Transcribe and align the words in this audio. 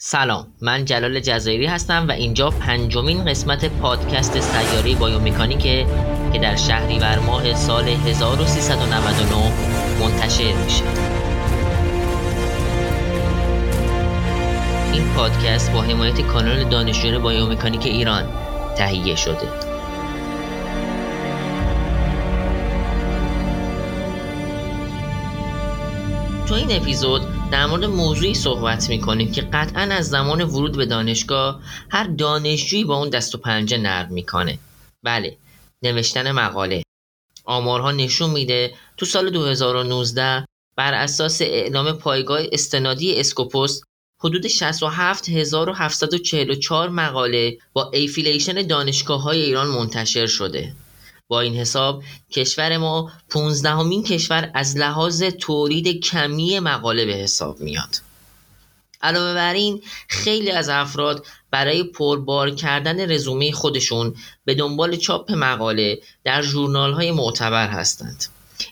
سلام 0.00 0.46
من 0.60 0.84
جلال 0.84 1.20
جزایری 1.20 1.66
هستم 1.66 2.08
و 2.08 2.10
اینجا 2.10 2.50
پنجمین 2.50 3.24
قسمت 3.24 3.64
پادکست 3.64 4.40
سیاره 4.40 4.94
بایومکانیکه 4.94 5.86
که 6.32 6.38
در 6.38 6.56
شهریور 6.56 7.18
ماه 7.18 7.54
سال 7.54 7.88
1399 7.88 9.52
منتشر 10.00 10.54
میشه. 10.64 10.84
این 14.92 15.14
پادکست 15.16 15.72
با 15.72 15.82
حمایت 15.82 16.20
کانال 16.20 16.64
دانشجویان 16.64 17.22
بایومکانیک 17.22 17.86
ایران 17.86 18.24
تهیه 18.76 19.16
شده. 19.16 19.48
تو 26.46 26.54
این 26.54 26.66
اپیزود 26.70 27.37
در 27.52 27.66
مورد 27.66 27.84
موضوعی 27.84 28.34
صحبت 28.34 28.88
می‌کنیم 28.88 29.32
که 29.32 29.42
قطعا 29.42 29.82
از 29.82 30.08
زمان 30.08 30.42
ورود 30.42 30.76
به 30.76 30.86
دانشگاه 30.86 31.60
هر 31.90 32.04
دانشجویی 32.04 32.84
با 32.84 32.96
اون 32.96 33.08
دست 33.08 33.34
و 33.34 33.38
پنجه 33.38 33.76
نرم 33.76 34.12
می‌کنه. 34.12 34.58
بله 35.02 35.36
نوشتن 35.82 36.32
مقاله. 36.32 36.82
آمارها 37.44 37.92
نشون 37.92 38.30
میده 38.30 38.74
تو 38.96 39.06
سال 39.06 39.30
2019 39.30 40.44
بر 40.76 40.94
اساس 40.94 41.42
اعلام 41.42 41.92
پایگاه 41.92 42.40
استنادی 42.52 43.20
اسکوپوس 43.20 43.80
حدود 44.20 44.46
67744 44.46 46.88
مقاله 46.88 47.58
با 47.72 47.90
affiliation 47.94 48.66
دانشگاه 48.66 49.22
های 49.22 49.42
ایران 49.42 49.66
منتشر 49.66 50.26
شده. 50.26 50.72
با 51.28 51.40
این 51.40 51.56
حساب 51.56 52.02
کشور 52.30 52.76
ما 52.76 53.12
15 53.30 53.70
همین 53.70 54.02
کشور 54.02 54.50
از 54.54 54.76
لحاظ 54.76 55.22
تولید 55.22 56.04
کمی 56.04 56.60
مقاله 56.60 57.04
به 57.04 57.12
حساب 57.12 57.60
میاد. 57.60 57.96
علاوه 59.02 59.34
بر 59.34 59.54
این 59.54 59.82
خیلی 60.08 60.50
از 60.50 60.68
افراد 60.68 61.26
برای 61.50 61.82
پربار 61.82 62.50
کردن 62.50 63.10
رزومه 63.12 63.52
خودشون 63.52 64.14
به 64.44 64.54
دنبال 64.54 64.96
چاپ 64.96 65.32
مقاله 65.32 65.98
در 66.24 66.42
ژورنال 66.42 66.92
های 66.92 67.10
معتبر 67.12 67.68
هستند. 67.68 68.24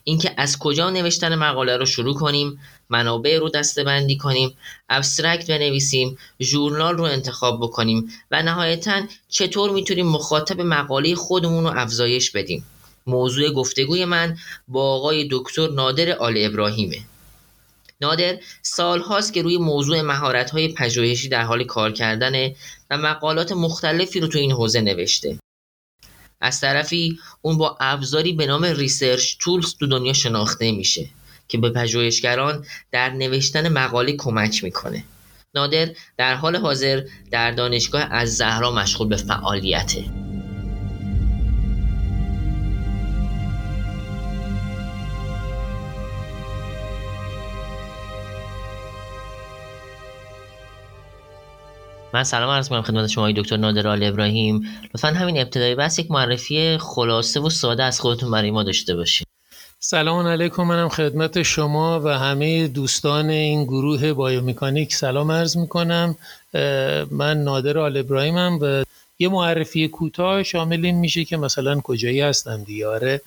اینکه 0.04 0.34
از 0.36 0.58
کجا 0.58 0.90
نوشتن 0.90 1.34
مقاله 1.34 1.76
رو 1.76 1.86
شروع 1.86 2.14
کنیم؟ 2.14 2.60
منابع 2.90 3.38
رو 3.38 3.48
دسته 3.48 3.84
بندی 3.84 4.16
کنیم 4.16 4.56
ابسترکت 4.88 5.50
بنویسیم 5.50 6.18
ژورنال 6.40 6.96
رو 6.96 7.04
انتخاب 7.04 7.60
بکنیم 7.60 8.12
و 8.30 8.42
نهایتا 8.42 9.02
چطور 9.28 9.70
می‌تونیم 9.70 10.06
مخاطب 10.06 10.60
مقاله 10.60 11.14
خودمون 11.14 11.64
رو 11.64 11.80
افزایش 11.80 12.30
بدیم؟ 12.30 12.66
موضوع 13.06 13.50
گفتگوی 13.50 14.04
من 14.04 14.36
با 14.68 14.94
آقای 14.94 15.28
دکتر 15.30 15.68
نادر 15.68 16.12
آل 16.12 16.34
ابراهیمه. 16.38 16.98
نادر 18.00 18.38
سالهاست 18.62 19.32
که 19.32 19.42
روی 19.42 19.58
موضوع 19.58 20.00
مهارت‌های 20.00 20.68
پژوهشی 20.68 21.28
در 21.28 21.42
حال 21.42 21.64
کار 21.64 21.92
کردنه 21.92 22.56
و 22.90 22.98
مقالات 22.98 23.52
مختلفی 23.52 24.20
رو 24.20 24.28
تو 24.28 24.38
این 24.38 24.52
حوزه 24.52 24.80
نوشته. 24.80 25.38
از 26.40 26.60
طرفی 26.60 27.18
اون 27.42 27.58
با 27.58 27.76
ابزاری 27.80 28.32
به 28.32 28.46
نام 28.46 28.64
Research 28.64 29.36
Tools 29.38 29.74
تو 29.74 29.86
دنیا 29.86 30.12
شناخته 30.12 30.72
میشه. 30.72 31.08
که 31.48 31.58
به 31.58 31.70
پژوهشگران 31.70 32.64
در 32.92 33.10
نوشتن 33.10 33.68
مقاله 33.68 34.16
کمک 34.16 34.64
می‌کنه. 34.64 35.04
نادر 35.54 35.88
در 36.16 36.34
حال 36.34 36.56
حاضر 36.56 37.02
در 37.30 37.50
دانشگاه 37.50 38.02
از 38.10 38.36
زهرا 38.36 38.70
مشغول 38.70 39.08
به 39.08 39.16
فعالیته. 39.16 40.04
من 52.14 52.24
سلام 52.24 52.50
عرض 52.50 52.64
می‌کنم 52.64 52.82
خدمت 52.82 53.06
شما 53.06 53.32
دکتر 53.32 53.56
نادر 53.56 53.88
آل 53.88 54.04
ابراهیم. 54.04 54.62
لطفا 54.94 55.08
همین 55.08 55.38
ابتدایی 55.38 55.74
بس 55.74 55.98
یک 55.98 56.10
معرفی 56.10 56.78
خلاصه 56.78 57.40
و 57.40 57.50
ساده 57.50 57.84
از 57.84 58.00
خودتون 58.00 58.30
برای 58.30 58.50
ما 58.50 58.62
داشته 58.62 58.96
باشید 58.96 59.25
سلام 59.78 60.26
علیکم 60.26 60.62
منم 60.62 60.88
خدمت 60.88 61.42
شما 61.42 62.00
و 62.00 62.08
همه 62.08 62.68
دوستان 62.68 63.30
این 63.30 63.64
گروه 63.64 64.12
بایومکانیک. 64.12 64.94
سلام 64.94 65.32
عرض 65.32 65.56
می‌کنم. 65.56 66.16
من 67.10 67.44
نادر 67.44 67.78
آل 67.78 67.96
ابراهیمم 67.96 68.58
و 68.62 68.84
یه 69.18 69.28
معرفی 69.28 69.88
کوتاه 69.88 70.42
شامل 70.42 70.84
این 70.84 70.94
میشه 70.94 71.24
که 71.24 71.36
مثلا 71.36 71.80
کجایی 71.80 72.20
هستم 72.20 72.64
دیاره 72.64 73.20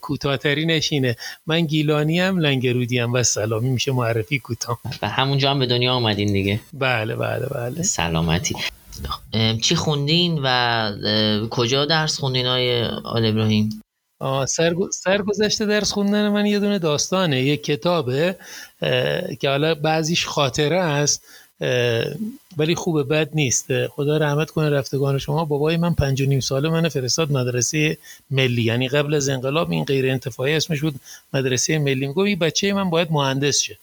کوتاهتری 0.00 0.66
نشینه 0.66 1.16
من 1.46 1.60
گیلانی 1.60 2.20
هم 2.20 2.38
لنگرودی 2.38 2.98
هم 2.98 3.12
و 3.12 3.22
سلامی 3.22 3.70
میشه 3.70 3.92
معرفی 3.92 4.38
کوتاه. 4.38 4.78
و 5.02 5.08
همونجا 5.08 5.50
هم 5.50 5.58
به 5.58 5.66
دنیا 5.66 5.92
آمدین 5.92 6.32
دیگه. 6.32 6.60
بله 6.72 7.16
بله 7.16 7.46
بله. 7.46 7.82
سلامتی. 7.82 8.54
چی 9.62 9.76
خوندین 9.76 10.40
و 10.44 11.48
کجا 11.50 11.84
درس 11.84 12.18
خوندین 12.18 12.46
های 12.46 12.84
آل 12.84 13.26
ابراهیم؟ 13.26 13.82
سرگذشته 14.90 15.66
درس 15.66 15.92
خوندن 15.92 16.28
من 16.28 16.46
یه 16.46 16.58
دونه 16.58 16.78
داستانه 16.78 17.42
یه 17.42 17.56
کتابه 17.56 18.36
که 19.40 19.48
حالا 19.48 19.74
بعضیش 19.74 20.26
خاطره 20.26 20.80
است 20.80 21.24
ولی 22.56 22.74
خوبه 22.74 23.02
بد 23.02 23.28
نیست. 23.34 23.86
خدا 23.86 24.16
رحمت 24.16 24.50
کنه 24.50 24.70
رفتگان 24.70 25.18
شما. 25.18 25.44
بابای 25.44 25.76
من 25.76 25.94
پنج 25.94 26.22
و 26.22 26.26
نیم 26.26 26.40
ساله 26.40 26.68
من 26.68 26.88
فرستاد 26.88 27.32
مدرسه 27.32 27.98
ملی. 28.30 28.62
یعنی 28.62 28.88
قبل 28.88 29.14
از 29.14 29.28
انقلاب 29.28 29.70
این 29.70 29.84
غیر 29.84 30.10
انتفاعی 30.10 30.54
اسمش 30.54 30.80
بود 30.80 30.94
مدرسه 31.34 31.78
ملی. 31.78 32.06
میگه 32.06 32.36
بچه 32.36 32.72
من 32.72 32.90
باید 32.90 33.12
مهندس 33.12 33.58
شه. 33.58 33.78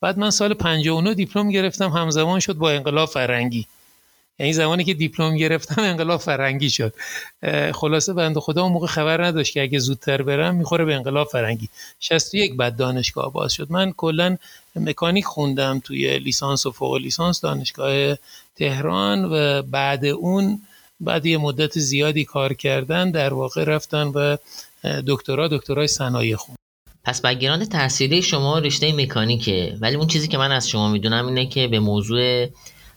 بعد 0.00 0.18
من 0.18 0.30
سال 0.30 0.54
59 0.54 1.14
دیپلم 1.14 1.50
گرفتم 1.50 1.90
همزمان 1.90 2.40
شد 2.40 2.54
با 2.54 2.70
انقلاب 2.70 3.08
فرنگی. 3.08 3.66
یعنی 4.38 4.52
زمانی 4.52 4.84
که 4.84 4.94
دیپلم 4.94 5.36
گرفتم 5.36 5.82
انقلاب 5.82 6.20
فرنگی 6.20 6.70
شد. 6.70 6.94
خلاصه 7.74 8.12
بنده 8.12 8.40
خدا 8.40 8.62
اون 8.62 8.72
موقع 8.72 8.86
خبر 8.86 9.24
نداشت 9.24 9.54
که 9.54 9.62
اگه 9.62 9.78
زودتر 9.78 10.22
برم 10.22 10.54
می‌خوره 10.54 10.84
به 10.84 10.94
انقلاب 10.94 11.26
فرنگی 11.26 11.68
61 12.00 12.56
بعد 12.56 12.76
دانشگاه 12.76 13.32
باز 13.32 13.52
شد. 13.52 13.66
من 13.70 13.92
کلا 13.92 14.36
مکانیک 14.76 15.24
خوندم 15.24 15.80
توی 15.84 16.18
لیسانس 16.18 16.66
و 16.66 16.70
فوق 16.70 16.96
لیسانس 16.96 17.40
دانشگاه 17.40 18.16
تهران 18.56 19.24
و 19.24 19.62
بعد 19.62 20.04
اون 20.04 20.60
بعد 21.00 21.26
یه 21.26 21.38
مدت 21.38 21.78
زیادی 21.78 22.24
کار 22.24 22.54
کردن 22.54 23.10
در 23.10 23.34
واقع 23.34 23.64
رفتن 23.64 24.06
و 24.06 24.36
دکترا 25.06 25.48
دکترای 25.48 25.86
صنایع 25.86 26.36
خون 26.36 26.56
پس 27.04 27.20
بگیراند 27.20 27.68
تحصیلی 27.68 28.22
شما 28.22 28.58
رشته 28.58 28.92
مکانیکه 28.92 29.76
ولی 29.80 29.96
اون 29.96 30.06
چیزی 30.06 30.28
که 30.28 30.38
من 30.38 30.52
از 30.52 30.68
شما 30.68 30.88
می‌دونم 30.88 31.26
اینه 31.26 31.46
که 31.46 31.68
به 31.68 31.80
موضوع 31.80 32.46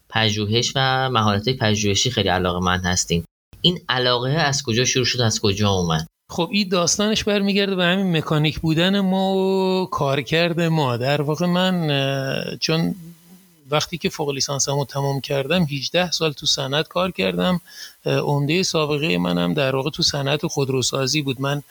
پژوهش 0.10 0.74
و 0.76 1.10
مهارت 1.10 1.50
پژوهشی 1.50 2.12
خیلی 2.12 2.30
علاقه 2.30 2.60
من 2.60 2.80
هستیم 2.80 3.24
این 3.62 3.80
علاقه 3.90 4.30
از 4.30 4.64
کجا 4.64 4.86
شروع 4.86 5.06
شد؟ 5.06 5.22
از 5.22 5.40
کجا 5.40 5.70
اومد؟ 5.70 6.08
خب 6.30 6.50
این 6.52 6.70
داستانش 6.70 7.24
برمیگرده 7.24 7.76
به 7.76 7.84
همین 7.84 8.18
مکانیک 8.18 8.60
بودن 8.60 9.00
ما 9.00 9.36
و 9.36 9.86
کارکرد 9.92 10.62
ما. 10.62 10.98
در 10.98 11.22
واقع 11.22 11.46
من 11.46 12.58
چون 12.60 12.96
وقتی 13.72 13.98
که 13.98 14.10
فوق 14.10 14.30
لیسانسمو 14.30 14.86
تمام 14.86 15.22
کردم 15.22 15.64
18 15.64 16.12
سال 16.12 16.32
تو 16.32 16.46
صنعت 16.46 16.88
کار 16.88 17.12
کردم. 17.12 17.62
عمده 18.06 18.64
سابقه 18.64 19.18
منم 19.18 19.54
در 19.54 19.76
واقع 19.76 19.90
تو 19.90 20.04
صنعت 20.04 20.48
خودروسازی 20.48 21.22
بود. 21.22 21.42
من 21.42 21.64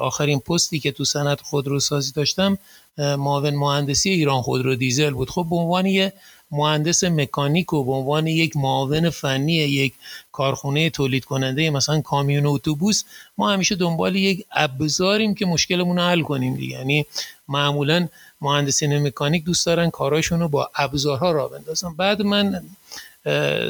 آخرین 0.00 0.40
پستی 0.40 0.80
که 0.80 0.92
تو 0.92 1.04
صنعت 1.04 1.40
خودروسازی 1.40 2.12
داشتم 2.12 2.58
معاون 2.98 3.54
مهندسی 3.54 4.10
ایران 4.10 4.42
خودرو 4.42 4.74
دیزل 4.74 5.10
بود. 5.10 5.30
خب 5.30 5.46
به 5.50 5.56
عنوان 5.56 5.86
یه 5.86 6.12
مهندس 6.50 7.04
مکانیک 7.04 7.72
و 7.72 7.84
به 7.84 7.92
عنوان 7.92 8.26
یک 8.26 8.56
معاون 8.56 9.10
فنی 9.10 9.52
یک 9.52 9.92
کارخونه 10.32 10.90
تولید 10.90 11.24
کننده 11.24 11.70
مثلا 11.70 12.00
کامیون 12.00 12.46
اتوبوس 12.46 13.02
ما 13.38 13.52
همیشه 13.52 13.74
دنبال 13.74 14.16
یک 14.16 14.46
ابزاریم 14.52 15.34
که 15.34 15.46
مشکلمون 15.46 15.96
رو 15.96 16.02
حل 16.02 16.22
کنیم 16.22 16.54
دیگه. 16.54 16.76
یعنی 16.76 17.06
معمولا 17.48 18.08
مهندسین 18.40 19.06
مکانیک 19.06 19.44
دوست 19.44 19.66
دارن 19.66 19.90
کاراشون 19.90 20.40
رو 20.40 20.48
با 20.48 20.70
ابزارها 20.74 21.32
را 21.32 21.48
بندازن. 21.48 21.94
بعد 21.94 22.22
من 22.22 22.62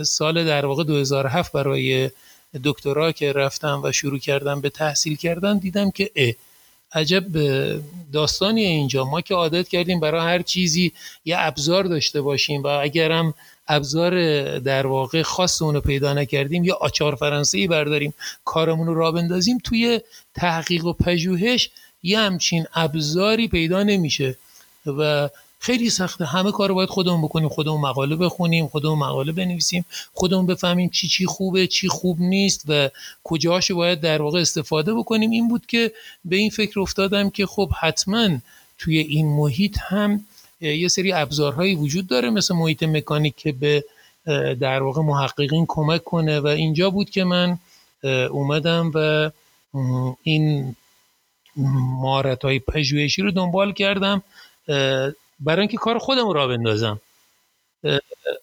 سال 0.04 0.44
در 0.44 0.66
واقع 0.66 0.84
2007 0.84 1.52
برای 1.52 2.10
دکترا 2.64 3.12
که 3.12 3.32
رفتم 3.32 3.80
و 3.84 3.92
شروع 3.92 4.18
کردم 4.18 4.60
به 4.60 4.70
تحصیل 4.70 5.16
کردن 5.16 5.58
دیدم 5.58 5.90
که 5.90 6.10
عجب 6.96 7.24
داستانی 8.12 8.64
اینجا. 8.64 9.04
ما 9.04 9.20
که 9.20 9.34
عادت 9.34 9.68
کردیم 9.68 10.00
برای 10.00 10.20
هر 10.20 10.42
چیزی 10.42 10.92
یه 11.24 11.36
ابزار 11.38 11.84
داشته 11.84 12.20
باشیم 12.20 12.62
و 12.62 12.66
اگرم 12.66 13.34
ابزار 13.68 14.14
در 14.58 14.86
واقع 14.86 15.22
خاص 15.22 15.62
اونو 15.62 15.80
پیدا 15.80 16.14
نکردیم 16.14 16.64
یا 16.64 16.74
آچار 16.80 17.14
فرانسه 17.14 17.66
برداریم 17.66 18.14
کارمون 18.44 18.86
رو 18.86 18.94
را 18.94 19.12
بندازیم 19.12 19.58
توی 19.64 20.00
تحقیق 20.34 20.84
و 20.84 20.92
پژوهش 20.92 21.70
یه 22.02 22.18
همچین 22.18 22.66
ابزاری 22.74 23.48
پیدا 23.48 23.82
نمیشه. 23.82 24.36
و 24.86 25.28
خیلی 25.58 25.90
سخته. 25.90 26.24
همه 26.24 26.52
کار 26.52 26.72
باید 26.72 26.88
خودمون 26.88 27.22
بکنیم. 27.22 27.48
خودمون 27.48 27.80
مقاله 27.80 28.16
بخونیم 28.16 28.66
خودمون 28.66 28.98
مقاله 28.98 29.32
بنویسیم 29.32 29.84
خودمون 30.14 30.46
بفهمیم 30.46 30.88
چی 30.88 31.08
چی 31.08 31.26
خوبه 31.26 31.66
چی 31.66 31.88
خوب 31.88 32.20
نیست 32.20 32.64
و 32.68 32.90
کجاش 33.24 33.70
باید 33.72 34.00
در 34.00 34.22
واقع 34.22 34.40
استفاده 34.40 34.94
بکنیم. 34.94 35.30
این 35.30 35.48
بود 35.48 35.66
که 35.66 35.92
به 36.24 36.36
این 36.36 36.50
فکر 36.50 36.80
افتادم 36.80 37.30
که 37.30 37.46
خب 37.46 37.70
حتما 37.80 38.28
توی 38.78 38.98
این 38.98 39.26
محیط 39.26 39.78
هم 39.88 40.24
یه 40.60 40.88
سری 40.88 41.12
ابزارهایی 41.12 41.74
وجود 41.74 42.06
داره. 42.06 42.30
مثل 42.30 42.54
محیط 42.54 42.82
مکانیک 42.82 43.36
که 43.36 43.52
به 43.52 43.84
در 44.60 44.82
واقع 44.82 45.02
محققین 45.02 45.64
کمک 45.68 46.04
کنه. 46.04 46.40
و 46.40 46.46
اینجا 46.46 46.90
بود 46.90 47.10
که 47.10 47.24
من 47.24 47.58
اومدم 48.30 48.90
و 48.94 49.30
این 50.22 50.76
مهارت 51.56 52.44
های 52.44 52.58
پژوهشی 52.58 53.22
رو 53.22 53.30
دنبال 53.30 53.72
کردم. 53.72 54.22
برای 55.40 55.60
اینکه 55.60 55.76
کار 55.76 55.98
خودم 55.98 56.30
را 56.30 56.46
بندازم. 56.46 57.00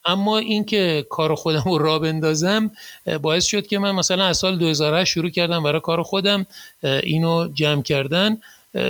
اما 0.06 0.38
اینکه 0.38 1.06
کار 1.10 1.36
خودم 1.36 1.64
رو 1.66 1.78
را 1.78 2.00
بندازم 2.00 2.72
باعث 3.22 3.46
شد 3.46 3.68
که 3.68 3.80
من 3.80 3.92
مثلا 3.92 4.26
از 4.26 4.38
سال 4.38 4.58
2008 4.58 5.12
شروع 5.12 5.30
کردم 5.30 5.64
برای 5.64 5.82
کار 5.82 6.04
خودم 6.04 6.46
اینو 6.84 7.48
جمع 7.54 7.82
کردن. 7.82 8.38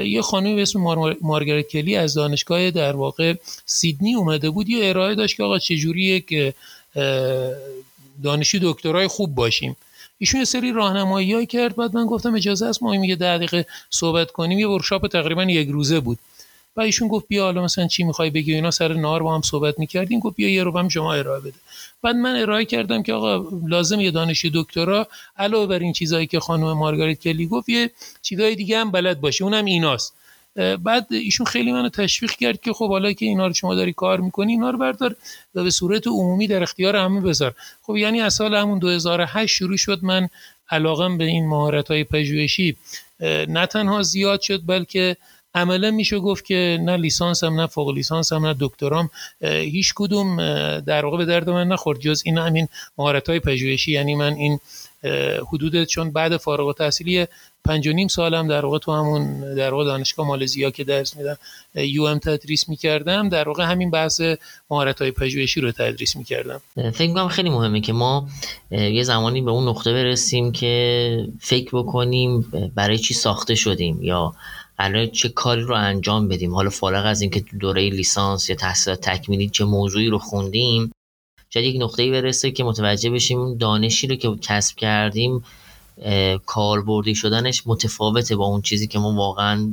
یه 0.04 0.22
خانمی 0.22 0.56
به 0.56 0.62
اسم 0.62 0.80
مارگریت 1.22 1.68
کلی 1.68 1.96
از 1.96 2.14
دانشگاه 2.14 2.72
در 2.72 2.96
واقع 2.96 3.34
سیدنی 3.66 4.16
اومده 4.16 4.50
بود. 4.50 4.70
یه 4.70 4.90
ارائه 4.90 5.16
داشت 5.16 5.38
که 5.38 5.44
آقا 5.44 5.60
چجوریه 5.60 6.20
که 6.20 6.54
دانشی 8.24 8.60
دکترای 8.64 9.08
خوب 9.08 9.36
باشیم. 9.36 9.76
ایشون 10.18 10.40
یه 10.40 10.46
سری 10.46 10.72
راهنمایی 10.72 11.46
کرد. 11.46 11.76
بعد 11.76 11.96
من 11.96 12.06
گفتم 12.06 12.36
اجازه 12.36 12.66
است 12.66 12.84
ما 12.84 12.96
یه 12.96 13.16
دقیقه 13.16 13.66
صحبت 13.90 14.32
کنیم. 14.32 14.60
یه 14.60 14.68
ورکشاپ 14.68 15.08
تقریبا 15.08 15.44
یک 15.44 15.70
روزه 15.70 16.00
بود. 16.00 16.20
و 16.76 16.82
ایشون 16.82 17.08
گفت 17.08 17.28
بیا 17.28 17.44
حالا 17.44 17.64
مثلا 17.64 17.88
چی 17.88 18.04
می‌خوای 18.04 18.30
بگی 18.30 18.54
اینا 18.54 18.72
سر 18.72 18.94
نار 18.94 19.24
با 19.24 19.36
هم 19.36 19.42
صحبت 19.42 19.80
می‌کردیم 19.80 20.20
گفت 20.20 20.36
بیا 20.36 20.50
یه 20.50 20.64
رو 20.64 20.78
هم 20.78 20.90
شما 20.90 21.14
ارائه 21.14 21.42
بده. 21.42 21.54
بعد 22.02 22.16
من 22.16 22.36
ارائه 22.36 22.66
کردم 22.66 23.04
که 23.04 23.14
آقا 23.14 23.58
لازم 23.68 24.00
یه 24.00 24.12
دانشی 24.12 24.52
دکترا 24.54 25.08
علاوه 25.38 25.68
بر 25.68 25.80
این 25.80 25.94
چیزایی 25.94 26.28
که 26.28 26.40
خانم 26.40 26.74
مارگاریت 26.74 27.20
کلی 27.20 27.48
گفت 27.48 27.70
یه 27.70 27.92
چیزای 28.22 28.56
دیگه 28.56 28.80
هم 28.80 28.92
بلد 28.92 29.22
باشه. 29.22 29.44
اونم 29.44 29.66
ایناست. 29.66 30.14
بعد 30.84 31.08
ایشون 31.12 31.46
خیلی 31.46 31.72
منو 31.72 31.90
تشویق 31.90 32.32
کرد 32.32 32.62
که 32.62 32.74
خب 32.74 32.90
حالا 32.90 33.14
که 33.14 33.26
اینا 33.26 33.48
رو 33.48 33.54
شما 33.54 33.76
داری 33.76 33.94
کار 33.94 34.20
می‌کنی 34.20 34.52
اینا 34.52 34.70
رو 34.70 34.78
بردار 34.78 35.16
و 35.56 35.64
به 35.64 35.70
صورت 35.70 36.08
عمومی 36.08 36.48
در 36.48 36.64
اختیار 36.64 36.96
همه 36.96 37.22
بذار. 37.22 37.54
خب 37.82 37.98
یعنی 37.98 38.22
از 38.22 38.34
سال 38.34 38.56
همون 38.56 38.80
2008 38.80 39.56
شروع 39.56 39.78
شد 39.78 40.00
من 40.04 40.30
علاقم 40.70 41.18
به 41.18 41.24
این 41.24 41.48
مهارت 41.48 41.88
های 41.88 42.04
پژوهشی 42.04 42.78
نه 43.48 43.66
تنها 43.66 44.02
زیاد 44.02 44.42
شد 44.42 44.62
بلکه 44.66 45.18
عملا 45.56 45.92
میشه 45.92 46.20
گفت 46.20 46.46
که 46.46 46.78
نه 46.82 47.10
هم 47.44 47.62
نه 47.62 47.68
فوق 47.68 47.90
لیسانس 47.90 48.34
هم 48.34 48.46
نه 48.46 48.56
دکترام 48.60 49.10
هیچ 49.42 49.94
کدوم 49.96 50.38
در 50.80 51.06
واقع 51.06 51.18
به 51.18 51.26
درد 51.26 51.50
من 51.50 51.68
نخورد. 51.68 52.00
جز 52.00 52.22
این 52.26 52.38
همین 52.38 52.68
مهارت 52.98 53.30
های 53.30 53.40
پژوهشی. 53.40 53.92
یعنی 53.92 54.16
من 54.16 54.34
این 54.34 54.60
حدود 55.48 55.84
چون 55.84 56.12
بعد 56.12 56.38
فارغ 56.38 56.68
التحصیلی 56.68 57.28
پنج 57.66 57.88
و 57.88 57.92
نیم 57.94 58.08
سالم 58.08 58.48
در 58.48 58.66
واقع 58.66 58.78
تو 58.78 58.92
همون 58.92 59.56
در 59.56 59.72
واقع 59.72 59.84
دانشگاه 59.84 60.28
مالزیا 60.28 60.72
که 60.72 60.84
درس 60.84 61.18
میدم 61.18 61.38
یو 61.76 62.04
ام 62.04 62.20
تدریس 62.20 62.70
می‌کردم. 62.70 63.30
در 63.30 63.48
واقع 63.48 63.64
همین 63.64 63.92
بحث 63.92 64.22
مهارت 64.70 65.02
های 65.02 65.12
پژوهشی 65.12 65.62
رو 65.62 65.72
تدریس 65.72 66.16
می‌کردم. 66.16 66.62
فکر 66.76 67.08
می‌کنم 67.08 67.28
خیلی 67.28 67.50
مهمه 67.50 67.82
که 67.82 67.94
ما 67.94 68.28
یه 68.72 69.04
زمانی 69.04 69.42
به 69.42 69.52
اون 69.52 69.70
نقطه 69.70 69.94
برسیم 69.94 70.52
که 70.52 71.28
فکر 71.40 71.70
بکنیم 71.74 72.42
برای 72.76 72.98
چی 72.98 73.14
ساخته 73.14 73.56
شدیم 73.56 74.04
یا 74.04 74.34
قرار 74.84 75.06
چه 75.06 75.30
کاری 75.30 75.62
رو 75.62 75.76
انجام 75.76 76.28
بدیم؟ 76.28 76.56
حالا 76.56 76.70
فارغ 76.70 77.06
از 77.06 77.22
اینکه 77.22 77.40
تو 77.40 77.58
دوره 77.58 77.90
لیسانس 77.90 78.50
یا 78.50 78.56
تحصیلات 78.56 79.02
تکمیلی 79.02 79.50
چه 79.50 79.66
موضوعی 79.66 80.08
رو 80.08 80.18
خوندیم 80.18 80.92
شاید 81.50 81.66
یک 81.66 81.82
نقطه‌ای 81.82 82.12
برسه 82.12 82.52
که 82.52 82.64
متوجه 82.64 83.10
بشیم 83.10 83.58
دانشی 83.58 84.08
رو 84.08 84.16
که 84.16 84.36
کسب 84.42 84.76
کردیم 84.76 85.44
کاربردی 86.46 87.16
شدنش 87.16 87.64
متفاوته 87.66 88.36
با 88.36 88.46
اون 88.46 88.62
چیزی 88.62 88.88
که 88.88 89.00
ما 89.00 89.14
واقعا 89.14 89.72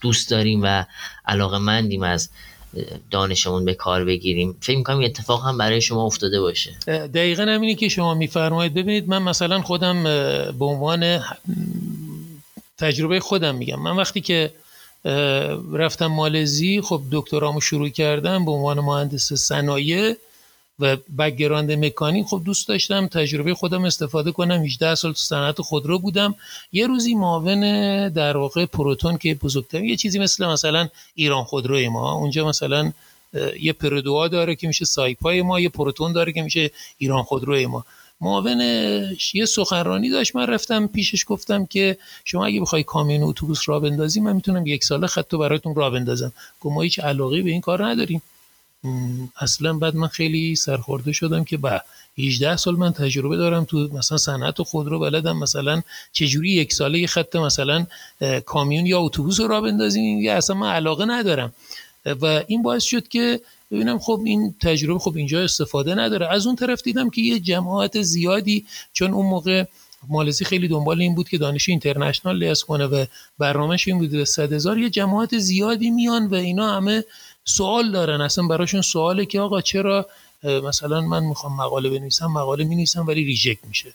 دوست 0.00 0.30
داریم 0.30 0.60
و 0.62 0.84
علاقه 1.26 1.58
مندیم 1.58 2.02
از 2.02 2.30
دانشمون 3.10 3.64
به 3.64 3.74
کار 3.74 4.04
بگیریم. 4.04 4.56
فکر 4.60 4.76
می‌کنم 4.76 5.00
اتفاق 5.00 5.46
هم 5.46 5.58
برای 5.58 5.80
شما 5.80 6.04
افتاده 6.04 6.40
باشه. 6.40 6.76
دقیقا 6.86 7.42
همینی 7.42 7.74
که 7.74 7.88
شما 7.88 8.14
میفرمایید. 8.14 8.74
ببینید 8.74 9.08
من 9.08 9.22
مثلا 9.22 9.62
خودم 9.62 10.04
به 10.58 10.64
عنوان 10.64 11.20
تجربه 12.78 13.20
خودم 13.20 13.54
میگم. 13.54 13.82
من 13.82 13.96
وقتی 13.96 14.20
که 14.20 14.52
رفتم 15.72 16.06
مالزی 16.06 16.80
خب 16.80 17.02
دکترامو 17.12 17.60
شروع 17.60 17.88
کردم 17.88 18.44
به 18.44 18.50
عنوان 18.50 18.80
مهندس 18.80 19.32
صنایع 19.32 20.16
و 20.78 20.96
background 21.18 21.72
مکانیک. 21.72 22.26
خب 22.26 22.42
دوست 22.44 22.68
داشتم 22.68 23.06
تجربه 23.06 23.54
خودم 23.54 23.84
استفاده 23.84 24.32
کنم. 24.32 24.62
18 24.62 24.94
سال 24.94 25.12
تو 25.12 25.18
صنعت 25.18 25.60
خودرو 25.60 25.98
بودم. 25.98 26.34
یه 26.72 26.86
روزی 26.86 27.14
معاون 27.14 27.62
در 28.08 28.36
واقع 28.36 28.66
پروتون 28.66 29.18
که 29.18 29.34
بزرگتر 29.34 29.84
یه 29.84 29.96
چیزی 29.96 30.18
مثل 30.18 30.46
مثلا 30.46 30.88
ایران 31.14 31.44
خودروی 31.44 31.88
ما. 31.88 32.12
اونجا 32.12 32.48
مثلا 32.48 32.92
یه 33.60 33.72
پردوها 33.72 34.28
داره 34.28 34.54
که 34.54 34.66
میشه 34.66 34.84
سایپای 34.84 35.42
ما 35.42 35.60
یه 35.60 35.68
پروتون 35.68 36.12
داره 36.12 36.32
که 36.32 36.42
میشه 36.42 36.70
ایران 36.98 37.22
خودروی 37.22 37.66
ما. 37.66 37.84
معاون 38.20 38.60
یه 39.34 39.46
سخنرانی 39.46 40.10
داشت. 40.10 40.36
من 40.36 40.46
رفتم 40.46 40.86
پیشش 40.86 41.24
گفتم 41.26 41.66
که 41.66 41.98
شما 42.24 42.46
اگه 42.46 42.60
بخوای 42.60 42.82
کامیون 42.82 43.22
اتوبوس 43.22 43.68
را 43.68 43.80
بندازی 43.80 44.20
من 44.20 44.32
می‌تونم 44.32 44.66
یک 44.66 44.84
ساله 44.84 45.06
خطو 45.06 45.38
براتون 45.38 45.74
را 45.74 45.90
بندازم. 45.90 46.32
گفت 46.60 46.74
ما 46.74 46.82
هیچ 46.82 47.00
علاقه 47.00 47.42
به 47.42 47.50
این 47.50 47.60
کار 47.60 47.86
نداریم. 47.86 48.22
اصلا 49.40 49.72
بعد 49.72 49.96
من 49.96 50.08
خیلی 50.08 50.56
سرخورده 50.56 51.12
شدم 51.12 51.44
که 51.44 51.56
با 51.56 51.80
18 52.18 52.56
سال 52.56 52.76
من 52.76 52.92
تجربه 52.92 53.36
دارم 53.36 53.64
تو 53.64 53.88
مثلا 53.92 54.18
صنعت 54.18 54.62
خودرو 54.62 54.98
بلدم. 54.98 55.38
مثلا 55.38 55.82
چجوری 56.12 56.50
یک 56.50 56.72
ساله 56.72 56.98
یه 56.98 57.06
خط 57.06 57.36
مثلا 57.36 57.86
کامیون 58.46 58.86
یا 58.86 59.00
اتوبوس 59.00 59.40
رو 59.40 59.48
را 59.48 59.60
بندازیم؟ 59.60 60.22
یا 60.22 60.36
اصلا 60.36 60.56
من 60.56 60.72
علاقه 60.72 61.04
ندارم. 61.04 61.52
و 62.06 62.42
این 62.46 62.62
باعث 62.62 62.84
شد 62.84 63.08
که 63.08 63.40
ببینم 63.70 63.98
خب 63.98 64.22
این 64.24 64.54
تجربه 64.60 64.98
خب 64.98 65.16
اینجا 65.16 65.40
استفاده 65.40 65.94
نداره. 65.94 66.32
از 66.32 66.46
اون 66.46 66.56
طرف 66.56 66.82
دیدم 66.82 67.10
که 67.10 67.20
یه 67.20 67.40
جماعت 67.40 68.02
زیادی 68.02 68.66
چون 68.92 69.14
اون 69.14 69.26
موقع 69.26 69.64
مالزی 70.08 70.44
خیلی 70.44 70.68
دنبال 70.68 71.00
این 71.00 71.14
بود 71.14 71.28
که 71.28 71.38
دانش 71.38 71.68
اینترنشنال 71.68 72.38
لیاس 72.38 72.64
کنه 72.64 72.86
و 72.86 73.04
برنامهش 73.38 73.88
این 73.88 73.98
بود 73.98 74.10
به 74.10 74.24
صد 74.24 74.52
هزار 74.52 74.78
یه 74.78 74.90
جماعت 74.90 75.38
زیادی 75.38 75.90
میان 75.90 76.26
و 76.26 76.34
اینا 76.34 76.76
همه 76.76 77.04
سوال 77.44 77.92
دارن. 77.92 78.20
اصلا 78.20 78.46
براشون 78.46 78.82
سواله 78.82 79.26
که 79.26 79.40
آقا 79.40 79.60
چرا 79.60 80.06
مثلا 80.44 81.00
من 81.00 81.24
می‌خوام 81.24 81.56
مقاله 81.56 81.90
بنویسم 81.90 82.26
مقاله 82.26 82.64
می‌نویسم 82.64 83.06
ولی 83.06 83.24
ریجکت 83.24 83.64
میشه. 83.68 83.94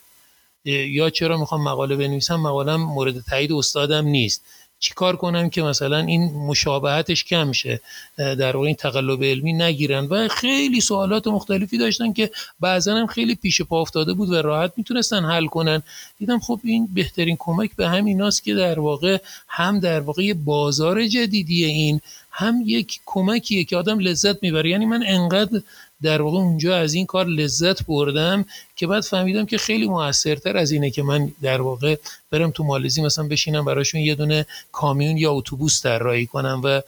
یا 0.66 1.10
چرا 1.10 1.38
می‌خوام 1.38 1.64
مقاله 1.64 1.96
بنویسم 1.96 2.36
مقالم 2.36 2.82
مورد 2.82 3.20
تایید 3.20 3.52
استادم 3.54 4.06
نیست. 4.08 4.46
چیکار 4.84 5.16
کنم 5.16 5.50
که 5.50 5.62
مثلا 5.62 5.98
این 5.98 6.22
مشابهتش 6.24 7.24
کم 7.24 7.52
شه؟ 7.52 7.82
در 8.18 8.56
واقع 8.56 8.68
این 8.68 8.76
تقلب 8.76 9.24
علمی 9.24 9.54
نگیرن. 9.54 10.06
و 10.06 10.28
خیلی 10.28 10.82
سوالات 10.82 11.28
مختلفی 11.28 11.78
داشتن 11.78 12.14
که 12.14 12.32
بعضا 12.60 12.96
هم 12.96 13.08
خیلی 13.08 13.36
پیش 13.36 13.62
پا 13.62 13.82
افتاده 13.82 14.14
بود 14.14 14.30
و 14.30 14.42
راحت 14.42 14.74
می‌تونستن 14.78 15.26
حل 15.26 15.46
کنن. 15.46 15.84
دیدم 16.20 16.40
خب 16.40 16.60
این 16.64 16.88
بهترین 16.94 17.36
کمک 17.40 17.76
به 17.76 17.90
همیناست 17.90 18.44
که 18.44 18.54
در 18.54 18.80
واقع 18.80 19.18
هم 19.48 19.80
در 19.80 20.00
واقع 20.00 20.34
بازار 20.34 21.08
جدیدی 21.08 21.66
این 21.66 22.02
هم 22.32 22.64
یک 22.66 23.00
کمکیه 23.06 23.64
که 23.64 23.78
آدم 23.78 24.00
لذت 24.00 24.44
می‌بره. 24.44 24.70
یعنی 24.70 24.86
من 24.86 25.04
انقدر 25.08 25.62
در 26.02 26.22
واقع 26.22 26.38
اونجا 26.38 26.78
از 26.78 26.94
این 26.94 27.06
کار 27.06 27.26
لذت 27.26 27.86
بردم 27.86 28.46
که 28.76 28.88
بعد 28.88 29.04
فهمیدم 29.04 29.46
که 29.46 29.58
خیلی 29.58 29.88
موثرتر 29.88 30.58
از 30.58 30.72
اینه 30.72 30.90
که 30.92 31.04
من 31.04 31.32
در 31.42 31.62
واقع 31.62 31.96
برم 32.32 32.52
تو 32.52 32.64
مالزی 32.64 33.02
مثلا 33.02 33.28
بشینم 33.28 33.66
براشون 33.66 34.02
یه 34.02 34.16
دونه 34.16 34.46
کامیون 34.72 35.18
یا 35.18 35.32
اتوبوس 35.32 35.82
طراحی 35.82 36.26
کنم 36.26 36.62
و 36.64 36.82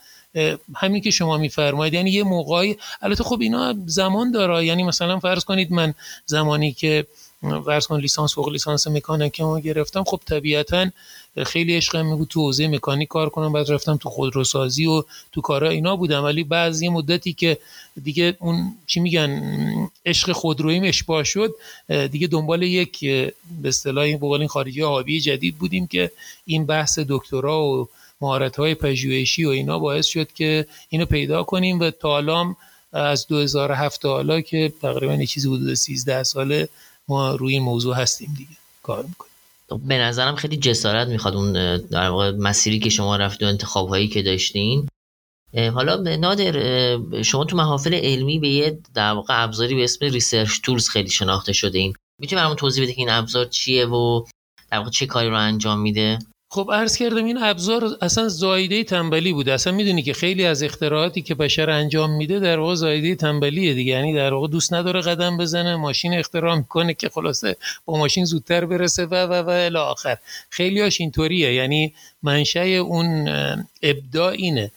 همین 0.76 1.02
که 1.02 1.12
شما 1.12 1.38
میفرمایید. 1.38 1.94
یعنی 1.94 2.12
یه 2.12 2.24
موقعی 2.24 2.78
البته 3.02 3.24
خب 3.24 3.38
اینا 3.42 3.76
زمان 3.86 4.32
داره. 4.32 4.66
یعنی 4.66 4.84
مثلا 4.84 5.20
فرض 5.20 5.44
کنید 5.44 5.72
من 5.72 5.94
زمانی 6.26 6.74
که 6.74 7.08
فرض 7.66 7.88
کن 7.88 8.00
لیسانس 8.00 8.34
فوق 8.34 8.50
لیسانس 8.50 8.88
مکانیک 8.88 9.42
ما 9.42 9.60
گرفتم 9.60 10.04
خب 10.04 10.22
طبیعتا 10.26 10.88
خیلی 11.44 11.78
عشقم 11.78 12.16
بود 12.16 12.28
تو 12.28 12.42
حوزه 12.42 12.68
مکانیک 12.68 13.08
کار 13.08 13.30
کنم 13.30 13.54
بعد 13.54 13.72
رفتم 13.72 13.98
تو 13.98 14.10
خودروسازی 14.10 14.86
و 14.86 15.04
تو 15.32 15.42
کارا 15.42 15.70
اینا 15.70 15.96
بودم. 15.96 16.24
ولی 16.24 16.44
بعضی 16.44 16.90
مدتی 16.90 17.34
که 17.34 17.58
دیگه 18.04 18.38
اون 18.40 18.76
چی 18.88 19.00
میگن 19.00 19.42
عشق 20.06 20.32
خودرویم 20.32 20.84
اشباه 20.84 21.24
شد 21.24 21.56
دیگه 22.12 22.28
دنبال 22.28 22.64
یک 22.64 23.00
به 23.00 23.34
اصطلاح 23.66 24.04
این 24.04 24.48
خارجی 24.48 24.84
آبی 24.84 25.22
جدید 25.22 25.58
بودیم 25.58 25.88
که 25.88 26.12
این 26.46 26.66
بحث 26.66 27.00
دکترا 27.10 27.64
و 27.64 27.88
مهارت 28.22 28.56
های 28.56 28.76
پژوهشی 28.76 29.46
و 29.46 29.50
اینا 29.50 29.80
باعث 29.80 30.06
شد 30.06 30.32
که 30.32 30.68
اینو 30.90 31.06
پیدا 31.06 31.44
کنیم 31.44 31.80
و 31.80 31.92
تا 31.92 32.56
از 32.94 33.28
2007 33.28 34.02
تا 34.02 34.10
حالا 34.10 34.42
که 34.42 34.74
تقریبا 34.82 35.14
یه 35.14 35.26
چیزی 35.26 35.48
حدود 35.48 35.74
13 35.74 36.24
ساله 36.24 36.70
ما 37.08 37.36
روی 37.36 37.54
این 37.54 37.64
موضوع 37.64 37.96
هستیم 37.96 38.34
دیگه. 38.38 38.58
کار 38.84 39.06
می‌کنیم. 39.06 39.35
به 39.70 39.98
نظرم 39.98 40.36
خیلی 40.36 40.58
جسارت 40.58 41.08
می‌خواد 41.08 41.36
اون 41.36 41.78
در 41.78 42.10
واقع 42.10 42.32
مسیری 42.32 42.80
که 42.80 42.90
شما 42.90 43.16
رفت 43.16 43.44
و 43.44 43.46
انتخاب 43.46 43.88
هایی 43.88 44.08
که 44.08 44.22
داشتین. 44.22 44.88
حالا 45.74 45.96
نادر 46.16 47.22
شما 47.22 47.46
تو 47.46 47.58
محافل 47.58 47.94
علمی 47.94 48.40
به 48.40 48.48
یه 48.48 48.80
در 48.94 49.12
واقع 49.12 49.44
ابزاری 49.44 49.76
به 49.76 49.84
اسم 49.84 50.06
Research 50.06 50.62
Tools 50.62 50.90
خیلی 50.90 51.10
شناخته 51.10 51.54
شده 51.54 51.80
این 51.80 51.94
می‌تونی 52.22 52.40
برامون 52.40 52.58
توضیح 52.58 52.84
بده 52.84 52.94
که 52.94 53.00
این 53.00 53.10
ابزار 53.10 53.46
چیه 53.46 53.86
و 53.86 54.26
در 54.72 54.78
واقع 54.78 54.90
چه 54.90 55.06
کاری 55.06 55.30
رو 55.30 55.38
انجام 55.38 55.80
میده؟ 55.80 56.20
خب 56.56 56.70
عرض 56.74 56.98
کردم 56.98 57.26
این 57.26 57.38
ابزار 57.38 57.98
اصلا 58.02 58.28
زایده 58.28 58.84
تنبلی 58.84 59.34
بوده. 59.34 59.54
اصلا 59.54 59.74
می‌دونی 59.74 60.04
که 60.04 60.14
خیلی 60.14 60.46
از 60.46 60.64
اختراعاتی 60.64 61.22
که 61.22 61.36
بشر 61.36 61.70
انجام 61.70 62.12
میده 62.12 62.40
در 62.40 62.60
واقع 62.60 62.76
زایده 62.76 63.16
تنبلیه 63.16 63.74
دیگه. 63.74 63.92
یعنی 63.92 64.14
در 64.14 64.34
واقع 64.34 64.48
دوست 64.48 64.74
نداره 64.74 65.02
قدم 65.02 65.38
بزنه 65.38 65.76
ماشین 65.76 66.14
اختراع 66.14 66.56
می‌کنه 66.56 66.94
که 66.94 67.10
خلاصه 67.10 67.56
با 67.86 67.98
ماشین 67.98 68.26
زودتر 68.26 68.66
برسه 68.66 69.06
و 69.06 69.16
و 69.16 69.34
و 69.34 69.50
الی 69.50 69.78
آخر. 69.78 70.18
خیلی 70.50 70.82
هاش 70.82 71.02
اینطوریه. 71.02 71.54
یعنی 71.54 71.94
منشأ 72.24 72.66
اون 72.66 73.28
ابداع 73.82 74.32
اینه. 74.32 74.72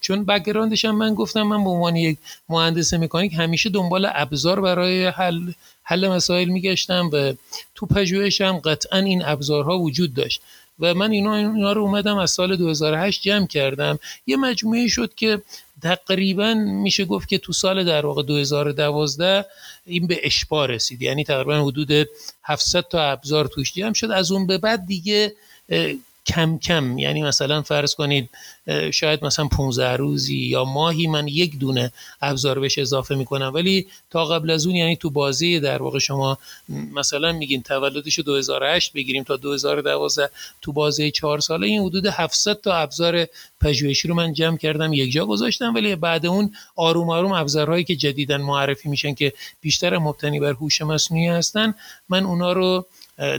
چون 0.00 0.24
بکگراندش 0.24 0.84
هم 0.84 0.96
من 0.96 1.14
گفتم 1.14 1.42
من 1.42 1.64
به 1.64 1.70
عنوان 1.70 1.96
یک 1.96 2.18
مهندس 2.48 2.94
مکانیک 2.94 3.34
همیشه 3.34 3.70
دنبال 3.70 4.08
ابزار 4.14 4.60
برای 4.60 5.06
حل 5.06 5.52
حل 5.82 6.08
مسائل 6.08 6.48
میگشتم 6.48 7.10
و 7.12 7.32
تو 7.74 7.86
پژوهشم 7.86 8.58
قطعا 8.58 8.98
این 8.98 9.22
ابزارها 9.24 9.78
وجود 9.78 10.14
داشت. 10.14 10.42
و 10.80 10.94
من 10.94 11.10
اینا, 11.10 11.36
اینا 11.36 11.72
رو 11.72 11.82
اومدم 11.82 12.16
از 12.16 12.30
سال 12.30 12.56
2008 12.56 13.22
جمع 13.22 13.46
کردم. 13.46 13.98
یه 14.26 14.36
مجموعه 14.36 14.88
شد 14.88 15.14
که 15.14 15.42
تقریبا 15.82 16.54
میشه 16.54 17.04
گفت 17.04 17.28
که 17.28 17.38
تو 17.38 17.52
سال 17.52 17.84
در 17.84 18.06
واقع 18.06 18.22
2012 18.22 19.46
این 19.86 20.06
به 20.06 20.20
اشبا 20.22 20.66
رسید. 20.66 21.02
یعنی 21.02 21.24
تقریبا 21.24 21.64
حدود 21.64 22.08
700 22.42 22.80
تا 22.80 23.02
ابزار 23.02 23.46
توش 23.46 23.74
جمع 23.74 23.94
شد. 23.94 24.10
از 24.10 24.32
اون 24.32 24.46
به 24.46 24.58
بعد 24.58 24.86
دیگه 24.86 25.32
کم 26.30 26.58
کم 26.58 26.98
یعنی 26.98 27.22
مثلا 27.22 27.62
فرض 27.62 27.94
کنید 27.94 28.30
شاید 28.92 29.24
مثلا 29.24 29.48
15 29.48 29.96
روزی 29.96 30.38
یا 30.38 30.64
ماهی 30.64 31.06
من 31.06 31.28
یک 31.28 31.58
دونه 31.58 31.92
ابزار 32.22 32.58
بهش 32.58 32.78
اضافه 32.78 33.14
می‌کنم. 33.14 33.50
ولی 33.54 33.86
تا 34.10 34.24
قبل 34.24 34.50
از 34.50 34.66
اون 34.66 34.76
یعنی 34.76 34.96
تو 34.96 35.10
بازی 35.10 35.60
در 35.60 35.82
واقع 35.82 35.98
شما 35.98 36.38
مثلا 36.68 37.32
میگین 37.32 37.62
تولدش 37.62 38.18
2008 38.18 38.92
بگیریم 38.92 39.22
تا 39.22 39.36
2012 39.36 40.30
تو 40.62 40.72
بازی 40.72 41.10
4 41.10 41.40
ساله 41.40 41.66
این 41.66 41.82
حدود 41.82 42.06
700 42.06 42.60
تا 42.60 42.74
ابزار 42.74 43.26
پژوهشی 43.60 44.08
رو 44.08 44.14
من 44.14 44.32
جمع 44.32 44.56
کردم 44.56 44.92
یک 44.92 45.12
جا 45.12 45.26
گذاشتم. 45.26 45.74
ولی 45.74 45.96
بعد 45.96 46.26
اون 46.26 46.52
آروم 46.76 47.10
آروم 47.10 47.32
ابزارهایی 47.32 47.84
که 47.84 47.96
جدیدا 47.96 48.38
معرفی 48.38 48.88
میشن 48.88 49.14
که 49.14 49.32
بیشتر 49.60 49.98
مبتنی 49.98 50.40
بر 50.40 50.52
هوش 50.52 50.82
مصنوعی 50.82 51.26
هستن 51.26 51.74
من 52.08 52.24
اونا 52.24 52.52
رو 52.52 52.86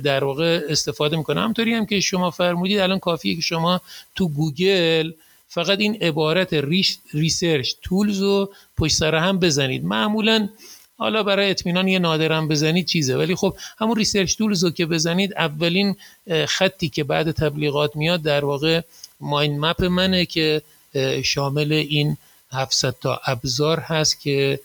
در 0.03 0.23
واقع 0.23 0.61
استفاده 0.69 1.17
می‌کنه. 1.17 1.41
همطوری 1.41 1.73
هم 1.73 1.85
که 1.85 2.00
شما 2.00 2.31
فرمودید 2.31 2.79
الان 2.79 3.00
کافیه 3.00 3.35
که 3.35 3.41
شما 3.41 3.81
تو 4.15 4.29
گوگل 4.29 5.11
فقط 5.47 5.79
این 5.79 5.95
عبارت 5.95 6.53
ریش 6.53 6.97
Research 7.13 7.74
Tools 7.81 8.21
رو 8.21 8.50
پشت 8.77 8.95
سر 8.95 9.15
هم 9.15 9.39
بزنید. 9.39 9.85
معمولا 9.85 10.50
حالا 10.97 11.23
برای 11.23 11.50
اطمینان 11.50 11.88
یه 11.88 12.00
نادرم 12.00 12.47
بزنید 12.47 12.85
چیزه 12.85 13.17
ولی 13.17 13.35
خب 13.35 13.55
همون 13.77 13.95
Research 13.95 14.38
Tools 14.38 14.63
رو 14.63 14.69
که 14.69 14.85
بزنید 14.85 15.33
اولین 15.33 15.95
خطی 16.47 16.89
که 16.89 17.03
بعد 17.03 17.31
تبلیغات 17.31 17.95
میاد 17.95 18.21
در 18.21 18.45
واقع 18.45 18.81
mind 19.19 19.60
map 19.60 19.83
منه 19.83 20.25
که 20.25 20.61
شامل 21.23 21.71
این 21.71 22.17
700 22.51 22.95
تا 23.01 23.21
ابزار 23.25 23.79
هست 23.79 24.21
که 24.21 24.59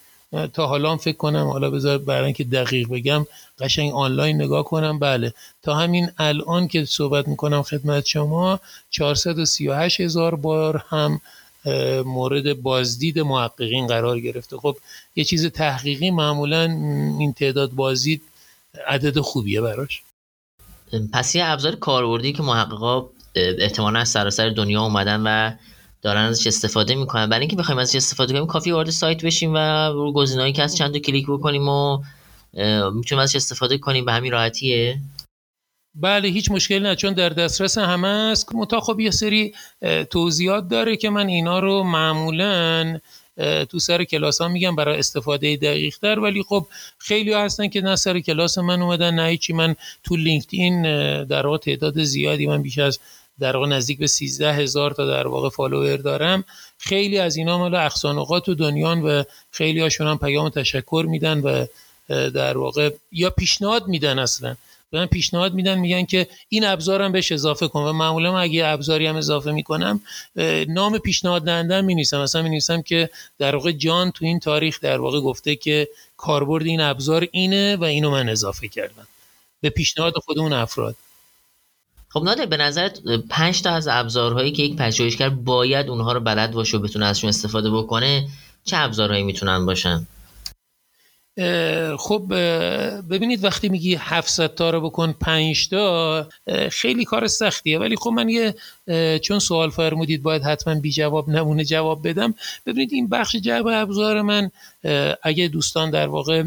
تا 0.53 0.67
حالا 0.67 0.97
فکر 0.97 1.17
کنم 1.17 1.47
حالا 1.47 1.71
بذار 1.71 1.99
برای 1.99 2.25
اینکه 2.25 2.45
دقیق 2.45 2.89
بگم 2.89 3.27
قشنگ 3.59 3.93
آنلاین 3.95 4.43
نگاه 4.43 4.65
کنم. 4.65 4.99
بله. 4.99 5.33
تا 5.63 5.75
همین 5.75 6.11
الان 6.19 6.69
که 6.69 6.85
صحبت 6.85 7.29
می‌کنم 7.29 7.63
خدمت 7.63 8.07
شما 8.07 8.61
438 8.91 10.01
هزار 10.01 10.35
بار 10.35 10.85
هم 10.89 11.21
مورد 12.05 12.63
بازدید 12.63 13.19
محققین 13.19 13.87
قرار 13.87 14.21
گرفته. 14.21 14.57
خب 14.57 14.77
یه 15.17 15.25
چیز 15.25 15.47
تحقیقی 15.47 16.11
معمولا 16.11 16.63
این 17.19 17.33
تعداد 17.33 17.71
بازدید 17.71 18.23
عدد 18.87 19.21
خوبیه 19.21 19.61
براش. 19.61 20.03
پس 21.13 21.35
یه 21.35 21.45
ابزار 21.45 21.75
کاربردی 21.75 22.33
که 22.33 22.43
محققا 22.43 23.07
احتمالا 23.35 23.99
از 23.99 24.09
سراسر 24.09 24.49
دنیا 24.49 24.83
اومدن 24.83 25.21
و 25.25 25.53
دارن 26.03 26.21
ازش 26.21 26.47
استفاده 26.47 26.95
می‌کنن. 26.95 27.29
برای 27.29 27.41
اینکه 27.41 27.57
بخوایم 27.57 27.79
ازش 27.79 27.97
استفاده 27.97 28.33
کنیم 28.33 28.47
کافی 28.47 28.71
وارد 28.71 28.91
سایت 28.91 29.25
بشیم 29.25 29.55
و 29.55 29.89
رو 29.89 30.13
گزینه‌ای 30.13 30.53
که 30.53 30.63
از 30.63 30.77
چند 30.77 30.93
تا 30.93 30.99
کلیک 30.99 31.27
بکنیم 31.29 31.69
و 31.69 32.03
می‌تونیم 32.95 33.23
ازش 33.23 33.37
استفاده 33.37 33.79
کنیم. 33.79 34.05
به 34.05 34.13
همین 34.13 34.33
راحتیه. 34.33 34.99
بله 35.95 36.29
هیچ 36.29 36.51
مشکلی 36.51 36.81
نه. 36.81 36.97
چون 36.97 37.13
در 37.13 37.29
دسترس 37.29 37.79
همه 37.79 38.09
است. 38.09 38.55
منتها 38.55 38.81
خب 38.81 39.01
یه 39.01 39.11
سری 39.11 39.55
توضیحات 40.11 40.69
داره 40.69 40.97
که 40.97 41.11
من 41.11 41.27
اینا 41.27 41.59
رو 41.59 41.83
معمولا 41.83 42.99
تو 43.69 43.79
سر 43.79 44.05
کلاس 44.05 44.41
ها 44.41 44.49
میگم 44.49 44.77
برای 44.77 44.99
استفاده 44.99 45.57
دقیق 45.57 45.97
تر 45.99 46.19
ولی 46.19 46.43
خب 46.43 46.67
خیلی 46.99 47.33
هستن 47.33 47.69
که 47.69 47.81
نه 47.81 47.97
سر 47.97 48.21
کلاس 48.21 48.59
من 48.59 48.83
اومدن 48.83 49.15
نه 49.15 49.37
چی 49.37 49.53
من 49.53 49.77
تو 50.05 50.17
لینکدین 50.17 50.83
در 51.25 51.47
واقع 51.47 51.59
تعداد 51.59 52.03
زیادی 52.03 52.47
من 52.47 52.63
بیش 52.63 52.79
از 52.79 53.01
در 53.41 53.57
واقع 53.57 53.69
نزدیک 53.69 53.99
به 53.99 54.07
13 54.07 54.53
هزار 54.53 54.91
تا 54.91 55.07
در 55.07 55.27
واقع 55.27 55.49
follower 55.49 55.97
دارم. 55.97 56.45
خیلی 56.79 57.19
از 57.19 57.37
اینا 57.37 57.59
مال 57.59 57.75
اقصی 57.75 58.49
نقاط 58.49 58.55
دنیان 58.55 59.03
و 59.03 59.23
خیلی 59.51 59.81
هاشون 59.81 60.07
هم 60.07 60.19
پیام 60.19 60.49
تشکر 60.49 61.07
میدن 61.09 61.41
و 61.41 61.67
در 62.31 62.59
واقع 62.59 62.91
یا 63.13 63.31
پیشنهاد 63.31 63.89
میدن 63.89 64.19
اصلا. 64.19 64.57
من 64.93 65.07
پیشنهاد 65.07 65.55
میدن 65.55 65.79
میگن 65.79 66.05
که 66.05 66.27
این 66.49 66.65
ابزارم 66.65 67.13
بهش 67.13 67.33
اضافه 67.33 67.69
کن. 67.69 67.81
و 67.81 67.93
معمولا 67.93 68.39
اگه 68.39 68.67
ابزاری 68.67 69.07
هم 69.07 69.17
اضافه 69.17 69.53
می‌کنم 69.53 70.01
نام 70.69 70.99
پیشنهاد 70.99 71.45
دهنده 71.45 71.81
می 71.81 71.95
نیستم 71.95 72.23
مثلا 72.23 72.43
می 72.43 72.51
نیستم 72.51 72.83
که 72.83 73.11
در 73.39 73.57
واقع 73.57 73.73
جان 73.73 74.11
تو 74.11 74.25
این 74.25 74.41
تاریخ 74.41 74.81
در 74.81 75.01
واقع 75.01 75.21
گفته 75.21 75.57
که 75.57 75.89
کاربرد 76.17 76.67
این 76.67 76.81
ابزار 76.81 77.29
اینه 77.31 77.77
و 77.77 77.85
اینو 77.85 78.11
من 78.11 78.29
اضافه 78.29 78.69
کردم. 78.69 79.07
به 79.61 79.71
پیشنهاد 79.71 80.13
خود 80.25 80.39
اون 80.39 80.53
افراد. 80.53 80.97
خب 82.17 82.25
نادر 82.25 82.47
به 82.47 82.57
نظرت 82.57 83.01
پنج 83.29 83.63
تا 83.63 83.71
از 83.71 83.89
ابزارهایی 83.89 84.53
که 84.53 84.63
یک 84.63 84.77
پژوهشگر 84.77 85.29
باید 85.29 85.89
اونها 85.89 86.13
رو 86.13 86.21
بلد 86.21 86.53
باشه 86.53 86.77
و 86.77 86.81
بتونه 86.81 87.07
ازشون 87.07 87.29
استفاده 87.29 87.71
بکنه 87.71 88.29
چه 88.65 88.77
ابزارهایی 88.77 89.23
می‌تونن 89.23 89.67
باشن؟ 89.67 90.07
خب 91.99 92.25
ببینید 93.11 93.45
وقتی 93.45 93.69
میگی 93.69 93.95
700 93.95 94.55
تا 94.55 94.71
رو 94.71 94.81
بکن 94.81 95.13
5 95.13 95.69
تا 95.69 96.29
خیلی 96.71 97.05
کار 97.05 97.27
سختیه. 97.27 97.79
ولی 97.79 97.97
خب 97.97 98.11
من 98.11 98.29
یه 98.29 98.55
چون 99.19 99.39
سوال 99.39 99.71
فرمودید 99.71 100.23
باید 100.23 100.43
حتما 100.43 100.75
بی 100.75 100.93
جواب 100.93 101.29
نمونه 101.29 101.65
جواب 101.65 102.09
بدم. 102.09 102.35
ببینید 102.67 102.93
این 102.93 103.09
بخش 103.09 103.37
جواب 103.37 103.67
ابزار 103.67 104.23
من 104.23 104.51
اگه 105.23 105.49
دوستان 105.49 105.91
در 105.91 106.09
واقع 106.09 106.43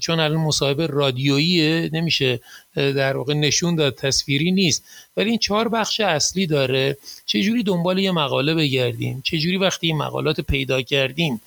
چون 0.00 0.20
الان 0.20 0.40
مصاحبه 0.40 0.86
رادیوییه 0.86 1.90
نمیشه 1.92 2.40
در 2.76 3.16
واقع 3.16 3.34
نشون 3.34 3.74
داد 3.74 3.94
تصویری 3.94 4.50
نیست. 4.50 4.84
ولی 5.16 5.30
این 5.30 5.38
چهار 5.38 5.68
بخش 5.68 6.00
اصلی 6.00 6.46
داره. 6.46 6.96
چجوری 7.26 7.62
دنبال 7.62 7.98
یه 7.98 8.12
مقاله 8.12 8.54
بگردیم؟ 8.54 9.22
چجوری 9.24 9.56
وقتی 9.56 9.86
این 9.86 9.96
مقالات 9.96 10.40
پیدا 10.40 10.82
کردیم 10.82 11.40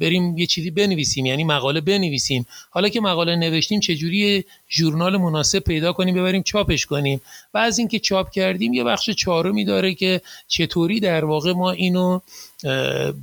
بریم 0.00 0.38
یه 0.38 0.46
چیزی 0.46 0.70
بنویسیم؟ 0.70 1.26
یعنی 1.26 1.44
مقاله 1.44 1.80
بنویسیم. 1.80 2.46
حالا 2.70 2.88
که 2.88 3.00
مقاله 3.00 3.36
نوشتیم 3.36 3.80
چجوری 3.80 4.44
ژورنال 4.70 5.16
مناسب 5.16 5.58
پیدا 5.58 5.92
کنیم 5.92 6.14
ببریم 6.14 6.42
چاپش 6.42 6.86
کنیم؟ 6.86 7.20
و 7.54 7.58
از 7.58 7.78
اینکه 7.78 7.98
چاپ 7.98 8.30
کردیم 8.30 8.72
یه 8.72 8.84
بخش 8.84 9.10
چهارمی 9.10 9.64
داره 9.64 9.94
که 9.94 10.20
چطوری 10.48 11.00
در 11.00 11.24
واقع 11.24 11.52
ما 11.52 11.70
اینو 11.70 12.20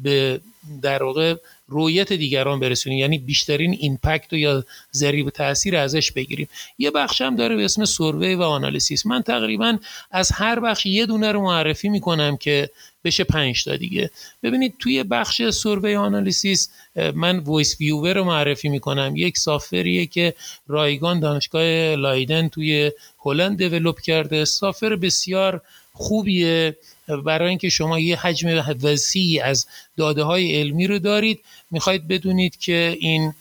به 0.03 0.39
در 0.81 1.03
واقع 1.03 1.35
رویت 1.67 2.13
دیگران 2.13 2.59
برسونیم. 2.59 2.99
یعنی 2.99 3.17
بیشترین 3.17 3.77
ایمپکت 3.79 4.33
و 4.33 4.37
یا 4.37 4.63
ضریب 4.93 5.29
تاثیر 5.29 5.77
ازش 5.77 6.11
بگیریم. 6.11 6.47
یه 6.77 6.91
بخش 6.91 7.21
هم 7.21 7.35
داره 7.35 7.55
به 7.55 7.65
اسم 7.65 7.85
سروی 7.85 8.35
و 8.35 8.41
آنالیسیس. 8.41 9.05
من 9.05 9.21
تقریبا 9.21 9.77
از 10.11 10.31
هر 10.31 10.59
بخش 10.59 10.85
یه 10.85 11.05
دونه 11.05 11.31
رو 11.31 11.41
معرفی 11.41 11.89
می‌کنم 11.89 12.37
که 12.37 12.69
بشه 13.03 13.23
پنج 13.23 13.63
تا 13.63 13.75
دیگه. 13.75 14.09
ببینید 14.43 14.73
توی 14.79 15.03
بخش 15.03 15.49
survey 15.49 15.95
analysis 15.95 16.69
من 17.13 17.39
VOSviewer 17.39 18.13
رو 18.13 18.23
معرفی 18.23 18.69
می‌کنم. 18.69 19.13
یک 19.15 19.37
software 19.37 19.98
ه 19.98 20.05
که 20.05 20.33
رایگان 20.67 21.19
دانشگاه 21.19 21.95
لایدن 21.95 22.47
توی 22.47 22.91
هلند 23.19 23.57
develop 23.57 24.01
کرده. 24.01 24.45
software 24.45 24.95
بسیار 24.95 25.61
خوبیه. 25.93 26.77
برای 27.25 27.49
اینکه 27.49 27.69
شما 27.69 27.99
یه 27.99 28.15
حجم 28.15 28.63
وسیعی 28.83 29.39
از 29.39 29.67
داده 29.97 30.23
های 30.23 30.55
علمی 30.55 30.87
رو 30.87 30.99
دارید 30.99 31.39
می‌خواید 31.71 32.07
بدونید 32.07 32.57
که 32.57 32.97
این 32.99 33.33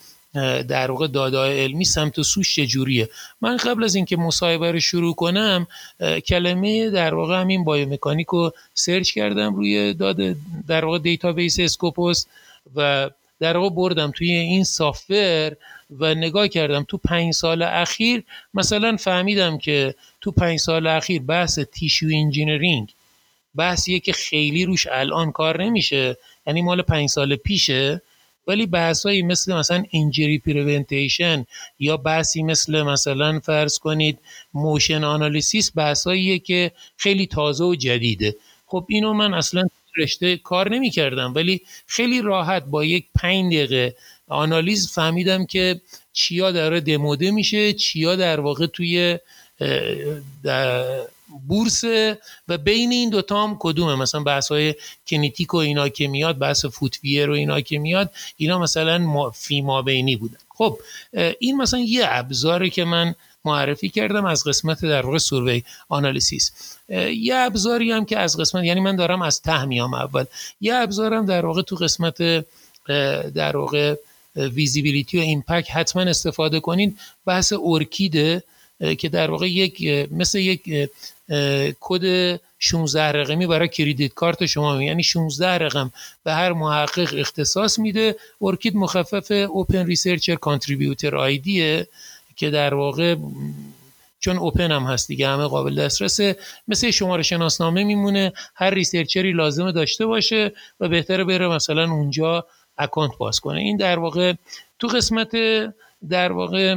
در 0.68 0.90
واقع 0.90 1.06
داده 1.06 1.38
علمی 1.38 1.85
سمت 1.85 2.18
و 2.18 2.23
سوش 2.23 2.56
چجوریه 2.56 3.09
من 3.40 3.56
قبل 3.56 3.85
از 3.85 3.94
اینکه 3.94 4.16
مصاحبه 4.16 4.73
رو 4.73 4.80
شروع 4.80 5.14
کنم 5.14 5.66
کلمه 6.26 6.90
در 6.90 7.14
واقع 7.14 7.40
همین 7.40 7.64
biomechanic 7.64 8.26
رو 8.26 8.52
search 8.74 9.12
کردم 9.12 9.54
روی 9.54 9.94
داده 9.94 10.37
در 10.66 10.85
واقع 10.85 10.99
database 10.98 11.60
اسکوپوس 11.61 12.25
و 12.75 13.11
در 13.40 13.56
واقع 13.56 13.75
بردم 13.75 14.11
توی 14.11 14.33
این 14.33 14.64
software 14.64 15.56
و 15.99 16.14
نگاه 16.14 16.49
کردم 16.49 16.85
تو 16.88 16.97
پنج 16.97 17.35
سال 17.35 17.62
اخیر. 17.62 18.23
مثلا 18.54 18.97
فهمیدم 18.97 19.59
که 19.59 19.94
تو 20.21 20.30
پنج 20.30 20.59
سال 20.59 20.87
اخیر 20.87 21.23
بحث 21.23 21.59
tissue 21.58 22.06
engineering 22.14 22.94
بحثیه 23.56 24.00
که 24.00 24.12
خیلی 24.12 24.64
روش 24.64 24.87
الان 24.90 25.32
کار 25.32 25.64
نمیشه. 25.64 26.16
یعنی 26.46 26.62
مال 26.62 26.82
پنج 26.82 27.08
سال 27.08 27.37
پیشه 27.37 28.02
ولی 28.46 28.66
بحثایی 28.66 29.23
مثل 29.23 29.54
مثلا 29.54 29.84
injury 29.90 30.38
preventation 30.38 31.46
یا 31.78 31.96
بحثی 31.96 32.42
مثل 32.42 32.82
مثلا 32.82 33.40
فرض 33.40 33.78
کنید 33.78 34.18
motion 34.54 35.04
analysis 35.04 35.72
بحثاییه 35.75 36.38
که 36.38 36.73
خیلی 36.96 37.26
تازه 37.26 37.64
و 37.64 37.75
جدیده. 37.75 38.37
خب 38.66 38.87
اینو 38.88 39.12
من 39.12 39.34
اصلا 39.34 39.68
رشته 39.96 40.37
کار 40.37 40.75
نمی 40.75 40.90
کردم 40.90 41.34
ولی 41.34 41.61
خیلی 41.87 42.23
راحت 42.23 42.64
با 42.64 42.84
یک 42.84 43.06
پنج 43.14 43.54
دقیقه 43.54 43.96
آنالیز 44.28 44.92
فهمیدم 44.92 45.46
که 45.46 45.80
چیا 46.12 46.52
داره 46.52 46.80
دموده 46.80 47.30
میشه 47.30 47.73
چیا 47.73 48.16
در 48.16 48.40
واقع 48.40 48.66
توی 48.66 49.18
در 50.42 51.00
بورس 51.48 51.84
و 52.48 52.58
بین 52.58 52.92
این 52.92 53.10
دوتا 53.10 53.42
هم 53.42 53.56
کدومه؟ 53.58 53.94
مثلا 53.94 54.22
بحث 54.22 54.48
های 54.48 54.74
kinetic 55.06 55.54
و 55.54 55.56
اینا 55.56 55.88
که 55.88 56.08
میاد 56.08 56.38
بحث 56.38 56.64
footwear 56.64 57.30
و 57.30 57.32
اینا 57.32 57.60
که 57.60 57.78
میاد 57.78 58.10
اینا 58.36 58.58
مثلا 58.58 59.30
فی 59.30 59.60
ما 59.60 59.82
بینی 59.82 60.16
بودن. 60.16 60.38
خب 60.48 60.78
این 61.38 61.56
مثلا 61.56 61.80
یه 61.80 62.04
ابزاری 62.08 62.70
که 62.70 62.84
من 62.84 63.14
معرفی 63.44 63.88
کردم 63.88 64.24
از 64.24 64.44
قسمت 64.44 64.80
در 64.84 65.06
واقع 65.06 65.18
survey 65.18 65.62
analysis. 65.88 66.76
یه 67.18 67.36
ابزاری 67.36 67.92
هم 67.92 68.04
که 68.04 68.18
از 68.18 68.36
قسمت 68.36 68.64
یعنی 68.64 68.80
من 68.80 68.96
دارم 68.96 69.22
از 69.22 69.42
ته 69.42 69.64
میام 69.64 69.94
اول. 69.94 70.24
یه 70.60 70.74
ابزارم 70.74 71.26
در 71.26 71.46
واقع 71.46 71.62
تو 71.62 71.76
قسمت 71.76 72.44
در 73.34 73.56
واقع 73.56 73.94
visibility 74.36 75.18
و 75.18 75.20
impact 75.20 75.70
حتما 75.70 76.02
استفاده 76.02 76.60
کنین. 76.60 76.96
بحث 77.26 77.52
ORCID 77.62 78.29
ه 78.29 78.42
که 78.98 79.08
در 79.08 79.30
واقع 79.30 79.50
یک 79.50 80.08
مثل 80.12 80.38
یک 80.38 80.90
کد 81.80 82.36
16 82.58 83.12
رقمی 83.12 83.46
برای 83.46 83.68
credit 83.68 84.14
card 84.14 84.46
شما. 84.46 84.82
یعنی 84.82 85.02
16 85.02 85.58
رقم 85.58 85.92
به 86.24 86.32
هر 86.32 86.52
محقق 86.52 87.14
اختصاص 87.18 87.78
میده. 87.78 88.16
ORCID 88.40 88.76
مخفف 88.76 89.30
Open 89.30 89.86
Researcher 89.86 90.34
Contributor 90.34 91.16
ID 91.16 91.64
ه 91.64 91.88
که 92.36 92.50
در 92.50 92.74
واقع 92.74 93.16
چون 94.20 94.36
open 94.36 94.72
هم 94.72 94.82
هست 94.82 95.08
دیگه 95.08 95.28
همه 95.28 95.44
قابل 95.44 95.74
دسترسه 95.84 96.36
مثل 96.68 96.90
شماره 96.90 97.22
شناسنامه 97.22 97.84
میمونه. 97.84 98.32
هر 98.54 98.70
researcher 98.70 99.27
ی 99.27 99.32
لازمه 99.32 99.72
داشته 99.72 100.06
باشه 100.06 100.52
و 100.80 100.88
بهتره 100.88 101.24
بره 101.24 101.48
مثلا 101.48 101.92
اونجا 101.92 102.46
account 102.78 103.12
باز 103.18 103.40
کنه. 103.40 103.60
این 103.60 103.76
در 103.76 103.98
واقع 103.98 104.32
تو 104.78 104.86
قسمت 104.86 105.36
در 106.08 106.32
واقع 106.32 106.76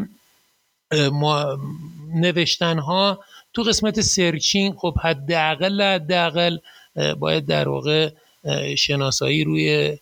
نوشتن 2.14 2.80
ها 2.80 3.20
تو 3.58 3.64
قسمت 3.64 4.02
searching 4.02 4.74
خب 4.76 4.98
حداقل 5.04 5.82
حداقل 5.82 6.58
باید 7.20 7.46
در 7.46 7.70
واقع 7.70 8.10
شناسایی 8.78 9.44
روی 9.44 9.98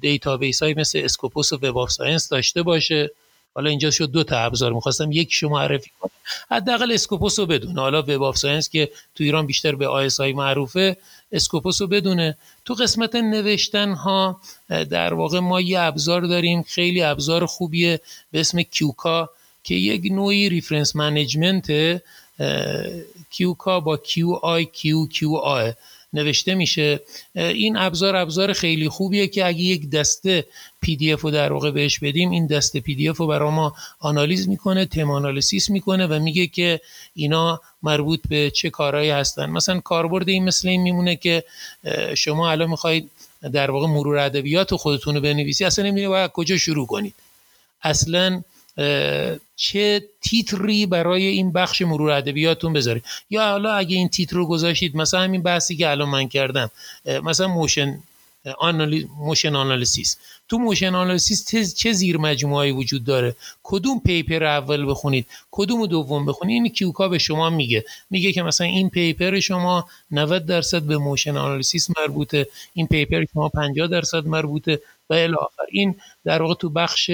database 0.00 0.62
های 0.62 0.74
مثل 0.74 1.00
Scopus 1.04 1.52
و 1.52 1.56
Web 1.56 1.78
of 1.78 1.90
Science 1.90 2.28
داشته 2.28 2.62
باشه. 2.62 3.10
حالا 3.54 3.70
اینجا 3.70 3.90
شد 3.90 4.10
دو 4.10 4.24
تا 4.24 4.38
ابزار 4.38 4.72
می‌خواستم 4.72 5.12
یک 5.12 5.28
شما 5.32 5.50
معرفی 5.50 5.90
کنم. 6.00 6.10
حداقل 6.50 6.92
Scopus 6.92 7.38
رو 7.38 7.46
بدونه. 7.46 7.80
حالا 7.80 8.02
Web 8.02 8.22
of 8.22 8.36
Science 8.36 8.68
که 8.68 8.90
تو 9.14 9.24
ایران 9.24 9.46
بیشتر 9.46 9.74
به 9.74 9.86
ISI 9.88 10.32
معروفه 10.32 10.96
Scopus 11.32 11.80
رو 11.80 11.86
بدونه. 11.86 12.38
تو 12.64 12.74
قسمت 12.74 13.14
نوشتن 13.14 13.92
ها 13.92 14.40
در 14.68 15.14
واقع 15.14 15.38
ما 15.38 15.60
یه 15.60 15.80
ابزار 15.80 16.22
داریم 16.22 16.62
خیلی 16.62 17.02
ابزار 17.02 17.46
خوبیه 17.46 18.00
به 18.32 18.40
اسم 18.40 18.62
Qiqqa 18.62 19.30
که 19.64 19.74
یک 19.74 20.12
نوعی 20.12 20.48
reference 20.48 20.96
management 20.96 21.70
Qiqqa 23.30 23.80
با 23.80 23.96
Q 23.96 24.30
I 24.30 24.64
Q 24.64 25.06
Q 25.06 25.32
A 25.34 25.72
نوشته 26.12 26.54
میشه. 26.54 27.00
این 27.34 27.76
ابزار 27.76 28.16
ابزار 28.16 28.52
خیلی 28.52 28.88
خوبیه 28.88 29.26
که 29.26 29.46
اگه 29.46 29.60
یک 29.60 29.90
دسته 29.90 30.44
PDF 30.80 31.20
رو 31.20 31.30
در 31.30 31.52
واقع 31.52 31.70
بهش 31.70 31.98
بدیم 31.98 32.30
این 32.30 32.46
دسته 32.46 32.80
PDF 32.80 33.16
رو 33.16 33.26
برای 33.26 33.50
ما 33.50 33.74
آنالیز 33.98 34.48
می‌کنه 34.48 34.86
theme 34.86 35.10
analysis 35.10 35.70
می‌کنه 35.70 36.06
و 36.06 36.18
میگه 36.18 36.46
که 36.46 36.80
اینا 37.14 37.60
مربوط 37.82 38.20
به 38.28 38.50
چه 38.50 38.70
کارهایی 38.70 39.10
هستن. 39.10 39.50
مثلا 39.50 39.80
کاربرد 39.80 40.28
این 40.28 40.44
مثل 40.44 40.68
این 40.68 40.82
میمونه 40.82 41.16
که 41.16 41.44
شما 42.14 42.50
الان 42.50 42.70
می‌خواید 42.70 43.10
در 43.52 43.70
واقع 43.70 43.86
مرور 43.86 44.18
ادبیات 44.18 44.74
خودتون 44.74 45.14
رو 45.14 45.20
بنویسی 45.20 45.64
اصلا 45.64 45.84
نمی‌دونید 45.84 46.08
باید 46.08 46.30
کجا 46.30 46.56
شروع 46.56 46.86
کنید. 46.86 47.14
اصلا 47.82 48.42
چه 49.56 50.04
تیتری 50.20 50.86
برای 50.86 51.26
این 51.26 51.52
بخش 51.52 51.82
مرور 51.82 52.10
ادبیاتتون 52.10 52.72
بذارید 52.72 53.04
یا 53.30 53.50
حالا 53.50 53.72
اگه 53.72 53.96
این 53.96 54.08
تیتر 54.08 54.36
رو 54.36 54.46
گذاشتید 54.46 54.96
مثلا 54.96 55.20
همین 55.20 55.42
بحثی 55.42 55.76
که 55.76 55.90
الان 55.90 56.08
من 56.08 56.28
کردم 56.28 56.70
مثلا 57.22 57.48
motion 57.48 57.98
motion 59.18 59.56
analysis. 59.56 60.16
تو 60.48 60.58
motion 60.58 60.94
analysis 60.94 61.74
چه 61.74 61.92
زیر 61.92 62.16
مجموعه‌ای 62.16 62.70
وجود 62.70 63.04
داره؟ 63.04 63.36
کدوم 63.62 64.00
paper 64.00 64.44
اول 64.44 64.90
بخونید؟ 64.90 65.26
کدوم 65.50 65.86
دوم 65.86 66.26
بخونید؟ 66.26 66.62
این 66.62 66.72
Qiqqa 66.72 67.08
به 67.08 67.18
شما 67.18 67.50
میگه. 67.50 67.84
میگه 68.10 68.32
که 68.32 68.42
مثلا 68.42 68.66
این 68.66 68.90
paper 68.90 69.40
شما 69.40 69.88
90 70.10 70.46
درصد 70.46 70.82
به 70.82 70.98
motion 70.98 71.36
analysis 71.36 71.88
مربوطه 71.98 72.46
این 72.74 72.86
پیپر 72.86 73.24
شما 73.32 73.48
50 73.48 73.86
درصد 73.86 74.26
مربوطه 74.26 74.80
و 75.10 75.14
الی 75.14 75.36
این 75.70 75.94
در 76.24 76.42
واقع 76.42 76.54
تو 76.54 76.70
بخش 76.70 77.10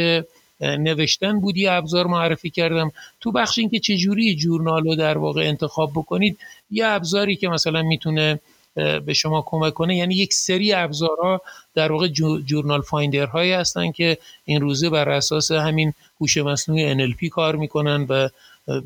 نوشتن 0.64 1.40
بودی 1.40 1.66
ابزار 1.66 2.06
معرفی 2.06 2.50
کردم. 2.50 2.92
تو 3.20 3.32
بخش 3.32 3.58
اینکه 3.58 3.78
چجوری 3.78 4.34
جورنال 4.36 4.84
رو 4.84 4.94
در 4.94 5.18
واقع 5.18 5.42
انتخاب 5.42 5.90
بکنید 5.90 6.38
یه 6.70 6.86
ابزاری 6.86 7.36
که 7.36 7.48
مثلا 7.48 7.82
می‌تونه 7.82 8.40
به 8.74 9.14
شما 9.14 9.42
کمک 9.46 9.74
کنه 9.74 9.96
یعنی 9.96 10.14
یک 10.14 10.34
سری 10.34 10.72
ابزارها 10.72 11.40
در 11.74 11.92
واقع 11.92 12.08
جورنال 12.46 12.80
فایندر 12.80 13.26
هایی 13.26 13.52
هستن 13.52 13.92
که 13.92 14.18
این 14.44 14.60
روزه 14.60 14.90
بر 14.90 15.08
اساس 15.08 15.52
همین 15.52 15.92
هوش 16.20 16.36
مصنوعی 16.36 16.94
NLP 16.94 17.28
کار 17.28 17.56
می‌کنن 17.56 18.06
و 18.08 18.28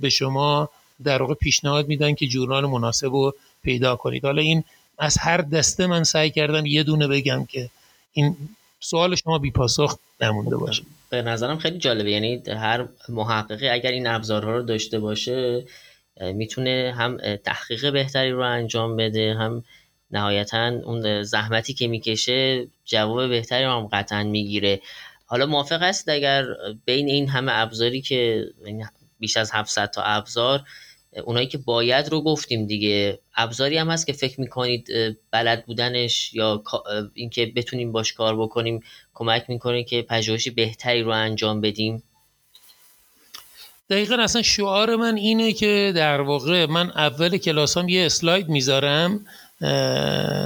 به 0.01 0.09
شما 0.09 0.69
در 1.05 1.23
واقع 1.23 1.35
پیشنهاد 1.35 1.89
میدن 1.89 2.15
که 2.15 2.27
جورنال 2.27 2.67
مناسب 2.67 3.13
رو 3.13 3.35
پیدا 3.63 3.97
کنید. 3.97 4.25
حالا 4.25 4.43
این 4.43 4.65
از 4.99 5.19
هر 5.19 5.37
دسته 5.41 5.87
من 5.87 6.05
سعی 6.05 6.31
کردم 6.31 6.67
یه 6.67 6.83
دونه 6.83 7.09
بگم 7.09 7.45
که 7.45 7.71
این 8.13 8.37
سوال 8.81 9.15
شما 9.15 9.39
بی 9.39 9.51
پاسخ 9.51 9.99
نمونده 10.21 10.57
باشه. 10.57 10.83
به 11.11 11.23
نظرم 11.23 11.59
خیلی 11.59 11.79
جالبه. 11.79 12.11
یعنی 12.11 12.43
هر 12.49 12.89
محققی 13.09 13.69
اگر 13.69 13.91
این 13.91 14.07
ابزارها 14.07 14.57
رو 14.57 14.63
داشته 14.63 14.99
باشه 14.99 15.65
می‌تونه 16.21 16.95
هم 16.97 17.37
تحقیق 17.37 17.93
بهتری 17.93 18.31
رو 18.31 18.41
انجام 18.41 18.97
بده 18.97 19.35
هم 19.35 19.65
نهایتا 20.11 20.69
اون 20.69 21.23
زحمتی 21.23 21.75
که 21.75 21.87
می‌کشه 21.89 22.67
جواب 22.85 23.29
بهتری 23.29 23.65
رو 23.65 23.71
هم 23.71 23.87
قطعا 23.87 24.23
می‌گیره. 24.23 24.81
حالا 25.27 25.47
موافق 25.47 25.83
است 25.83 26.09
اگر 26.09 26.45
بین 26.85 27.09
این 27.09 27.29
همه 27.29 27.53
ابزاری 27.55 28.01
که 28.01 28.45
بیش 29.19 29.37
از 29.37 29.51
700 29.55 29.91
تا 29.91 30.03
ابزار 30.03 30.63
اونایی 31.25 31.47
که 31.47 31.59
باید 31.59 32.09
رو 32.09 32.21
گفتیم 32.21 32.67
دیگه. 32.67 33.19
ابزاری 33.37 33.79
هم 33.79 33.91
هست 33.91 34.07
که 34.07 34.13
فکر 34.13 34.41
می‌کنید 34.41 34.89
بلد 35.31 35.67
بودنش 35.67 36.35
یا 36.35 36.63
اینکه 37.15 37.47
بتونیم 37.47 37.93
باش 37.93 38.13
کار 38.13 38.37
بکنیم 38.37 38.83
کمک 39.15 39.45
می‌کنه 39.49 39.85
که 39.85 40.03
پژوهشی 40.03 40.51
بهتری 40.51 41.03
رو 41.03 41.11
انجام 41.11 41.61
بدیم؟ 41.61 42.03
دقیقا 43.91 44.15
اصلا 44.15 44.43
شعار 44.43 44.97
من 44.97 45.17
اینه 45.17 45.53
که 45.53 45.93
در 45.97 46.21
واقع 46.21 46.67
من 46.67 46.91
اول 46.91 47.37
کلاسام 47.37 47.89
یه 47.89 48.07
اسلاید 48.07 48.49
می‌ذارم 48.49 49.27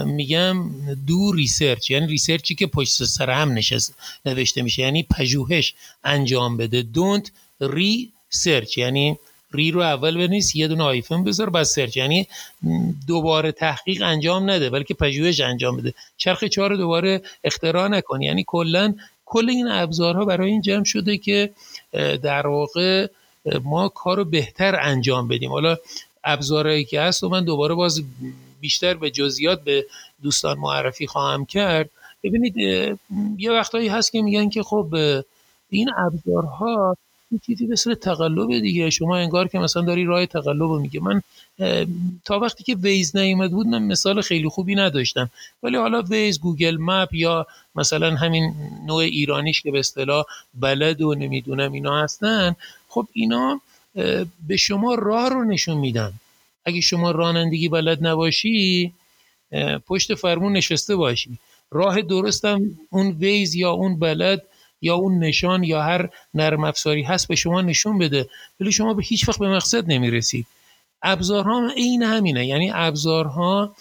میگم 0.07 0.71
do 1.07 1.33
research 1.33 1.91
یعنی 1.91 2.07
research 2.07 2.50
ی 2.50 2.55
که 2.55 2.67
پشت 2.67 3.05
سر 3.05 3.31
هم 3.31 3.53
نشست 3.53 3.95
نوشته 4.27 4.63
میشه. 4.63 4.83
یعنی 4.83 5.03
پژوهش 5.03 5.75
انجام 6.05 6.57
بده. 6.57 6.83
don't 6.83 7.33
re-search 7.61 8.79
یعنی 8.79 9.19
re 9.55 9.71
رو 9.71 9.81
اول 9.81 10.27
بنویس 10.27 10.57
یه 10.57 10.69
دونه 10.69 10.85
hyphen 10.85 11.25
بذار 11.25 11.51
بعد 11.51 11.63
search. 11.63 11.97
یعنی 11.97 12.29
دوباره 13.07 13.53
تحقیق 13.53 14.03
انجام 14.03 14.51
نده 14.51 14.71
بلکه 14.71 14.95
پژوهش 14.95 15.41
انجام 15.41 15.77
بده. 15.77 15.95
چرخ 16.17 16.45
را 16.45 16.77
دوباره 16.77 17.23
اختراع 17.45 17.89
نکن. 17.89 18.23
یعنی 18.23 18.45
کلا 18.47 18.95
کل 19.25 19.51
این 19.51 19.69
ابزارها 19.69 20.25
برای 20.25 20.51
این 20.51 20.63
جمع 20.63 20.85
شده 20.85 21.19
که 21.19 21.51
در 22.23 22.47
واقع 22.47 23.07
ما 23.65 23.89
کار 23.89 24.17
رو 24.17 24.25
بهتر 24.25 24.81
انجام 24.81 25.29
بدیم. 25.29 25.51
حالا 25.51 25.77
ابزارهایی 26.25 26.85
که 26.85 27.01
هست 27.01 27.25
و 27.25 27.29
من 27.29 27.45
دوباره 27.45 27.75
باز 27.75 28.03
بیشتر 28.61 28.95
به 28.95 29.11
جزئیات 29.11 29.65
به 29.65 29.87
دوستان 30.23 30.59
معرفی 30.59 31.07
خواهم 31.07 31.45
کرد. 31.45 31.91
ببینید 32.23 32.57
یه 33.39 33.53
وقتایی 33.53 33.89
هست 33.89 34.13
که 34.13 34.23
میگن 34.23 34.49
که 34.49 34.63
خب 34.63 34.95
این 35.71 35.91
ابزارها 35.99 36.97
چیزی 37.39 37.67
مثل 37.67 37.95
تقلب 37.95 38.61
دیگه. 38.61 38.91
شما 38.91 39.17
انگار 39.17 39.49
که 39.49 39.59
مثلا 39.59 39.83
داری 39.83 40.05
راه 40.05 40.27
تقلب 40.27 40.71
میگه 40.71 41.01
من 41.01 41.23
تا 42.25 42.39
وقتی 42.39 42.65
که 42.65 42.75
Waze 42.75 43.17
نیومد 43.17 43.51
بود 43.51 43.67
من 43.67 43.83
مثال 43.83 44.21
خیلی 44.21 44.49
خوبی 44.49 44.75
نداشتم. 44.75 45.31
ولی 45.63 45.77
حالا 45.77 46.03
Waze 46.03 46.41
Google 46.41 46.77
Map 46.81 47.15
یا 47.15 47.47
مثلا 47.75 48.17
همین 48.17 48.55
نوع 48.87 49.03
ایرانیش 49.03 49.63
که 49.63 49.71
به 49.71 49.79
اصطلاح 49.79 50.25
بلد 50.55 51.03
و 51.03 51.15
نمی‌دونم 51.15 51.73
اینا 51.73 52.03
هستن 52.03 52.57
خب 52.89 53.09
اینا 53.13 53.61
به 54.49 54.57
شما 54.59 54.95
راه 54.95 55.29
رو 55.29 55.45
نشون 55.45 55.77
میدن. 55.77 56.13
اگه 56.65 56.81
شما 56.81 57.11
رانندگی 57.11 57.69
بلد 57.69 58.07
نباشی 58.07 58.93
پشت 59.87 60.15
فرمون 60.15 60.53
نشسته 60.53 60.97
باشی. 60.97 61.39
راه 61.71 62.03
درستم 62.03 62.63
اون 62.91 63.11
ویز 63.11 63.55
یا 63.55 63.71
اون 63.71 63.99
بلد 63.99 64.43
یا 64.83 64.95
اون 64.95 65.19
نشان 65.19 65.65
یا 65.65 65.83
هر 65.83 66.09
نرم 66.35 66.65
افزاری 66.65 67.03
هست 67.03 67.29
به 67.29 67.35
شما 67.35 67.61
نشون 67.61 67.99
بده. 67.99 68.29
ولی 68.61 68.73
شما 68.73 68.95
به 68.95 69.03
هیچ 69.03 69.29
وقت 69.29 69.39
به 69.39 69.49
مقصد 69.49 69.93
نمی‌رسید. 69.93 70.47
ابزارها 71.03 71.71
عین 71.77 72.03
همینه. 72.03 72.47
یعنی 72.47 72.71
ابزارها 72.75 73.75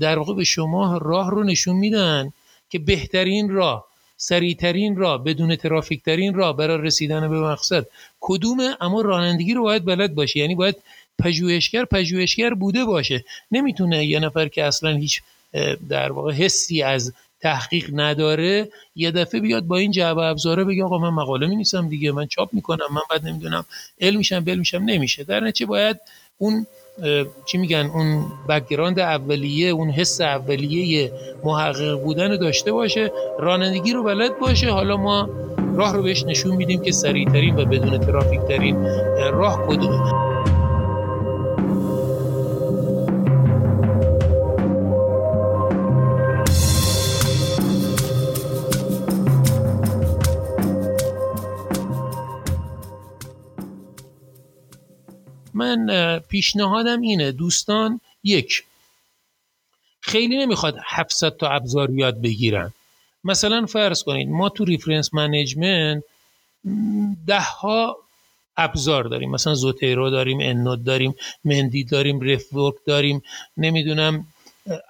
در 0.00 0.18
واقع 0.18 0.34
به 0.34 0.44
شما 0.44 0.98
راه 0.98 1.30
رو 1.30 1.44
نشون 1.44 1.76
میدن 1.76 2.32
که 2.70 2.78
بهترین 2.78 3.50
راه 3.50 3.84
سریعترین 4.16 4.96
راه 4.96 5.24
بدون 5.24 5.56
ترافیک 5.56 6.02
ترین 6.02 6.34
راه 6.34 6.56
برای 6.56 6.78
رسیدن 6.82 7.30
به 7.30 7.40
مقصد. 7.40 7.86
کدومه 8.20 8.76
اما 8.80 9.00
رانندگی 9.00 9.54
رو 9.54 9.62
باید 9.62 9.84
بلد 9.84 10.14
باشه. 10.14 10.40
یعنی 10.40 10.54
باید 10.54 10.76
پژوهشگر 11.18 11.84
پژوهشگر 11.84 12.54
بوده 12.54 12.84
باشه. 12.84 13.24
نمی‌تونه 13.50 14.06
یه 14.06 14.20
نفر 14.20 14.48
که 14.48 14.64
اصلا 14.64 14.96
هیچ 14.96 15.22
در 15.88 16.12
واقع 16.12 16.32
حسی 16.32 16.82
از 16.82 17.12
تحقیق 17.40 17.90
نداره 17.92 18.68
یه 18.96 19.10
دفعه 19.10 19.40
بیاد 19.40 19.64
با 19.64 19.76
این 19.76 19.90
جعبه 19.90 20.22
ابزاره 20.22 20.64
بگه 20.64 20.84
آقا 20.84 20.98
من 20.98 21.08
مقاله 21.08 21.46
می 21.46 21.64
دیگه 21.90 22.12
من 22.12 22.26
چاپ 22.26 22.48
می‌کنم 22.52 22.86
من 22.90 23.00
بعد 23.10 23.26
نمی‌دونم 23.26 23.64
علم 24.00 24.18
میشم 24.18 24.40
بل 24.40 24.54
میشم 24.54 24.82
نمیشه. 24.86 25.24
در 25.24 25.40
نتیجه 25.40 25.66
باید 25.66 25.96
اون 26.38 26.66
چی 27.46 27.58
میگن 27.58 27.90
اون 27.94 28.24
background 28.48 28.98
اولیه 28.98 29.68
اون 29.68 29.90
حس 29.90 30.20
اولیه 30.20 31.12
محقق 31.44 32.02
بودن 32.02 32.36
داشته 32.36 32.72
باشه 32.72 33.12
رانندگی 33.38 33.92
رو 33.92 34.02
بلد 34.02 34.38
باشه. 34.38 34.70
حالا 34.70 34.96
ما 34.96 35.28
راه 35.74 35.92
رو 35.92 36.02
بهش 36.02 36.24
نشون 36.24 36.56
میدیم 36.56 36.82
که 36.82 36.92
سریعترین 36.92 37.56
و 37.56 37.64
بدون 37.64 37.98
ترافیک 37.98 38.40
ترین 38.40 38.84
راه 39.32 39.66
کدومه. 39.66 40.27
من 55.58 56.18
پیشنهادم 56.18 57.00
اینه 57.00 57.32
دوستان 57.32 58.00
یک 58.24 58.64
خیلی 60.00 60.36
نمی‌خواد 60.36 60.76
700 60.86 61.36
تا 61.36 61.48
ابزار 61.48 61.90
یاد 61.90 62.20
بگیرن. 62.20 62.72
مثلا 63.24 63.66
فرض 63.66 64.02
کنید 64.02 64.28
ما 64.28 64.48
تو 64.48 64.64
reference 64.64 65.14
management 65.14 66.02
ده 67.26 67.40
ها 67.40 67.96
ابزار 68.56 69.04
داریم. 69.04 69.30
مثلا 69.30 69.54
Zotero 69.54 70.10
داریم 70.10 70.38
EndNote 70.40 70.84
داریم 70.84 71.14
Mendeley 71.44 71.84
داریم 71.84 72.20
RefWorks 72.20 72.74
داریم 72.86 73.22
نمی‌دونم 73.56 74.26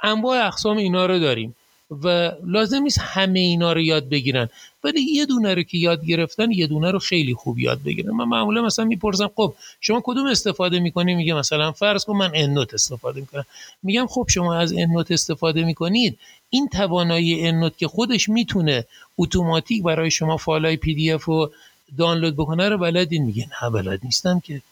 انواع 0.02 0.46
اقسام 0.46 0.76
اینا 0.76 1.06
رو 1.06 1.18
داریم. 1.18 1.54
و 1.90 2.32
لازم 2.44 2.82
نیست 2.82 2.98
همه 3.00 3.40
اینا 3.40 3.72
رو 3.72 3.80
یاد 3.80 4.08
بگیرن. 4.08 4.48
ولی 4.84 5.00
یه 5.00 5.26
دونه 5.26 5.54
رو 5.54 5.62
که 5.62 5.78
یاد 5.78 6.04
گرفتن 6.04 6.50
یه 6.50 6.66
دونه 6.66 6.90
رو 6.90 6.98
خیلی 6.98 7.34
خوب 7.34 7.58
یاد 7.58 7.82
بگیرن. 7.82 8.10
من 8.10 8.24
معمولا 8.24 8.62
مثلا 8.62 8.84
می‌پرسم 8.84 9.30
خب 9.36 9.54
شما 9.80 10.02
کدوم 10.04 10.26
استفاده 10.26 10.80
می‌کنی؟ 10.80 11.14
میگه 11.14 11.34
مثلا 11.34 11.72
فرض 11.72 12.04
کن 12.04 12.16
من 12.16 12.30
EndNote 12.34 12.74
استفاده 12.74 13.20
می‌کنم. 13.20 13.44
میگم 13.82 14.06
خب 14.06 14.26
شما 14.28 14.54
از 14.54 14.72
EndNote 14.72 15.12
استفاده 15.12 15.64
می‌کنید. 15.64 16.18
این 16.50 16.68
توانایی 16.68 17.46
EndNote 17.46 17.78
که 17.78 17.88
خودش 17.88 18.28
می‌تونه 18.28 18.84
اتوماتیک 19.18 19.82
برای 19.82 20.10
شما 20.10 20.36
فایل 20.36 20.76
PDF 20.76 21.24
رو 21.24 21.52
دانلود 21.98 22.34
بکنه 22.34 22.68
رو 22.68 22.78
بلدین. 22.78 23.24
میگه 23.24 23.48
نه 23.62 23.70
بلد 23.70 24.00
نیستم 24.04 24.40
که. 24.40 24.62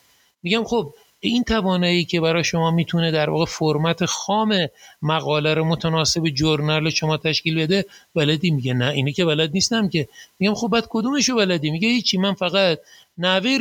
میگم 0.42 0.64
خب 0.64 0.94
این 1.20 1.44
توانایی 1.44 2.04
که 2.04 2.20
برای 2.20 2.44
شما 2.44 2.70
می‌تونه 2.70 3.10
در 3.10 3.30
واقع 3.30 3.44
فرمت 3.44 4.04
خام 4.04 4.54
مقاله 5.02 5.54
رو 5.54 5.64
متناسب 5.64 6.28
journal 6.28 6.90
شما 6.90 7.16
تشکیل 7.16 7.58
بده 7.58 7.84
بلدی؟ 8.14 8.50
میگه 8.50 8.74
نه 8.74 8.88
اینه 8.88 9.12
که 9.12 9.24
بلد 9.24 9.50
نیستم 9.52 9.88
که. 9.88 10.08
میگم 10.38 10.54
خب 10.54 10.68
بعد 10.68 10.86
کدومشو 10.88 11.36
بلدی؟ 11.36 11.70
میگه 11.70 11.88
هیچی 11.88 12.18
من 12.18 12.34
فقط 12.34 12.78
نحوه 13.18 13.58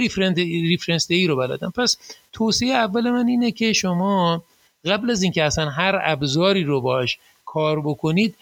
reference 0.47 1.07
دهی 1.07 1.27
رو 1.27 1.35
بلدم. 1.35 1.73
پس 1.75 1.97
توصیه 2.33 2.73
اول 2.73 3.09
من 3.09 3.27
اینه 3.27 3.51
که 3.51 3.73
شما 3.73 4.43
قبل 4.85 5.11
از 5.11 5.23
اینکه 5.23 5.43
اصلا 5.43 5.69
هر 5.69 5.99
ابزاری 6.03 6.63
رو 6.63 6.81
باش 6.81 7.17
کار 7.45 7.81
بکنید 7.81 8.35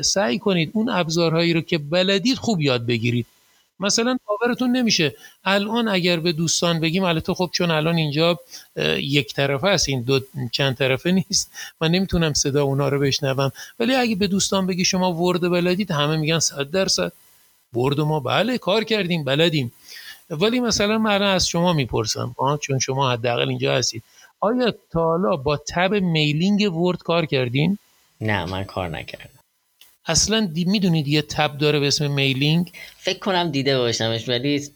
سعی 0.00 0.38
کنید 0.38 0.70
اون 0.72 0.88
ابزارهایی 0.88 1.52
رو 1.52 1.60
که 1.60 1.78
بلدید 1.78 2.36
خوب 2.36 2.60
یاد 2.60 2.86
بگیرید. 2.86 3.26
مثلا 3.80 4.18
باورتون 4.26 4.70
نمیشه. 4.76 5.14
الان 5.44 5.88
اگر 5.88 6.20
به 6.20 6.32
دوستان 6.32 6.80
بگیم 6.80 7.04
البته 7.04 7.34
خب 7.34 7.50
چون 7.52 7.70
الان 7.70 7.96
اینجا 7.96 8.38
یک 8.96 9.34
طرفه 9.34 9.66
است 9.66 9.88
این 9.88 10.02
دو 10.02 10.20
چند 10.52 10.76
طرفه 10.76 11.10
نیست. 11.28 11.50
من 11.80 11.90
نمی‌تونم 11.90 12.32
صدا 12.32 12.64
اونا 12.64 12.88
رو 12.88 13.00
بشنوم. 13.00 13.52
ولی 13.80 13.94
اگه 13.94 14.14
به 14.16 14.26
دوستان 14.26 14.66
بگی 14.66 14.84
شما 14.84 15.12
ورد 15.12 15.40
بلدید 15.40 15.90
همه 15.90 16.16
میگن 16.16 16.38
صد 16.38 16.70
درصد. 16.70 17.12
ورد 17.76 18.00
ما 18.00 18.20
بله 18.20 18.58
کار 18.58 18.84
کردیم 18.84 19.24
بلدیم. 19.24 19.72
ولی 20.30 20.60
مثلا 20.60 20.98
من 20.98 21.22
از 21.22 21.48
شما 21.48 21.72
می‌پرسم 21.72 22.36
چون 22.60 22.78
شما 22.78 23.12
حداقل 23.12 23.48
اینجا 23.48 23.74
هستید. 23.74 24.02
آیا 24.40 24.74
تا 24.90 25.04
حالا 25.04 25.36
با 25.36 25.56
tab 25.56 25.94
Mailing 25.94 26.76
Word 26.76 26.98
کار 26.98 27.26
کردین؟ 27.26 27.78
نه 28.20 28.44
من 28.44 28.64
کار 28.64 28.88
نکردم. 28.88 29.33
اصلا 30.06 30.48
دی 30.52 30.64
می‌دونید 30.64 31.08
یه 31.08 31.22
tab 31.22 31.58
داره 31.58 31.80
به 31.80 31.86
اسم 31.86 32.10
Mailing؟ 32.10 32.72
فکر 32.98 33.18
کنم 33.18 33.50
دیده 33.50 33.78
باشمش 33.78 34.28
ولی 34.28 34.68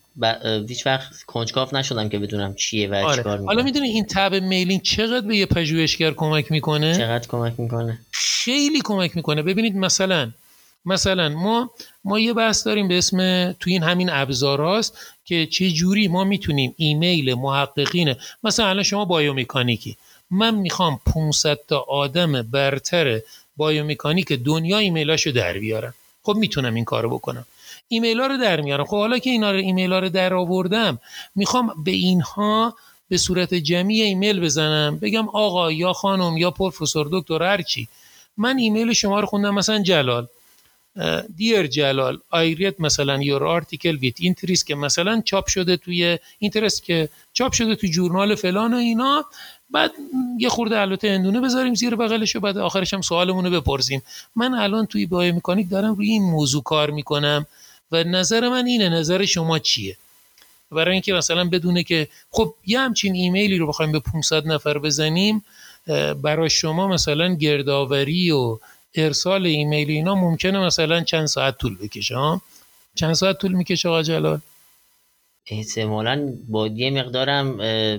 هیچ 0.68 0.86
وقت 0.86 1.22
کنجکاو 1.26 1.74
نشدم 1.74 2.08
که 2.08 2.18
بدونم 2.18 2.54
چیه 2.54 2.88
و 2.88 2.94
آره. 2.94 3.16
چیکار 3.16 3.38
می‌کنه. 3.38 3.46
حالا 3.46 3.62
می‌دونی 3.62 3.88
این 3.88 4.04
tab 4.04 4.34
Mailing 4.34 4.82
چقدر 4.82 5.26
به 5.26 5.36
یه 5.36 5.46
پژوهشگر 5.46 6.10
کمک 6.10 6.52
می‌کنه؟ 6.52 6.96
چقدر 6.96 7.28
کمک 7.28 7.54
می‌کنه؟ 7.58 7.98
خیلی 8.12 8.80
کمک 8.84 9.16
می‌کنه. 9.16 9.42
ببینید 9.42 9.76
مثلا 9.76 10.32
مثلا 10.84 11.28
ما 11.28 11.70
ما 12.04 12.18
یه 12.18 12.32
بحث 12.32 12.66
داریم 12.66 12.88
به 12.88 12.98
اسم 12.98 13.52
تو 13.52 13.70
این 13.70 13.82
همین 13.82 14.10
ابزاراست 14.10 14.98
که 15.24 15.46
چه 15.46 15.70
جوری 15.70 16.08
ما 16.08 16.24
می‌تونیم 16.24 16.74
ایمیل 16.76 17.34
محققین 17.34 18.14
مثلا 18.44 18.66
الان 18.68 18.82
شما 18.82 19.04
biomechanic 19.04 19.82
ی. 19.82 19.96
من 20.30 20.54
می‌خوام 20.54 21.00
500 21.06 21.58
تا 21.68 21.78
آدم 21.78 22.42
برتر 22.42 23.20
biomechanic 23.58 24.32
دنیا 24.32 24.78
ایمیلاشو 24.78 25.30
در 25.30 25.58
بیارم. 25.58 25.94
خب 26.22 26.36
می‌تونم 26.36 26.74
این 26.74 26.84
کارو 26.84 27.08
بکنم. 27.10 27.46
ایمیل 27.88 28.20
ها 28.20 28.26
رو 28.26 28.36
در 28.36 28.60
میارم. 28.60 28.84
خب 28.84 28.96
حالا 28.96 29.18
که 29.18 29.30
اینا 29.30 29.50
رو 29.50 29.58
ایمیل 29.58 29.92
ها 29.92 29.98
رو 29.98 30.08
در 30.08 30.34
آوردم 30.34 30.98
می‌خوام 31.34 31.74
به 31.84 31.90
اینها 31.90 32.76
به 33.08 33.16
صورت 33.16 33.54
جمعی 33.54 34.02
ایمیل 34.02 34.40
بزنم. 34.40 34.98
بگم 34.98 35.28
آقا 35.28 35.72
یا 35.72 35.92
خانم 35.92 36.36
یا 36.36 36.50
پروفسور 36.50 37.08
دکتر 37.12 37.42
هرچی 37.42 37.88
من 38.36 38.58
ایمیل 38.58 38.92
شما 38.92 39.20
رو 39.20 39.26
خوندم 39.26 39.54
مثلا 39.54 39.82
جلال. 39.82 40.26
Dear 41.36 41.66
جلال 41.66 42.18
I 42.30 42.40
read 42.40 42.80
مثلا 42.80 43.22
your 43.22 43.46
article 43.46 43.96
with 43.96 44.14
interest 44.18 44.64
که 44.64 44.74
مثلا 44.74 45.22
چاپ 45.24 45.46
شده 45.48 45.76
توی 45.76 46.18
interest 46.38 46.84
که 46.84 47.08
چاپ 47.32 47.52
شده 47.52 47.74
توی 47.74 47.90
journal 47.90 48.34
فلان 48.34 48.74
و 48.74 48.76
اینا. 48.76 49.24
بعد 49.70 49.92
یه 50.38 50.48
خورده 50.48 50.80
البته 50.80 51.08
هندونه 51.08 51.40
بذاریم 51.40 51.74
زیر 51.74 51.96
بغلش 51.96 52.36
و 52.36 52.40
بعد 52.40 52.58
آخرش 52.58 52.94
هم 52.94 53.00
سوالمون 53.00 53.44
رو 53.44 53.60
بپرسیم. 53.60 54.02
من 54.36 54.54
الان 54.54 54.86
توی 54.86 55.06
biomechanic 55.06 55.70
دارم 55.70 55.94
روی 55.94 56.10
این 56.10 56.22
موضوع 56.22 56.62
کار 56.62 56.90
می‌کنم 56.90 57.46
و 57.92 58.04
نظر 58.04 58.48
من 58.48 58.66
اینه 58.66 58.88
نظر 58.88 59.24
شما 59.24 59.58
چیه؟ 59.58 59.96
برای 60.70 60.92
اینکه 60.92 61.12
مثلا 61.12 61.44
بدونه 61.44 61.82
که 61.82 62.08
خب 62.30 62.54
یه 62.66 62.80
همچین 62.80 63.14
ایمیلی 63.14 63.58
رو 63.58 63.66
بخوایم 63.66 63.92
به 63.92 64.00
500 64.00 64.46
نفر 64.46 64.78
بزنیم 64.78 65.44
برای 66.22 66.50
شما 66.50 66.88
مثلا 66.88 67.34
گردآوری 67.34 68.30
و 68.30 68.58
ارسال 68.94 69.46
ایمیل 69.46 69.90
اینا 69.90 70.14
ممکنه 70.14 70.58
مثلا 70.58 71.00
چند 71.04 71.26
ساعت 71.26 71.58
طول 71.58 71.76
بکشه 71.76 72.16
ها؟ 72.16 72.40
چند 72.94 73.12
ساعت 73.12 73.38
طول 73.38 73.52
می‌کشه 73.52 73.88
آقا 73.88 74.02
جلال؟ 74.02 74.40
احتمالا 75.50 76.32
با 76.48 76.66
یه 76.66 76.90
مقدارم 76.90 77.56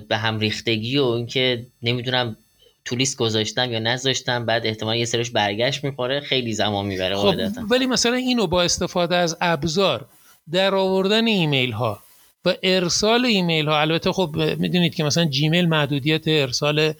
به 0.08 0.16
هم 0.16 0.38
ریختگی 0.38 0.98
و 0.98 1.04
اینکه 1.04 1.66
نمی‌دونم 1.82 2.36
تو 2.84 2.96
لیست 2.96 3.16
گذاشتم 3.16 3.72
یا 3.72 3.78
نذاشتم 3.78 4.46
بعد 4.46 4.66
احتمال 4.66 4.96
یه 4.96 5.04
سرش 5.04 5.30
برگشت 5.30 5.84
می‌خوره 5.84 6.20
خیلی 6.20 6.52
زمان 6.52 6.86
می‌بره 6.86 7.16
خب 7.16 7.34
ولی 7.70 7.86
مثلا 7.86 8.14
اینو 8.14 8.46
با 8.46 8.62
استفاده 8.62 9.16
از 9.16 9.36
ابزار 9.40 10.06
در 10.52 10.74
آوردن 10.74 11.26
ایمیل 11.26 11.72
ها 11.72 12.02
و 12.44 12.54
ارسال 12.62 13.24
ایمیل 13.24 13.68
ها 13.68 13.80
البته 13.80 14.12
خب 14.12 14.36
می‌دونید 14.58 14.94
که 14.94 15.04
مثلا 15.04 15.24
جیمیل 15.24 15.68
محدودیت 15.68 16.28
ارسال 16.28 16.92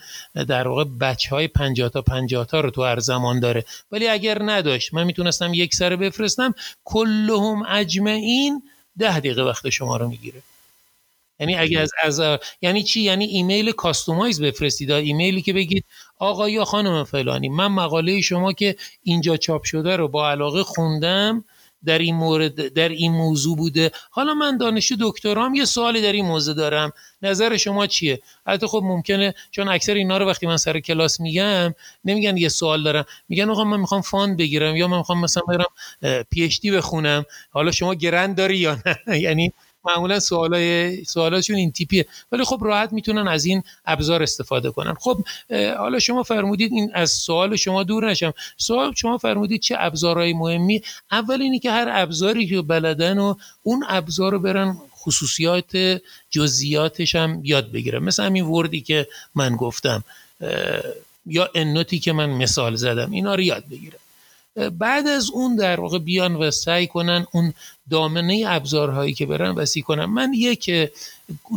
در 0.48 0.68
واقع 0.68 0.84
بچه 1.00 1.30
های 1.30 1.48
50 1.48 1.88
تا 1.88 2.02
50 2.02 2.46
تا 2.46 2.60
رو 2.60 2.70
تو 2.70 2.82
هر 2.82 2.98
زمان 2.98 3.40
داره. 3.40 3.64
ولی 3.92 4.08
اگر 4.08 4.42
نداشت 4.42 4.94
من 4.94 5.04
می‌تونستم 5.04 5.54
یک 5.54 5.74
سره 5.74 5.96
بفرستم 5.96 6.54
کلهم 6.84 7.62
اجمعین 7.68 8.62
ده 8.98 9.18
دقیقه 9.20 9.42
وقت 9.42 9.70
شما 9.70 9.96
رو 9.96 10.08
می‌گیره. 10.08 10.42
یعنی 11.40 11.56
اگه 11.56 11.80
از, 11.80 11.90
از 12.02 12.38
یعنی 12.62 12.82
چی؟ 12.82 13.00
یعنی 13.00 13.24
ایمیل 13.24 13.72
کاستومایز 13.72 14.42
بفرستید. 14.42 14.90
ایمیلی 14.90 15.42
که 15.42 15.52
بگید 15.52 15.84
آقا 16.18 16.48
یا 16.48 16.64
خانم 16.64 17.04
فلانی 17.04 17.48
من 17.48 17.66
مقاله 17.66 18.20
شما 18.20 18.52
که 18.52 18.76
اینجا 19.02 19.36
چاپ 19.36 19.64
شده 19.64 19.96
رو 19.96 20.08
با 20.08 20.30
علاقه 20.30 20.62
خوندم 20.62 21.44
در 21.84 21.98
این 21.98 22.14
مورد 22.14 22.68
در 22.72 22.88
این 22.88 23.12
موضوع 23.12 23.56
بوده. 23.56 23.90
حالا 24.10 24.34
من 24.34 24.56
دانشجو 24.56 24.96
دکترام 25.00 25.54
یه 25.54 25.64
سوالی 25.64 26.02
در 26.02 26.12
این 26.12 26.24
موضوع 26.24 26.54
دارم. 26.54 26.92
نظر 27.22 27.56
شما 27.56 27.86
چیه؟ 27.86 28.20
البته 28.46 28.66
خب 28.66 28.80
ممکنه 28.84 29.34
چون 29.50 29.68
اکثر 29.68 29.94
اینا 29.94 30.18
رو 30.18 30.26
وقتی 30.26 30.46
من 30.46 30.56
سر 30.56 30.80
کلاس 30.80 31.20
میگم 31.20 31.74
نمیگن 32.04 32.36
یه 32.36 32.48
سوال 32.48 32.82
دارم. 32.82 33.04
میگن 33.28 33.50
آقا 33.50 33.64
من 33.64 33.80
می‌خوام 33.80 34.00
fund 34.00 34.36
بگیرم 34.36 34.76
یا 34.76 34.88
من 34.88 34.98
می‌خوام 34.98 35.20
مثلا 35.20 35.42
برم 35.48 36.24
پی 36.30 36.70
بخونم. 36.70 37.24
حالا 37.50 37.70
شما 37.70 37.94
grant 37.94 38.36
داری 38.36 38.58
یا 38.58 38.78
نه؟ 38.86 39.18
یعنی 39.26 39.52
معمولا 39.84 40.20
سوالای 40.20 41.04
سوالاشون 41.04 41.56
این 41.56 41.72
تیپیه. 41.72 42.06
ولی 42.32 42.44
خب 42.44 42.58
راحت 42.62 42.92
می‌تونن 42.92 43.28
از 43.28 43.44
این 43.44 43.62
ابزار 43.86 44.22
استفاده 44.22 44.70
کنن. 44.70 44.94
خب 44.94 45.24
حالا 45.78 45.98
شما 45.98 46.22
فرمودید 46.22 46.72
این 46.72 46.90
از 46.94 47.10
سوال 47.10 47.56
شما 47.56 47.82
دور 47.82 48.10
نشم. 48.10 48.32
سوال 48.56 48.92
شما 48.94 49.18
فرمودید 49.18 49.60
چه 49.60 49.76
ابزارهای 49.78 50.32
مهمی. 50.32 50.82
اول 51.10 51.42
اینی 51.42 51.58
که 51.58 51.70
هر 51.70 51.88
ابزاری 51.90 52.46
که 52.46 52.62
بلدن 52.62 53.18
و 53.18 53.34
اون 53.62 53.84
ابزار 53.88 54.32
رو 54.32 54.38
برن 54.38 54.76
خصوصیات 54.98 56.00
جزئیاتش 56.30 57.14
هم 57.14 57.40
یاد 57.44 57.72
بگیرن. 57.72 58.02
مثل 58.02 58.22
همین 58.22 58.44
وردی 58.44 58.80
که 58.80 59.06
من 59.34 59.56
گفتم 59.56 60.04
یا 61.26 61.50
انوتی 61.54 61.98
که 61.98 62.12
من 62.12 62.30
مثال 62.30 62.74
زدم. 62.74 63.10
اینا 63.10 63.34
رو 63.34 63.40
یاد 63.40 63.64
بگیرن. 63.70 63.99
بعد 64.68 65.06
از 65.06 65.30
اون 65.30 65.56
در 65.56 65.80
واقع 65.80 65.98
بیان 65.98 66.36
و 66.36 66.50
سعی 66.50 66.86
کنن 66.86 67.26
اون 67.32 67.54
دامنه 67.90 68.44
ابزارهایی 68.46 69.14
که 69.14 69.26
برن 69.26 69.50
وسیع 69.50 69.82
کنن. 69.82 70.04
من 70.04 70.32
یک 70.34 70.70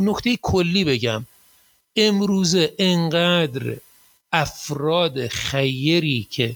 نکته 0.02 0.38
کلی 0.42 0.84
بگم. 0.84 1.26
امروزه 1.96 2.74
انقدر 2.80 3.78
افراد 4.32 5.28
خیری 5.28 6.28
که 6.32 6.56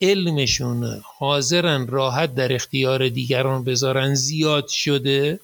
علمشون 0.00 1.02
حاضرن 1.18 1.86
راحت 1.86 2.34
در 2.34 2.54
اختیار 2.54 3.08
دیگران 3.08 3.64
بذارن 3.64 4.14
زیاد 4.14 4.68
شده 4.68 5.40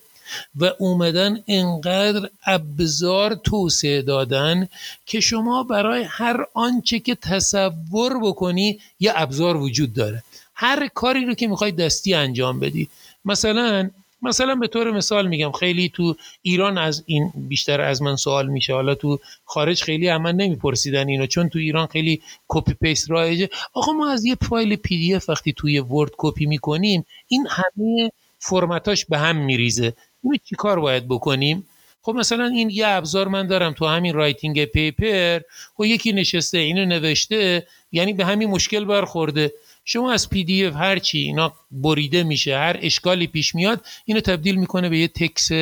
و 0.56 0.70
اومدن 0.78 1.42
انقدر 1.48 2.28
ابزار 2.46 3.34
توسعه 3.34 4.02
دادن 4.02 4.68
که 5.06 5.20
شما 5.20 5.62
برای 5.62 6.02
هر 6.02 6.36
آنچه 6.54 6.98
که 6.98 7.14
تصور 7.14 8.20
بکنی 8.22 8.78
یه 9.00 9.12
ابزار 9.14 9.56
وجود 9.56 9.94
داره. 9.94 10.22
هر 10.54 10.88
کاری 10.88 11.24
رو 11.24 11.34
که 11.34 11.48
می‌خوای 11.48 11.72
دستی 11.72 12.14
انجام 12.14 12.60
بدی. 12.60 12.88
مثلا 13.24 13.90
مثلا 14.22 14.54
به 14.54 14.68
طور 14.68 14.90
مثال 14.90 15.28
میگم 15.28 15.52
خیلی 15.52 15.88
تو 15.88 16.16
ایران 16.42 16.78
از 16.78 17.02
این 17.06 17.32
بیشتر 17.34 17.80
از 17.80 18.02
من 18.02 18.16
سوال 18.16 18.48
میشه. 18.48 18.74
حالا 18.74 18.94
تو 18.94 19.18
خارج 19.44 19.82
خیلی 19.82 20.16
من 20.16 20.36
نمیپرسیدن 20.36 21.08
اینو 21.08 21.26
چون 21.26 21.48
تو 21.48 21.58
ایران 21.58 21.86
خیلی 21.86 22.22
copy 22.48 22.74
paste 22.74 23.10
رایجه. 23.10 23.48
آقا 23.74 23.92
ما 23.92 24.10
از 24.10 24.24
یه 24.24 24.36
فایل 24.48 24.76
PDF 24.76 25.28
وقتی 25.28 25.52
توی 25.52 25.80
Word 25.80 26.10
کپی 26.16 26.46
می‌کنیم 26.46 27.06
این 27.28 27.46
همه 27.50 28.12
فرمتاش 28.38 29.04
به 29.04 29.18
هم 29.18 29.36
میریزه. 29.36 29.92
اینو 30.22 30.36
چی 30.44 30.54
کار 30.56 30.80
باید 30.80 31.08
بکنیم؟ 31.08 31.66
خب 32.02 32.12
مثلا 32.12 32.46
این 32.46 32.70
یه 32.70 32.88
ابزار 32.88 33.28
من 33.28 33.46
دارم 33.46 33.72
تو 33.72 33.86
همین 33.86 34.14
writing 34.14 34.64
paper 34.64 35.40
خب 35.76 35.84
یکی 35.84 36.12
نشسته 36.12 36.58
اینو 36.58 36.84
نوشته 36.84 37.66
یعنی 37.92 38.12
به 38.12 38.24
همین 38.24 38.48
مشکل 38.50 38.84
برخورده. 38.84 39.52
شما 39.84 40.12
از 40.12 40.30
PDF 40.30 40.76
هر 40.76 40.98
چی 40.98 41.18
اینا 41.18 41.52
بریده 41.70 42.22
میشه 42.22 42.56
هر 42.56 42.76
اشکالی 42.80 43.26
پیش 43.26 43.54
میاد 43.54 43.80
اینو 44.04 44.20
تبدیل 44.20 44.56
می‌کنه 44.56 44.88
به 44.88 44.98
یه 44.98 45.08
تکس 45.08 45.52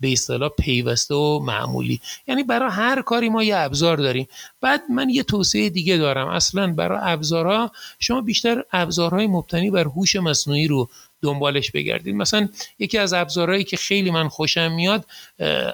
به 0.00 0.12
اصطلاح 0.12 0.50
پیوسته 0.58 1.14
و 1.14 1.38
معمولی. 1.38 2.00
یعنی 2.28 2.42
برای 2.42 2.70
هر 2.70 3.02
کاری 3.02 3.28
ما 3.28 3.44
یه 3.44 3.56
ابزار 3.56 3.96
داریم. 3.96 4.28
بعد 4.60 4.80
من 4.90 5.10
یه 5.10 5.22
توسعه 5.22 5.68
دیگه 5.68 5.96
دارم. 5.96 6.28
اصلا 6.28 6.72
برای 6.72 6.98
ابزارها 7.02 7.72
شما 7.98 8.20
بیشتر 8.20 8.64
ابزارهای 8.72 9.26
مبتنی 9.26 9.70
بر 9.70 9.84
هوش 9.84 10.16
مصنوعی 10.16 10.66
رو 10.66 10.88
دنبالش 11.22 11.70
بگردید. 11.70 12.14
مثلا 12.14 12.48
یکی 12.78 12.98
از 12.98 13.12
ابزارهایی 13.12 13.64
که 13.64 13.76
خیلی 13.76 14.10
من 14.10 14.28
خوشم 14.28 14.72
میاد 14.72 15.04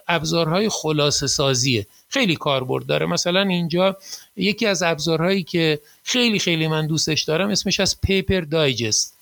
ابزارهای 0.09 0.69
خلاصه 0.69 1.27
سازیه. 1.27 1.87
خیلی 2.09 2.37
کاربرد 2.37 2.87
داره. 2.87 3.07
مثلا 3.07 3.41
اینجا 3.41 3.97
یکی 4.37 4.67
از 4.67 4.83
ابزارهایی 4.83 5.43
که 5.43 5.81
خیلی 6.03 6.39
خیلی 6.39 6.69
من 6.69 6.87
دوستش 6.87 7.23
دارم 7.23 7.49
اسمش 7.49 7.81
از 7.81 8.01
پیپر 8.01 8.41
دایجست. 8.41 9.17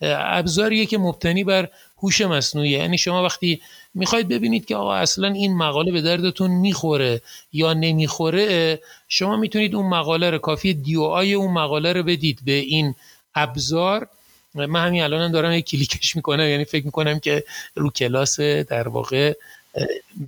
ابزاریه 0.00 0.86
که 0.86 0.98
مبتنی 0.98 1.44
بر 1.44 1.68
هوش 2.02 2.20
مصنوعی. 2.20 2.70
یعنی 2.70 2.98
شما 2.98 3.24
وقتی 3.24 3.60
می‌خواید 3.94 4.28
ببینید 4.28 4.64
که 4.64 4.76
آقا 4.76 4.94
اصلا 4.94 5.28
این 5.28 5.56
مقاله 5.56 5.92
به 5.92 6.00
دردتون 6.00 6.50
می‌خوره 6.50 7.22
یا 7.52 7.72
نمی‌خوره 7.72 8.80
شما 9.08 9.36
می‌تونید 9.36 9.74
اون 9.74 9.88
مقاله 9.88 10.30
رو 10.30 10.38
کافی 10.38 10.74
دیو 10.74 11.02
آی 11.02 11.34
اون 11.34 11.52
مقاله 11.52 11.92
رو 11.92 12.02
بدید 12.02 12.38
به 12.44 12.52
این 12.52 12.94
ابزار. 13.34 14.08
من 14.56 14.86
همین 14.86 15.02
الانم 15.02 15.32
دارم 15.32 15.52
یک 15.52 15.64
کلیکش 15.64 16.16
می‌کنم 16.16 16.48
یعنی 16.48 16.64
فکر 16.64 16.84
می‌کنم 16.84 17.18
که 17.18 17.44
رو 17.74 17.90
کلاس 17.90 18.40
در 18.40 18.88
واقع 18.88 19.32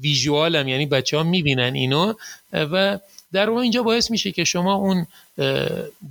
ویژوالم 0.01 0.69
یعنی 0.69 0.87
بچه 0.87 1.17
ها 1.17 1.23
می‌بینن 1.23 1.75
اینو. 1.75 2.12
و 2.53 2.99
در 3.33 3.51
واقع 3.51 3.62
اینجا 3.62 3.83
باعث 3.83 4.11
میشه 4.11 4.33
که 4.33 4.45
شما 4.45 4.75
اون 4.75 5.07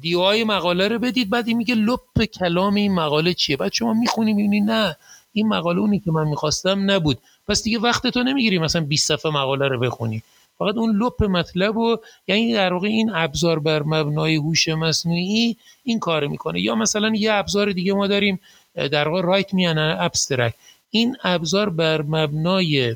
دیوهای 0.02 0.44
مقاله 0.44 0.88
رو 0.88 1.00
بدید 1.00 1.30
بعد 1.30 1.48
این 1.48 1.58
میگه 1.58 1.76
لپ 1.76 2.24
کلام 2.24 2.76
این 2.76 2.94
مقاله 2.94 3.34
چیه؟ 3.34 3.58
بعد 3.58 3.74
شما 3.74 3.94
می‌خونی 3.94 4.34
می‌بینی 4.34 4.62
نه 4.62 4.96
این 5.34 5.48
مقاله 5.48 5.80
اونی 5.80 6.00
که 6.00 6.12
من 6.12 6.28
می‌خواستم 6.28 6.92
نبود. 6.92 7.18
پس 7.48 7.64
دیگه 7.64 7.80
وقت 7.80 8.08
تو 8.08 8.24
نمی‌گیری 8.24 8.60
مثلا 8.60 8.82
20 8.82 9.08
صفحه 9.08 9.32
مقاله 9.32 9.68
رو 9.68 9.80
بخونی. 9.80 10.24
فقط 10.58 10.76
اون 10.76 11.04
لب 11.04 11.24
مطلب 11.24 11.78
و 11.78 11.98
یعنی 12.28 12.54
در 12.54 12.74
واقع 12.74 12.88
این 12.88 13.12
ابزار 13.14 13.60
بر 13.60 13.84
مبنای 13.84 14.36
هوش 14.36 14.68
مصنوعی 14.68 15.58
این 15.84 16.00
کار 16.00 16.28
می‌کنه. 16.28 16.62
یا 16.62 16.76
مثلا 16.76 17.12
یه 17.16 17.34
ابزار 17.34 17.72
دیگه 17.72 17.94
ما 17.94 18.08
داریم 18.08 18.40
در 18.76 19.08
واقع 19.08 19.22
Write 19.22 19.54
My 19.54 19.78
Abstract 19.78 20.56
این 20.90 21.18
ابزار 21.24 21.70
بر 21.70 22.02
مبنای 22.02 22.96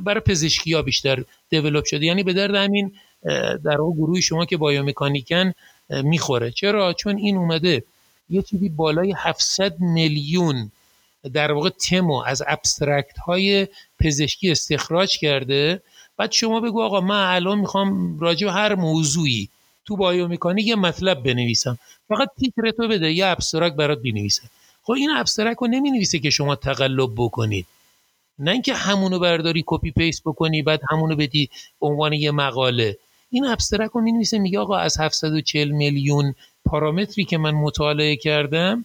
برای 0.00 0.20
پزشکی 0.20 0.72
ها 0.72 0.82
بیشتر 0.82 1.24
develop 1.50 1.84
شده. 1.84 2.06
یعنی 2.06 2.22
به 2.22 2.32
درد 2.32 2.54
همین 2.54 2.92
در 3.64 3.80
واقع 3.80 3.92
گروه 3.96 4.20
شما 4.20 4.44
که 4.44 4.56
biomechanic 4.56 5.44
ان 5.44 5.52
می‌خوره. 5.90 6.50
چرا؟ 6.50 6.92
چون 6.92 7.16
این 7.16 7.36
اومده. 7.36 7.84
یه 8.30 8.42
چیزی 8.42 8.68
بالای 8.68 9.14
700 9.16 9.80
میلیون 9.80 10.70
در 11.32 11.52
واقع 11.52 11.68
تمو 11.70 12.22
از 12.26 12.42
abstract 12.46 13.18
های 13.18 13.68
پزشکی 14.00 14.50
استخراج 14.50 15.18
کرده. 15.18 15.82
بعد 16.16 16.32
شما 16.32 16.60
بگو 16.60 16.82
آقا 16.82 17.00
من 17.00 17.34
الان 17.34 17.58
می‌خوام 17.58 18.18
راجع 18.18 18.48
هر 18.48 18.74
موضوعی 18.74 19.48
تو 19.84 19.96
biomechanic 19.96 20.66
یه 20.66 20.76
مطلب 20.76 21.22
بنویسم. 21.22 21.78
فقط 22.08 22.28
تیتر 22.40 22.70
تو 22.70 22.88
بده 22.88 23.12
یه 23.12 23.26
abstract 23.26 23.76
برات 23.76 24.02
بنویسه. 24.02 24.42
خب 24.82 24.92
این 24.92 25.10
abstract 25.10 25.58
رو 25.60 25.66
نمی‌نویسه 25.66 26.18
که 26.18 26.30
شما 26.30 26.56
تقلب 26.56 27.10
بکنید. 27.16 27.66
نه 28.38 28.50
اینکه 28.50 28.74
همونو 28.74 29.18
برداری 29.18 29.64
copy 29.66 29.90
paste 29.90 30.22
بکنی 30.24 30.62
بعد 30.62 30.80
همونو 30.90 31.16
بدی 31.16 31.50
عنوان 31.80 32.12
یه 32.12 32.30
مقاله. 32.30 32.98
این 33.30 33.46
abstract 33.46 33.90
رو 33.94 34.00
می‌نویسه 34.00 34.38
میگه 34.38 34.58
آقا 34.58 34.76
از 34.76 35.00
740 35.00 35.70
میلیون 35.70 36.34
پارامتری 36.64 37.24
که 37.24 37.38
من 37.38 37.50
مطالعه 37.50 38.16
کردم 38.16 38.84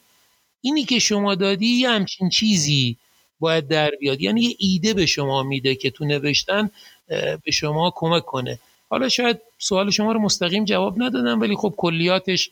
اینی 0.62 0.86
که 0.86 1.00
شما 1.00 1.36
دادی 1.36 1.68
یه 1.68 1.90
همچین 1.90 2.30
چیزی 2.30 2.98
باید 3.40 3.68
در 3.68 3.92
بیاد. 4.00 4.22
یعنی 4.22 4.42
یه 4.42 4.56
ایده 4.60 4.94
به 4.94 5.06
شما 5.06 5.44
میده 5.44 5.76
که 5.76 5.92
تو 5.92 6.06
نوشتن 6.06 6.70
به 7.08 7.52
شما 7.52 7.94
کمک 7.96 8.26
کنه. 8.26 8.60
حالا 8.90 9.10
شاید 9.10 9.40
سوال 9.60 9.92
شما 9.92 10.12
رو 10.12 10.20
مستقیم 10.20 10.66
جواب 10.66 11.02
ندادم 11.02 11.42
ولی 11.42 11.56
خب 11.56 11.74
کلیاتش 11.78 12.50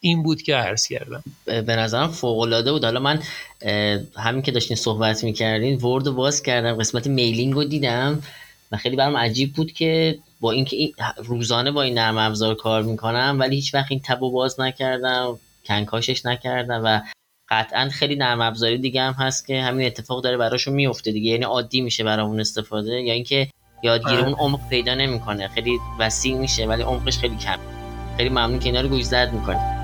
این 0.00 0.22
بود 0.22 0.42
که 0.42 0.54
عرض 0.54 0.86
کردم. 0.86 1.22
به 1.44 1.76
نظرم 1.76 2.08
فوق 2.08 2.38
العاده 2.38 2.72
بود. 2.72 2.84
حالا 2.84 3.00
من 3.00 3.22
همین 4.16 4.42
که 4.42 4.52
داشتین 4.52 4.76
صحبت 4.76 5.24
می‌کردین 5.24 5.80
Word 5.80 6.06
رو 6.06 6.12
باز 6.12 6.42
کردم 6.42 6.74
قسمت 6.74 7.06
mailing 7.06 7.54
رو 7.54 7.64
دیدم 7.64 8.22
و 8.72 8.76
خیلی 8.76 8.96
برام 8.96 9.16
عجیب 9.16 9.52
بود 9.52 9.72
که 9.72 10.18
با 10.40 10.52
اینکه 10.52 10.76
این 10.76 10.94
روزانه 11.16 11.70
با 11.70 11.82
این 11.82 11.94
نرم 11.94 12.18
افزار 12.18 12.54
کار 12.54 12.82
می‌کنم 12.82 13.36
ولی 13.40 13.56
هیچ 13.56 13.74
وقت 13.74 13.86
این 13.90 14.00
تبو 14.04 14.30
باز 14.30 14.60
نکردم 14.60 15.38
کنکاشش 15.64 16.26
نکردم 16.26 16.82
و 16.84 17.00
قطعا 17.50 17.88
خیلی 17.88 18.16
نرم 18.16 18.40
افزاری 18.40 18.78
دیگه 18.78 19.02
هم 19.02 19.12
هست 19.12 19.46
که 19.46 19.62
همین 19.62 19.86
اتفاق 19.86 20.22
داره 20.22 20.36
براشون 20.36 20.74
میفته 20.74 21.12
دیگه. 21.12 21.30
یعنی 21.30 21.44
عادی 21.44 21.80
میشه 21.80 22.04
برامون 22.04 22.40
استفاده. 22.40 23.02
یا 23.02 23.14
اینکه 23.14 23.48
یادگیری 23.82 24.22
اون 24.22 24.34
عمق 24.34 24.68
پیدا 24.70 24.94
نمی‌کنه. 24.94 25.48
خیلی 25.48 25.78
وسیع 25.98 26.34
میشه 26.34 26.66
ولی 26.66 26.82
عمقش 26.82 27.18
خیلی 27.18 27.36
کم. 27.36 27.58
خیلی 28.16 28.28
ممنون 28.28 28.58
که 28.58 28.66
اینا 28.66 28.80
رو 28.80 28.88
گوشزد 28.88 29.30
می‌کنه 29.32 29.77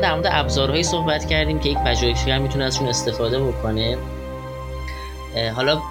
در 0.00 0.14
مورد 0.14 0.26
ابزارهایی 0.30 0.82
صحبت 0.82 1.28
کردیم 1.28 1.60
که 1.60 1.68
یک 1.68 1.78
پژوهشگر 1.78 2.38
می‌تونه 2.38 2.64
ازشون 2.64 2.88
استفاده 2.88 3.40
بکنه. 3.40 3.98
حالا 5.54 5.82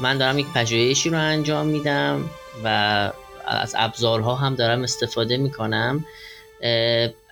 من 0.00 0.18
دارم 0.18 0.38
یک 0.38 0.46
پژوهشی 0.54 1.10
رو 1.10 1.18
انجام 1.18 1.66
میدم 1.66 2.30
و 2.64 2.68
از 3.46 3.74
ابزارها 3.78 4.34
هم 4.34 4.54
دارم 4.54 4.82
استفاده 4.82 5.36
می‌کنم. 5.36 6.04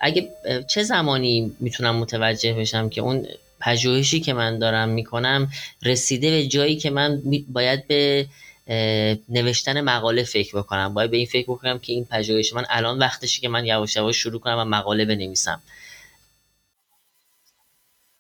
اگه 0.00 0.28
چه 0.68 0.82
زمانی 0.82 1.52
می‌تونم 1.60 1.96
متوجه 1.96 2.52
بشم 2.52 2.88
که 2.88 3.00
اون 3.00 3.26
پژوهشی 3.60 4.20
که 4.20 4.32
من 4.32 4.58
دارم 4.58 4.88
می‌کنم 4.88 5.48
رسیده 5.82 6.30
به 6.30 6.46
جایی 6.46 6.76
که 6.76 6.90
من 6.90 7.22
باید 7.48 7.88
به 7.88 8.26
نوشتن 9.28 9.80
مقاله 9.80 10.22
فکر 10.22 10.58
بکنم؟ 10.58 10.94
باید 10.94 11.10
به 11.10 11.16
این 11.16 11.26
فکر 11.26 11.46
بکنم 11.46 11.78
که 11.78 11.92
این 11.92 12.04
پژوهش 12.04 12.52
من 12.52 12.64
الان 12.70 12.98
وقتشی 12.98 13.40
که 13.40 13.48
من 13.48 13.64
یواش 13.64 13.96
یواش 13.96 14.16
شروع 14.16 14.40
کنم 14.40 14.58
و 14.58 14.64
مقاله 14.64 15.04
بنویسم. 15.04 15.60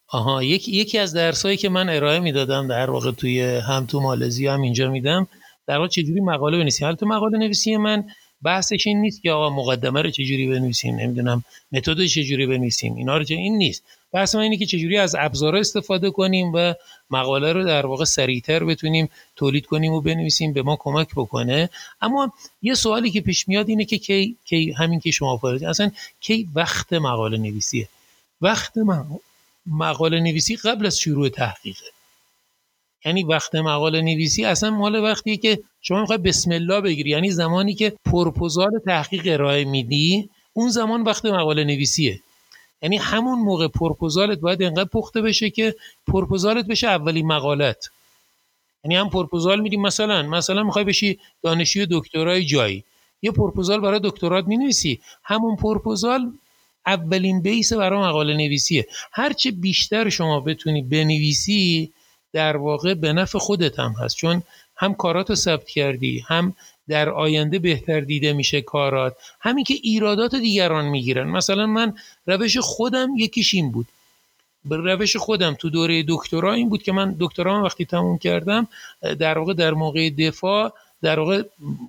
آها 0.08 0.42
یکی 0.42 0.72
یکی 0.72 0.98
از 0.98 1.12
درسایی 1.12 1.56
که 1.56 1.68
من 1.68 1.88
ارائه 1.88 2.18
می‌دادم 2.18 2.68
در 2.68 2.90
واقع 2.90 3.10
توی 3.10 3.42
هم 3.42 3.86
تو 3.86 4.00
مالزی 4.00 4.46
هم 4.46 4.60
اینجا 4.60 4.90
میدم 4.90 5.28
در 5.66 5.76
واقع 5.76 5.88
چجوری 5.88 6.20
مقاله 6.20 6.58
بنویسی؟ 6.58 6.84
حالا 6.84 6.96
تو 6.96 7.06
مقاله 7.06 7.38
نویسی 7.38 7.76
من 7.76 8.04
بحثش 8.42 8.86
این 8.86 9.00
نیست 9.00 9.22
که 9.22 9.30
آقا 9.30 9.50
مقدمه 9.50 10.02
رو 10.02 10.10
چجوری 10.10 10.48
بنویسیم 10.48 10.96
نمی‌دونم 10.96 11.44
متد 11.72 12.06
چجوری 12.06 12.46
بنویسیم 12.46 12.94
اینا 12.94 13.16
رو 13.16 13.24
این 13.28 13.58
نیست. 13.58 13.84
بحث 14.12 14.34
من 14.34 14.40
اینه 14.40 14.56
که 14.56 14.66
چجوری 14.66 14.98
از 14.98 15.16
ابزارا 15.18 15.58
استفاده 15.58 16.10
کنیم 16.10 16.52
و 16.54 16.74
مقاله 17.10 17.52
رو 17.52 17.64
در 17.64 17.86
واقع 17.86 18.04
سریعتر 18.04 18.64
بتونیم 18.64 19.08
تولید 19.36 19.66
کنیم 19.66 19.92
و 19.92 20.00
بنویسیم 20.00 20.52
به 20.52 20.62
ما 20.62 20.76
کمک 20.80 21.08
بکنه. 21.16 21.70
اما 22.00 22.32
یه 22.62 22.74
سوالی 22.74 23.10
که 23.10 23.20
پیش 23.20 23.48
میاد 23.48 23.68
اینه 23.68 23.84
که 23.84 23.98
کی, 23.98 24.36
کی 24.44 24.72
همین 24.72 25.00
که 25.00 25.10
شما 25.10 25.36
فرمودید 25.36 25.68
اصلا 25.68 25.90
کی 26.20 26.48
وقت 26.54 26.92
مقاله 26.92 27.38
نویسیه؟ 27.38 27.88
وقت 28.40 28.78
مقاله 29.70 30.20
نویسی 30.20 30.56
قبل 30.56 30.86
از 30.86 30.98
شروع 30.98 31.28
تحقیقه. 31.28 31.86
یعنی 33.04 33.22
وقت 33.22 33.54
مقاله 33.54 34.00
نویسی 34.00 34.44
اصلا 34.44 34.70
مال 34.70 34.96
وقتیه 34.96 35.36
که 35.36 35.62
شما 35.80 36.00
می‌خوای 36.00 36.18
بسم 36.18 36.52
الله 36.52 36.80
بگیری. 36.80 37.10
یعنی 37.10 37.30
زمانی 37.30 37.74
که 37.74 37.92
پرپوزال 38.04 38.70
تحقیق 38.86 39.22
ارائه 39.26 39.64
میدی 39.64 40.30
اون 40.52 40.70
زمان 40.70 41.02
وقت 41.02 41.26
مقاله 41.26 41.64
نویسیه. 41.64 42.20
یعنی 42.82 42.96
همون 42.96 43.38
موقع 43.38 43.68
پرپوزالت 43.68 44.38
باید 44.38 44.62
انقدر 44.62 44.84
پخته 44.84 45.22
بشه 45.22 45.50
که 45.50 45.74
پرپوزالت 46.06 46.66
بشه 46.66 46.88
اولین 46.88 47.26
مقالت 47.26 47.90
یعنی 48.84 48.96
هم 48.96 49.10
پرپوزال 49.10 49.60
میدیم 49.60 49.82
مثلا 49.82 50.22
مثلا 50.22 50.62
می‌خوای 50.62 50.84
بشی 50.84 51.18
دانشجوی 51.42 51.86
دکترای 51.90 52.44
جایی. 52.44 52.84
یه 53.22 53.30
پرپوزال 53.30 53.80
برای 53.80 54.00
دکترات 54.04 54.46
می‌نویسی. 54.46 55.00
همون 55.24 55.56
پرپوزال 55.56 56.32
اولین 56.88 57.42
بیس 57.42 57.72
برای 57.72 58.00
مقاله 58.08 58.34
نویسیه. 58.34 58.86
هرچه 59.12 59.50
بیشتر 59.50 60.08
شما 60.08 60.40
بتونی 60.40 60.82
بنویسی 60.82 61.92
در 62.32 62.56
واقع 62.56 62.94
به 62.94 63.12
نفع 63.12 63.38
خودت 63.38 63.78
هم 63.78 63.94
هست. 64.00 64.16
چون 64.16 64.42
هم 64.76 64.94
کارات 64.94 65.30
رو 65.30 65.36
ثبت 65.36 65.68
کردی 65.68 66.24
هم 66.26 66.54
در 66.88 67.08
آینده 67.08 67.58
بهتر 67.58 68.00
دیده 68.00 68.32
میشه 68.32 68.60
کارات 68.60 69.16
همین 69.40 69.64
که 69.64 69.74
ایرادات 69.82 70.34
دیگران 70.34 70.84
می‌گیرن. 70.84 71.28
مثلا 71.28 71.66
من 71.66 71.94
روش 72.26 72.58
خودم 72.58 73.08
یکیش 73.16 73.54
این 73.54 73.72
بود. 73.72 73.86
به 74.64 74.76
روش 74.76 75.16
خودم 75.16 75.54
تو 75.54 75.70
دوره 75.70 76.04
دکترا 76.08 76.52
این 76.52 76.68
بود 76.68 76.82
که 76.82 76.92
من 76.92 77.16
دکترا 77.20 77.62
وقتی 77.62 77.84
تموم 77.84 78.18
کردم 78.18 78.68
در 79.18 79.38
واقع 79.38 79.54
در 79.54 79.74
موقع 79.74 80.10
دفاع 80.10 80.72
در 81.02 81.18
واقع 81.18 81.42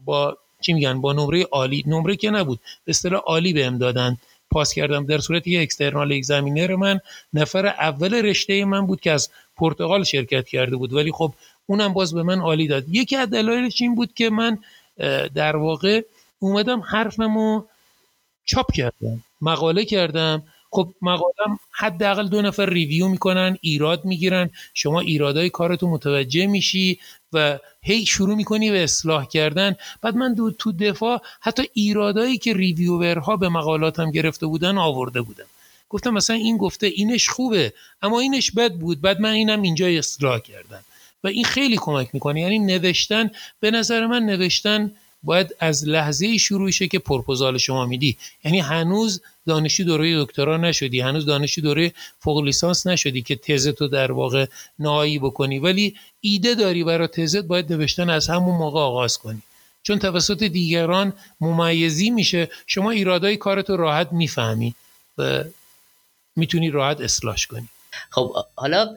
با 0.05 0.37
چی 0.61 0.73
میگن 0.73 1.01
با 1.01 1.13
نمره 1.13 1.43
عالی. 1.51 1.83
نمره 1.87 2.15
که 2.15 2.29
نبود 2.29 2.59
به 2.85 2.89
اصطلاح 2.89 3.21
عالی 3.21 3.53
بهم 3.53 3.77
دادن. 3.77 4.17
پاس 4.51 4.73
کردم 4.73 5.05
در 5.05 5.17
صورت 5.17 5.47
یه 5.47 5.61
اکسترنال 5.61 6.13
اگزامینر 6.13 6.75
من 6.75 6.99
نفر 7.33 7.65
اول 7.67 8.13
رشته 8.13 8.65
من 8.65 8.85
بود 8.85 9.01
که 9.01 9.11
از 9.11 9.29
پرتغال 9.57 10.03
شرکت 10.03 10.47
کرده 10.47 10.75
بود. 10.75 10.93
ولی 10.93 11.11
خب 11.11 11.33
اونم 11.65 11.93
باز 11.93 12.13
به 12.13 12.23
من 12.23 12.39
عالی 12.39 12.67
داد. 12.67 12.83
یکی 12.89 13.15
از 13.15 13.29
دلایلش 13.29 13.81
این 13.81 13.95
بود 13.95 14.13
که 14.13 14.29
من 14.29 14.57
در 15.35 15.55
واقع 15.55 16.01
اومدم 16.39 16.79
حرفمو 16.79 17.63
چاپ 18.45 18.71
کردم 18.71 19.23
مقاله 19.41 19.85
کردم. 19.85 20.43
خب 20.71 20.93
مقالم 21.01 21.59
حداقل 21.71 22.27
دو 22.27 22.41
نفر 22.41 22.69
ریویو 22.69 23.07
می‌کنن 23.07 23.57
ایراد 23.61 24.05
می‌گیرن. 24.05 24.49
شما 24.73 24.99
ایرادای 24.99 25.49
کارتو 25.49 25.89
متوجه 25.89 26.47
میشی 26.47 26.99
و 27.33 27.59
هی 27.81 28.05
شروع 28.05 28.35
می‌کنی 28.35 28.71
به 28.71 28.83
اصلاح 28.83 29.27
کردن. 29.27 29.75
بعد 30.01 30.15
من 30.15 30.33
دو 30.33 30.51
تو 30.51 30.71
دفاع 30.71 31.21
حتی 31.41 31.63
ایرادایی 31.73 32.37
که 32.37 32.53
ریویورها 32.53 33.37
به 33.37 33.49
مقالاتم 33.49 34.11
گرفته 34.11 34.45
بودن 34.45 34.77
آورده 34.77 35.21
بودم. 35.21 35.45
گفتم 35.89 36.09
مثلا 36.09 36.35
این 36.35 36.57
گفته 36.57 36.87
اینش 36.87 37.29
خوبه 37.29 37.73
اما 38.01 38.19
اینش 38.19 38.51
بد 38.51 38.73
بود. 38.73 39.01
بعد 39.01 39.19
من 39.19 39.31
اینم 39.31 39.61
اینجا 39.61 39.87
اصلاح 39.87 40.39
کردم. 40.39 40.83
و 41.23 41.27
این 41.27 41.45
خیلی 41.45 41.77
کمک 41.77 42.09
می‌کنه. 42.13 42.41
یعنی 42.41 42.59
نوشتن 42.59 43.31
به 43.59 43.71
نظر 43.71 44.07
من 44.07 44.23
نوشتن 44.23 44.91
باید 45.23 45.55
از 45.59 45.87
لحظه 45.87 46.37
شروع 46.37 46.71
شه 46.71 46.87
که 46.87 46.99
پرپوزال 46.99 47.57
شما 47.57 47.85
میدی. 47.85 48.17
یعنی 48.43 48.59
هنوز 48.59 49.21
دانشی 49.49 49.83
دوره 49.83 50.23
دکترا 50.23 50.57
نشدی 50.57 50.99
هنوز 50.99 51.25
دانشی 51.25 51.61
دوره 51.61 51.93
فوق 52.19 52.43
لیسانس 52.43 52.87
نشدی 52.87 53.21
که 53.21 53.35
تزتو 53.35 53.87
در 53.87 54.11
واقع 54.11 54.45
نهایی 54.79 55.19
بکنی. 55.19 55.59
ولی 55.59 55.95
ایده 56.21 56.55
داری 56.55 56.83
برای 56.83 57.07
تزت 57.07 57.43
باید 57.43 57.73
نوشتن 57.73 58.09
از 58.09 58.27
همون 58.27 58.55
موقع 58.57 58.79
آغاز 58.79 59.17
کنی. 59.17 59.41
چون 59.83 59.99
توسط 59.99 60.43
دیگران 60.43 61.13
ممیزی 61.41 62.09
میشه 62.09 62.49
شما 62.67 62.91
ایرادای 62.91 63.37
کارتو 63.37 63.77
راحت 63.77 64.13
می‌فهمی 64.13 64.75
و 65.17 65.43
می‌تونی 66.35 66.69
راحت 66.69 67.01
اصلاح 67.01 67.35
کنی. 67.49 67.67
خب 68.09 68.35
حالا 68.55 68.95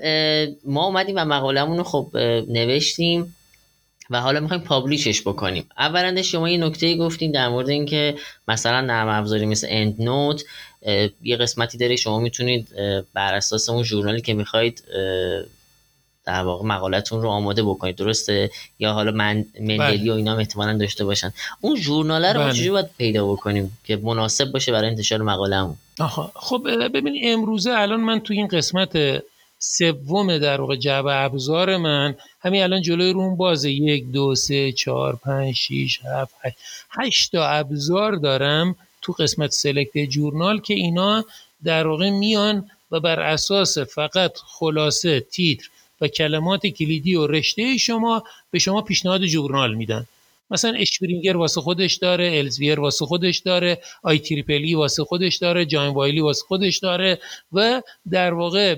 ما 0.65 0.85
اومدیم 0.87 1.17
و 1.17 1.25
مقالمون 1.25 1.79
رو 1.79 1.85
خب 1.85 2.17
نوشتیم. 2.49 3.37
و 4.13 4.21
حالا 4.21 4.41
می‌خوایم 4.41 4.63
پابلیشش 4.63 5.21
بکنیم. 5.21 5.67
اولا 5.79 6.23
شما 6.23 6.49
یه 6.49 6.59
نکته 6.59 6.97
گفتین 6.97 7.33
در 7.33 7.49
مورد 7.49 7.69
اینکه 7.69 8.17
مثلا 8.49 8.81
نرم 8.81 9.09
افزاری 9.09 9.47
مثل 9.47 9.67
اند 9.71 10.03
نوت 10.03 10.45
یه 11.23 11.37
قسمتی 11.37 11.79
داره 11.79 11.97
شما 11.97 12.19
می‌تونید 12.19 12.69
بر 13.15 13.35
اساس 13.35 13.69
اون 13.69 13.83
ژورنالی 13.83 14.21
که 14.21 14.35
می‌خواید 14.35 14.85
در 16.25 16.43
واقع 16.43 16.67
مقالتون 16.67 17.23
رو 17.23 17.29
آماده 17.29 17.63
بکنید 17.63 17.97
درسته؟ 17.97 18.51
یا 18.79 18.93
حالا 18.93 19.11
من 19.11 19.45
مندلی 19.61 20.11
و 20.11 20.13
اینا 20.13 20.37
احتمالا 20.37 20.79
داشته 20.79 21.05
باشن. 21.05 21.33
اون 21.61 21.77
ژورنال 21.77 22.25
رو 22.25 22.41
بله. 22.41 22.53
چجوری 22.53 22.71
باید 22.71 22.91
پیدا 22.99 23.33
بکنیم 23.33 23.79
که 23.85 23.97
مناسب 23.97 24.53
باشه 24.53 24.73
برای 24.73 24.91
انتشار 24.91 25.23
مقالهمون؟ 25.23 25.77
خب 26.35 26.89
ببین 26.89 27.21
امروزه 27.23 27.71
الان 27.71 28.01
من 28.01 28.21
تو 28.21 28.35
این 28.35 28.47
قسمت 28.47 29.23
سوم 29.65 30.39
در 30.39 30.61
واقع 30.61 30.77
جعبه 30.77 31.15
ابزار 31.15 31.77
من. 31.77 32.15
همین 32.41 32.63
الان 32.63 32.83
جلوی 32.83 33.13
روم 33.13 33.37
بازه. 33.37 33.71
یک 33.71 34.11
دو 34.11 34.35
سه 34.35 34.73
چهار 34.73 35.17
پنج 35.17 35.55
شیش 35.55 36.01
هفت 36.05 36.35
هشت. 36.45 36.57
هشت 36.91 37.33
تا 37.33 37.49
ابزار 37.49 38.13
دارم 38.13 38.77
تو 39.03 39.13
قسمت 39.13 39.51
select 39.51 39.99
journal 39.99 40.61
که 40.61 40.75
اینا 40.75 41.25
در 41.65 41.87
واقع 41.87 42.11
میان 42.11 42.71
و 42.91 43.01
بر 43.01 43.21
اساس 43.21 43.79
فقط 43.79 44.33
خلاصه 44.37 45.21
تیتر 45.21 45.69
و 46.01 46.09
کلمات 46.09 46.67
کلیدی 46.67 47.15
و 47.15 47.27
رشته 47.27 47.77
شما 47.77 48.23
به 48.51 48.59
شما 48.59 48.83
پیشنهاد 48.83 49.25
journal 49.25 49.75
میدن. 49.75 50.07
مثلا 50.51 50.73
Springer 50.79 51.37
واسه 51.37 51.61
خودش 51.61 51.95
داره 51.95 52.39
Elsevier 52.39 52.81
واسه 52.81 53.07
خودش 53.07 53.39
داره 53.39 53.79
IEEE 54.03 54.75
واسه 54.75 55.05
خودش 55.05 55.37
داره 55.37 55.65
John 55.65 55.95
Wiley 55.95 56.21
واسه 56.21 56.45
خودش 56.49 56.79
داره 56.79 57.19
و 57.53 57.83
در 58.11 58.35
واقع 58.35 58.77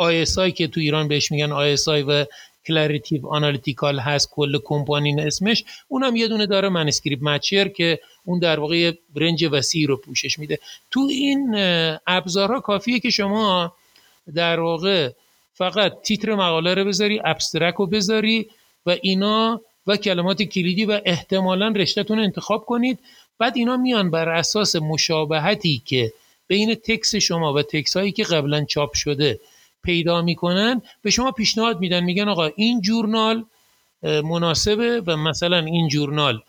ISI 0.00 0.52
که 0.52 0.66
تو 0.66 0.80
ایران 0.80 1.08
بهش 1.08 1.32
میگن 1.32 1.52
ISI 1.52 1.76
و 1.86 2.24
Clarivate 2.66 3.26
Analytics 3.26 3.98
هست 3.98 4.30
کل 4.30 4.58
کمپانی 4.64 5.20
اسمش. 5.20 5.64
اونم 5.88 6.16
یه 6.16 6.28
دونه 6.28 6.46
داره 6.46 6.68
Manuscript 6.68 7.22
Matcher 7.22 7.68
که 7.68 8.00
اون 8.24 8.38
در 8.38 8.60
واقع 8.60 8.92
range 9.14 9.48
وسیع 9.52 9.88
رو 9.88 9.96
پوشش 9.96 10.38
میده. 10.38 10.58
تو 10.90 11.00
این 11.10 11.54
ابزارها 12.06 12.60
کافیه 12.60 13.00
که 13.00 13.10
شما 13.10 13.72
در 14.34 14.60
واقع 14.60 15.10
فقط 15.54 16.02
تیتر 16.02 16.34
مقاله 16.34 16.74
رو 16.74 16.84
بذاری 16.84 17.20
abstract 17.24 17.74
رو 17.74 17.86
بذاری 17.86 18.48
و 18.86 18.96
اینا 19.02 19.60
و 19.86 19.96
کلمات 19.96 20.42
کلیدی 20.42 20.84
و 20.84 21.00
احتمالا 21.04 21.68
رشتهتون 21.68 22.18
انتخاب 22.18 22.64
کنید. 22.64 22.98
بعد 23.38 23.56
اینا 23.56 23.76
میان 23.76 24.10
بر 24.10 24.28
اساس 24.28 24.76
مشابهتی 24.76 25.82
که 25.86 26.12
بین 26.46 26.74
تکس 26.74 27.14
شما 27.14 27.52
و 27.52 27.62
تکس 27.62 27.96
هایی 27.96 28.12
که 28.12 28.22
قبلا 28.22 28.64
چاپ 28.64 28.94
شده 28.94 29.40
پیدا 29.82 30.22
می‌کنن 30.22 30.82
به 31.02 31.10
شما 31.10 31.32
پیشنهاد 31.32 31.80
میدن. 31.80 32.04
میگن 32.04 32.28
آقا 32.28 32.50
این 32.56 32.80
جورنال 32.80 33.44
مناسبه 34.02 35.00
و 35.06 35.16
مثلا 35.16 35.58
این 35.58 35.88
جورنال 35.88 36.42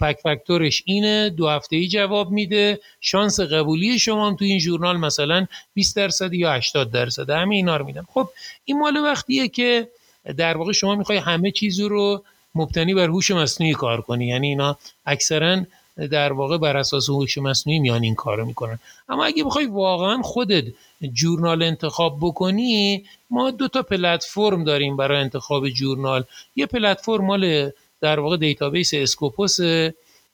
پک 0.00 0.18
فاکتورش 0.22 0.82
اینه 0.86 1.30
دو 1.30 1.48
هفته 1.48 1.76
ای 1.76 1.88
جواب 1.88 2.30
میده 2.30 2.80
شانس 3.00 3.40
قبولی 3.40 3.98
شما 3.98 4.26
هم 4.26 4.36
تو 4.36 4.44
این 4.44 4.58
جورنال 4.58 4.96
مثلا 4.96 5.46
20 5.74 5.96
درصد 5.96 6.34
یا 6.34 6.52
80 6.52 6.90
درصد 6.90 7.30
همه 7.30 7.54
اینا 7.54 7.76
رو 7.76 7.84
میدن. 7.84 8.02
خب 8.08 8.28
این 8.64 8.78
مال 8.78 8.96
وقتیه 8.96 9.48
که 9.48 9.88
در 10.36 10.56
واقع 10.56 10.72
شما 10.72 10.94
می‌خوای 10.94 11.18
همه 11.18 11.50
چیز 11.50 11.80
رو 11.80 12.24
مبتنی 12.54 12.94
بر 12.94 13.06
هوش 13.06 13.30
مصنوعی 13.30 13.72
کار 13.72 14.00
کنی. 14.00 14.26
یعنی 14.26 14.48
اینا 14.48 14.78
اکثرا 15.06 15.64
در 16.10 16.32
واقع 16.32 16.58
بر 16.58 16.76
اساس 16.76 17.10
هوش 17.10 17.38
مصنوعی 17.38 17.78
میان 17.78 18.02
این 18.02 18.14
کارو 18.14 18.46
می‌کنن. 18.46 18.78
اما 19.08 19.24
اگه 19.24 19.44
بخوای 19.44 19.66
واقعا 19.66 20.22
خودت 20.22 20.64
journal 21.12 21.62
انتخاب 21.62 22.18
بکنی 22.20 23.04
ما 23.30 23.50
دو 23.50 23.68
تا 23.68 23.82
پلتفرم 23.82 24.64
داریم 24.64 24.96
برای 24.96 25.20
انتخاب 25.20 25.68
journal. 25.68 26.24
یه 26.56 26.66
پلتفرم 26.66 27.24
مال 27.24 27.70
در 28.00 28.20
واقع 28.20 28.36
database 28.36 28.94
Scopus 28.94 29.58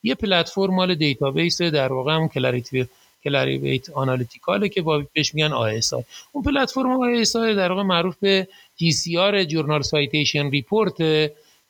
یه 0.02 0.14
پلتفرم 0.14 0.74
مال 0.74 0.94
database 0.94 1.62
در 1.62 1.92
واقع 1.92 2.12
هم 2.14 2.28
Clarivate 2.28 2.86
Clarivate 3.24 3.90
Analytics 3.90 4.61
ه 4.61 4.68
که 4.68 4.82
با 4.82 5.02
بهش 5.12 5.34
میگن 5.34 5.52
ISI 5.52 6.02
اون 6.32 6.44
platform 6.44 7.00
ISI 7.00 7.54
در 7.54 7.72
واقع 7.72 7.82
معروف 7.82 8.16
به 8.20 8.48
JCR 8.76 9.44
Journal 9.44 9.82
Citation 9.82 10.50
Report 10.50 10.96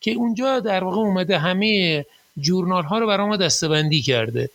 که 0.01 0.11
اونجا 0.11 0.59
در 0.59 0.83
واقع 0.83 0.97
اومده 0.97 1.37
همه 1.37 2.05
journal 2.37 2.83
ها 2.83 2.99
رو 2.99 3.07
برای 3.07 3.27
ما 3.27 3.37
دسته‌بندی 3.37 4.01
کرده. 4.01 4.49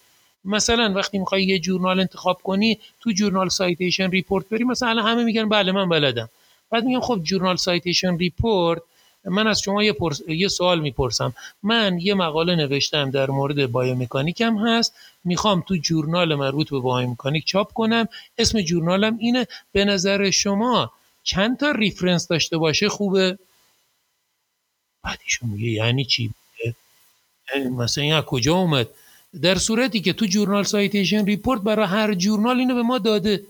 مثلا 0.44 0.92
وقتی 0.92 1.18
می‌خوای 1.18 1.44
یه 1.44 1.58
journal 1.58 2.00
انتخاب 2.00 2.42
کنی 2.42 2.78
تو 3.00 3.12
Journal 3.12 3.48
Citation 3.48 4.10
Report 4.10 4.48
بری 4.48 4.64
مثلا 4.64 5.02
همه 5.02 5.24
میگن 5.24 5.48
بله 5.48 5.72
من 5.72 5.88
بلدم. 5.88 6.28
بعد 6.70 6.84
میگم 6.84 7.00
خب 7.00 7.20
Journal 7.22 7.56
Citation 7.56 8.18
Report 8.18 8.82
من 9.24 9.46
از 9.46 9.60
شما 9.60 9.84
یه, 9.84 9.92
پرس... 9.92 10.20
یه 10.28 10.48
سوال 10.48 10.80
می‌پرسم. 10.80 11.34
من 11.62 11.98
یه 11.98 12.14
مقاله 12.14 12.54
نوشتم 12.54 13.10
در 13.10 13.30
مورد 13.30 13.72
biomechanic 13.72 14.51
م 14.51 14.58
هست. 14.58 14.94
می‌خوام 15.24 15.64
تو 15.68 15.76
journal 15.76 16.34
مربوط 16.34 16.70
به 16.70 16.78
biomechanic 16.78 17.44
چاپ 17.44 17.72
کنم. 17.72 18.08
اسم 18.38 18.60
journal 18.60 19.11
م 19.11 19.18
اینه. 19.18 19.46
به 19.72 19.84
نظر 19.84 20.30
شما 20.30 20.92
چند 21.22 21.58
تا 21.58 21.70
reference 21.70 22.28
داشته 22.28 22.58
باشه؟ 22.58 22.88
خوبه؟ 22.88 23.38
بعد 25.02 25.18
ایشون 25.24 25.50
میگه 25.50 25.68
یعنی 25.68 26.04
چی؟ 26.04 26.30
مثلا 27.54 28.04
این 28.04 28.20
کجا 28.20 28.54
اومد؟ 28.54 28.88
در 29.42 29.54
صورتی 29.54 30.00
که 30.00 30.12
تو 30.12 30.26
Journal 30.26 30.64
Citation 30.64 31.26
Report 31.26 31.60
برای 31.60 31.86
هر 31.86 32.14
journal 32.14 32.58
اینو 32.58 32.74
به 32.74 32.82
ما 32.82 32.98
داده. 32.98 33.42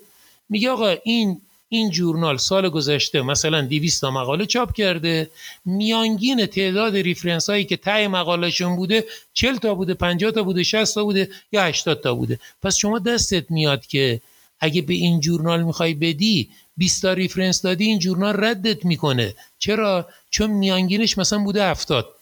میگه 0.48 0.70
آقا 0.70 0.94
این 1.04 1.40
این 1.68 1.90
journal 1.90 2.36
سال 2.36 2.68
گذشته 2.68 3.22
مثلا 3.22 3.60
200 3.62 4.00
تا 4.00 4.10
مقاله 4.10 4.46
چاپ 4.46 4.72
کرده. 4.72 5.30
میانگین 5.64 6.46
تعداد 6.46 6.96
reference 6.96 7.50
هایی 7.50 7.64
که 7.64 7.76
توی 7.76 8.08
مقالهشون 8.08 8.76
بوده 8.76 9.04
40 9.34 9.56
تا 9.56 9.74
بوده 9.74 9.94
50 9.94 10.30
تا 10.30 10.42
بوده 10.42 10.62
60 10.62 10.94
تا 10.94 11.04
بوده 11.04 11.28
یا 11.52 11.62
80 11.62 12.00
تا 12.00 12.14
بوده. 12.14 12.38
پس 12.62 12.76
شما 12.76 12.98
دستت 12.98 13.50
میاد 13.50 13.86
که 13.86 14.20
اگه 14.60 14.82
به 14.82 14.94
این 14.94 15.20
journal 15.20 15.62
می‌خوای 15.62 15.94
بدی 15.94 16.48
20 16.76 17.02
تا 17.02 17.12
reference 17.12 17.62
دادی 17.62 17.84
این 17.84 17.98
journal 17.98 18.44
ردت 18.44 18.84
می‌کنه. 18.84 19.34
چرا؟ 19.58 20.08
چون 20.30 20.50
میانگینش 20.50 21.18
مثلا 21.18 21.38
بوده 21.38 21.64
70 21.64 22.15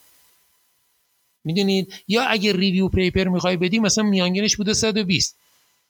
می‌دونید؟ 1.44 1.94
یا 2.08 2.22
اگه 2.22 2.52
review 2.52 2.88
paper 2.88 3.24
می‌خوای 3.28 3.56
بدی 3.56 3.78
مثلا 3.78 4.04
میانگینش 4.04 4.56
بوده 4.56 4.74
120 4.74 5.36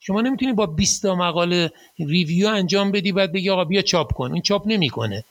شما 0.00 0.20
نمی‌تونی 0.20 0.52
با 0.52 0.66
20 0.66 1.02
تا 1.02 1.14
مقاله 1.14 1.72
review 1.98 2.48
انجام 2.48 2.92
بدی 2.92 3.12
بعد 3.12 3.32
بگی 3.32 3.50
آقا 3.50 3.64
بیا 3.64 3.82
چاپ 3.82 4.12
کن. 4.12 4.32
این 4.32 4.42
چاپ 4.42 4.62
نمی‌کنه. 4.66 5.24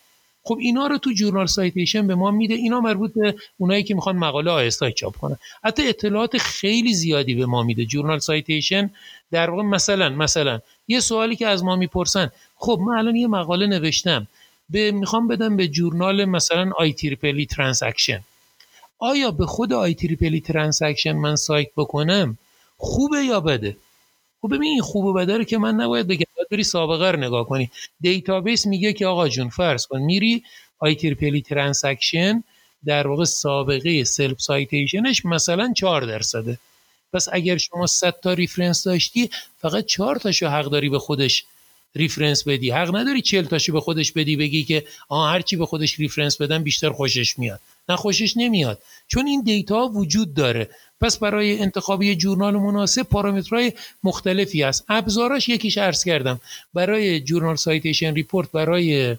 خب 0.43 0.57
اینا 0.61 0.87
رو 0.87 0.97
تو 0.97 1.11
Journal 1.13 1.45
Citation 1.45 2.07
به 2.07 2.15
ما 2.15 2.31
میده. 2.31 2.53
اینا 2.53 2.81
مربوط 2.81 3.13
به 3.13 3.35
اونایی 3.57 3.83
که 3.83 3.95
می‌خوان 3.95 4.15
مقاله 4.15 4.51
ISI 4.51 4.93
چاپ 4.93 5.17
کنن. 5.17 5.37
حتی 5.63 5.87
اطلاعات 5.87 6.37
خیلی 6.37 6.93
زیادی 6.93 7.35
به 7.35 7.45
ما 7.45 7.63
میده 7.63 7.85
Journal 7.85 8.19
Citation. 8.19 8.89
در 9.31 9.49
واقع 9.49 9.63
مثلا 9.63 10.09
مثلا 10.09 10.59
یه 10.87 10.99
سوالی 10.99 11.35
که 11.35 11.47
از 11.47 11.63
ما 11.63 11.75
می‌پرسن 11.75 12.31
خب 12.55 12.79
من 12.87 12.97
الان 12.97 13.15
یه 13.15 13.27
مقاله 13.27 13.67
نوشتم. 13.67 14.27
به 14.69 14.91
می‌خوام 14.91 15.27
بدم 15.27 15.57
به 15.57 15.67
journal 15.67 16.25
مثلا 16.25 16.71
IEEE 16.77 16.93
Transaction. 16.93 18.19
آیا 19.03 19.31
به 19.31 19.45
خود 19.45 19.73
IEEE 19.73 19.93
Transaction 19.93 21.11
من 21.11 21.35
cite 21.35 21.69
بکنم 21.77 22.37
خوبه 22.77 23.23
یا 23.23 23.39
بده؟ 23.39 23.77
خب 24.41 24.47
ببین 24.47 24.71
این 24.71 24.81
خوب 24.81 25.05
و 25.05 25.13
بده 25.13 25.37
رو 25.37 25.43
که 25.43 25.57
من 25.57 25.75
نباید 25.75 26.07
بگم. 26.07 26.25
باید 26.35 26.49
بری 26.51 26.63
سابقه 26.63 27.11
رو 27.11 27.19
نگاه 27.19 27.47
کنی. 27.47 27.71
database 28.01 28.65
میگه 28.65 28.93
که 28.93 29.07
آقا 29.07 29.27
جون 29.27 29.49
فرض 29.49 29.85
کن 29.87 29.99
میری 29.99 30.43
IEEE 30.79 30.95
Transaction 30.95 32.43
در 32.85 33.07
واقع 33.07 33.23
سابقه 33.23 34.03
self 34.03 34.41
citation 34.41 35.09
ش 35.09 35.25
مثلا 35.25 35.73
4 35.77 36.01
درصده. 36.01 36.57
پس 37.13 37.27
اگر 37.31 37.57
شما 37.57 37.87
100 37.87 38.15
تا 38.23 38.33
reference 38.33 38.83
داشتی 38.83 39.29
فقط 39.57 39.85
4 39.85 40.15
تاشو 40.15 40.47
حق 40.47 40.65
داری 40.65 40.89
به 40.89 40.99
خودش 40.99 41.45
reference 41.95 42.47
بدی. 42.47 42.71
حق 42.71 42.95
نداری 42.95 43.21
40 43.21 43.45
تاشو 43.45 43.73
به 43.73 43.81
خودش 43.81 44.11
بدی 44.11 44.35
بگی 44.35 44.63
که 44.63 44.83
آ 45.09 45.27
هر 45.27 45.41
چی 45.41 45.55
به 45.55 45.65
خودش 45.65 45.99
reference 45.99 46.41
بدن 46.41 46.63
بیشتر 46.63 46.89
خوشش 46.89 47.39
میاد. 47.39 47.59
نه 47.89 47.95
خوشش 47.95 48.37
نمیاد. 48.37 48.81
چون 49.07 49.27
این 49.27 49.41
data 49.41 49.87
وجود 49.87 50.33
داره. 50.33 50.69
پس 51.01 51.17
برای 51.17 51.59
انتخاب 51.59 52.03
یه 52.03 52.15
journal 52.15 52.57
مناسب 52.57 53.03
پارامترهای 53.03 53.73
مختلفی 54.03 54.63
هست. 54.63 54.85
ابزاراش 54.89 55.49
یکیش 55.49 55.77
عرض 55.77 56.03
کردم. 56.03 56.41
برای 56.73 57.19
Journal 57.19 57.55
Citation 57.55 58.13
Report 58.13 58.51
برای 58.51 59.17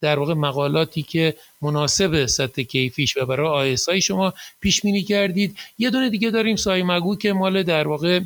در 0.00 0.18
واقع 0.18 0.34
مقالاتی 0.34 1.02
که 1.02 1.34
مناسب 1.62 2.26
سطح 2.26 2.62
کیفیش 2.62 3.16
و 3.16 3.26
برای 3.26 3.48
ISI 3.48 4.00
شما 4.00 4.34
پیش 4.60 4.80
بینی 4.80 5.02
کردید. 5.02 5.56
یه 5.78 5.90
دونه 5.90 6.10
دیگه 6.10 6.30
داریم 6.30 6.56
SCImago 6.56 7.16
که 7.16 7.32
مال 7.32 7.62
در 7.62 7.88
واقع 7.88 8.20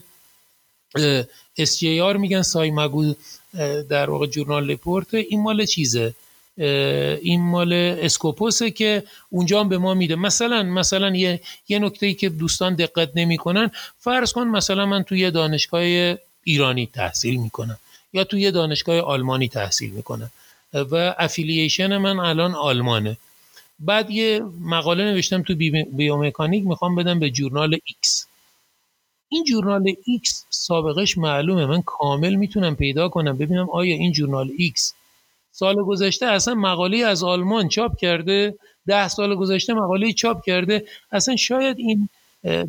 SJR 1.61 2.16
میگن. 2.18 2.43
SCImago 2.43 3.14
در 3.89 4.11
واقع 4.11 4.26
journal 4.26 4.66
report. 4.66 5.14
این 5.14 5.43
مال 5.43 5.66
چیزه؟ 5.66 6.14
این 6.57 7.40
مال 7.40 7.72
Scopus 7.72 8.57
ه 8.57 8.70
که 8.70 9.02
اونجا 9.30 9.61
هم 9.61 9.68
به 9.68 9.78
ما 9.78 9.94
میده. 9.94 10.16
مثلا 10.16 10.62
مثلا 10.62 11.16
یه 11.16 11.40
یه 11.68 11.78
نکته 11.78 12.07
ای 12.07 12.14
که 12.14 12.28
دوستان 12.28 12.74
دقت 12.74 13.11
نمی‌کنن 13.14 13.70
فرض 13.98 14.32
کن 14.32 14.46
مثلا 14.46 14.86
من 14.86 15.02
توی 15.02 15.30
دانشگاه 15.30 15.80
ایرانی 16.44 16.86
تحصیل 16.92 17.36
می‌کنم 17.40 17.78
یا 18.12 18.24
توی 18.24 18.50
دانشگاه 18.50 19.00
آلمانی 19.00 19.48
تحصیل 19.48 19.90
می‌کنم 19.90 20.30
و 20.74 21.14
affiliation 21.18 21.97
من 21.96 22.18
الان 22.18 22.55
آلمانه. 22.55 23.16
بعد 23.78 24.11
یه 24.11 24.40
مقاله 24.61 25.05
نوشتم 25.05 25.42
تو 25.42 25.55
بیومکانیک 25.92 26.66
می‌خوام 26.66 26.94
بدم 26.94 27.18
به 27.18 27.30
journal 27.30 27.76
X 27.76 28.24
این 29.28 29.44
journal 29.45 29.93
X 29.92 30.30
سابقش 30.50 31.18
معلومه. 31.18 31.66
من 31.66 31.82
کامل 31.82 32.34
می‌تونم 32.34 32.76
پیدا 32.76 33.09
کنم. 33.09 33.38
ببینم 33.38 33.70
آیا 33.70 33.94
این 33.94 34.12
journal 34.12 34.49
X 34.48 34.92
سال 35.57 35.74
گذشته 35.74 36.26
اصلا 36.26 36.55
مقاله 36.55 36.98
از 36.98 37.22
آلمان 37.22 37.68
چاپ 37.68 37.96
کرده 37.96 38.55
ده 38.86 39.09
سال 39.09 39.34
گذشته 39.34 39.74
مقاله 39.74 40.12
چاپ 40.12 40.44
کرده. 40.44 40.84
اصلا 41.12 41.36
شاید 41.36 41.78
این 41.78 42.09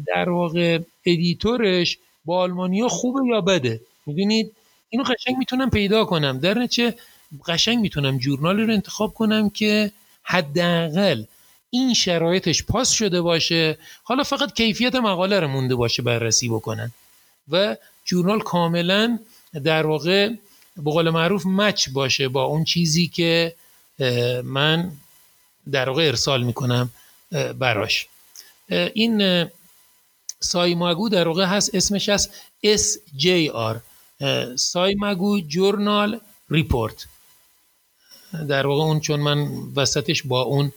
در 0.08 0.30
واقع 0.30 0.80
editor 1.06 1.75
ش 1.75 1.98
با 2.26 2.40
آلمانیا 2.40 2.88
خوبه 2.88 3.28
یا 3.28 3.42
بده؟ 3.42 3.82
می‌دونید؟ 4.06 4.52
اینو 4.90 5.04
قشنگ 5.04 5.38
می‌تونم 5.38 5.70
پیدا 5.70 6.06
کنم. 6.06 6.40
در 6.40 6.54
نتیجه 6.54 6.94
قشنگ 7.48 7.80
می‌تونم 7.80 8.18
جورنالی 8.18 8.64
رو 8.64 8.74
انتخاب 8.74 9.14
کنم 9.14 9.50
که 9.50 9.92
حداقل 10.24 11.24
این 11.70 11.94
شرایطش 11.94 12.64
پاس 12.64 12.92
شده 12.92 13.22
باشه. 13.22 13.78
حالا 14.04 14.24
فقط 14.24 14.54
کیفیت 14.54 14.96
مقاله 14.96 15.40
رو 15.40 15.48
مونده 15.48 15.76
باشه 15.76 16.04
بررسی 16.04 16.50
بکنن. 16.50 16.92
و 17.52 17.76
جورنال 18.06 18.40
کاملا 18.40 19.20
در 19.64 19.88
واقع 19.88 20.30
به 20.78 20.92
قول 20.92 21.10
معروف 21.10 21.46
مچ 21.46 21.90
باشه 21.90 22.28
با 22.28 22.44
اون 22.44 22.64
چیزی 22.64 23.08
که 23.08 23.56
من 24.44 24.92
در 25.72 25.90
واقع 25.90 26.08
ارسال 26.08 26.44
می‌کنم 26.44 26.90
براش. 27.60 28.08
این 28.94 29.46
سایماگو 30.40 31.10
در 31.10 31.28
واقع 31.28 31.46
هست 31.46 31.76
اسمش 31.76 32.10
هست 32.10 32.34
SJR 32.66 33.76
سایماگو 34.56 35.42
جورنال 35.42 36.20
ریپورت. 36.50 37.06
در 38.50 38.68
واقع 38.68 38.84
اون 38.84 39.00
چون 39.00 39.20
من 39.20 39.48
وسطش 39.76 40.24
با 40.24 40.42
اون 40.42 40.72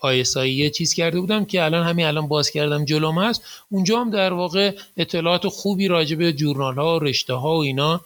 آیسایی 0.00 0.70
چیز 0.70 0.94
کرده 0.94 1.20
بودم 1.20 1.44
که 1.44 1.64
الان 1.64 1.86
همین 1.86 2.06
الان 2.06 2.28
باز 2.28 2.50
کردم 2.50 2.84
جلوم 2.84 3.18
هست. 3.18 3.42
اونجا 3.70 4.00
هم 4.00 4.10
در 4.10 4.32
واقع 4.32 4.76
اطلاعات 4.96 5.48
خوبی 5.48 5.88
راجع 5.88 6.16
به 6.16 6.32
جورنال 6.32 6.74
ها 6.74 6.96
و 6.96 6.98
رشته 6.98 7.34
ها 7.34 7.56
و 7.56 7.62
اینا 7.62 8.00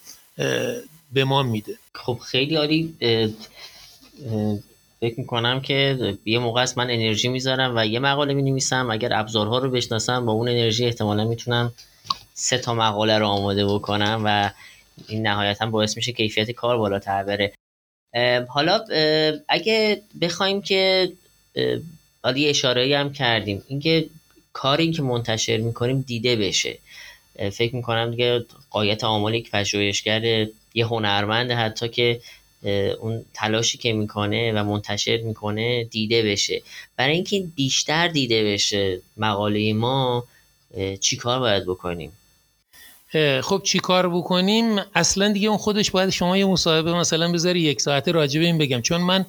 به 1.13 1.25
ما 1.25 1.43
میده. 1.43 1.75
خب 1.95 2.19
خیلی 2.25 2.57
عالی. 2.57 2.95
فکر 5.01 5.21
می‌کنم 5.21 5.61
که 5.61 5.99
یه 6.25 6.39
موقع 6.39 6.63
است 6.63 6.79
من 6.79 6.91
انرژی 6.91 7.29
می‌ذارم 7.29 7.73
و 7.77 7.87
یه 7.87 7.99
مقاله 7.99 8.35
می 8.35 8.43
نویسم 8.43 8.91
اگر 8.91 9.13
ابزارها 9.13 9.59
رو 9.59 9.71
بشناسم 9.71 10.27
با 10.27 10.33
اون 10.33 10.49
انرژی 10.49 10.87
احتمالا 10.87 11.25
می‌تونم 11.25 11.73
سه 12.35 12.59
تا 12.59 12.75
مقاله 12.75 13.19
رو 13.19 13.27
آماده 13.27 13.67
بکنم 13.67 14.23
و 14.25 14.51
این 15.09 15.27
نهایتا 15.27 15.67
باعث 15.67 15.97
میشه 15.97 16.13
کیفیت 16.13 16.51
کار 16.51 16.79
بالاتر 16.79 17.23
بره. 17.23 17.53
حالا 18.49 18.85
اگه 19.49 20.03
بخوایم 20.21 20.63
که 20.63 21.13
حالا 22.23 22.39
یه 22.39 22.51
اشاره 22.51 22.99
هم 22.99 23.13
کردیم. 23.13 23.63
اینکه 23.69 24.07
کاری 24.53 24.91
که 24.91 25.03
منتشر 25.03 25.57
می‌کنیم 25.57 26.01
دیده 26.01 26.37
بشه. 26.37 26.79
فکر 27.53 27.77
می‌کنم 27.77 28.11
دیگه 28.11 28.45
قایت 28.71 29.05
آمال 29.05 29.35
یک 29.35 29.51
پژوهشگر 29.51 30.47
یه 30.75 30.87
هنرمند 30.87 31.51
حتی 31.51 31.89
که 31.89 32.21
اون 33.01 33.25
تلاشی 33.35 33.79
که 33.79 33.93
می‌کنه 33.93 34.53
و 34.53 34.65
منتشر 34.65 35.17
می‌کنه 35.17 35.85
دیده 35.85 36.23
بشه. 36.23 36.63
برای 36.97 37.15
اینکه 37.15 37.45
بیشتر 37.57 38.09
دیده 38.09 38.45
بشه 38.45 39.01
مقاله 39.17 39.73
ما 39.73 40.25
چی 41.01 41.17
کار 41.17 41.39
باید 41.39 41.67
بکنیم؟ 41.67 42.13
خب 43.43 43.61
چی 43.65 43.79
کار 43.79 44.09
بکنیم؟ 44.09 44.79
اصلا 44.95 45.33
دیگه 45.33 45.49
اون 45.49 45.59
خودش 45.59 45.91
باید 45.91 46.11
شما 46.11 46.37
یه 46.37 46.45
مصاحبه 46.45 46.95
مثلا 46.95 47.33
بذاری 47.33 47.61
یک 47.61 47.81
ساعته 47.81 48.13
راجع 48.13 48.41
به 48.41 48.47
این 48.47 48.59
بگم. 48.59 48.81
چون 48.81 49.01
من 49.01 49.27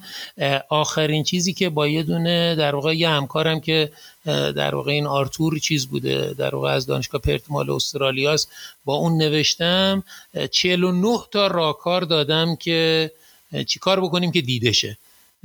آخرین 0.68 1.24
چیزی 1.24 1.52
که 1.52 1.68
با 1.68 1.88
یه 1.88 2.02
دونه 2.02 2.54
در 2.54 2.74
واقع 2.74 2.96
یه 2.96 3.08
همکارم 3.08 3.60
که 3.60 3.92
در 4.26 4.74
واقع 4.74 4.92
این 4.92 5.06
آرتور 5.06 5.58
چیز 5.58 5.86
بوده 5.86 6.34
در 6.38 6.54
واقع 6.54 6.70
از 6.70 6.86
دانشگاه 6.86 7.20
پرتمال 7.20 7.70
استرالیاست 7.70 8.48
با 8.84 8.94
اون 8.94 9.16
نوشتم 9.16 10.02
49 10.50 11.18
تا 11.30 11.46
راکار 11.46 12.02
دادم 12.02 12.56
که 12.56 13.10
چی 13.66 13.78
کار 13.78 14.00
بکنیم 14.00 14.32
که 14.32 14.40
دیده 14.40 14.72
شه. 14.72 14.98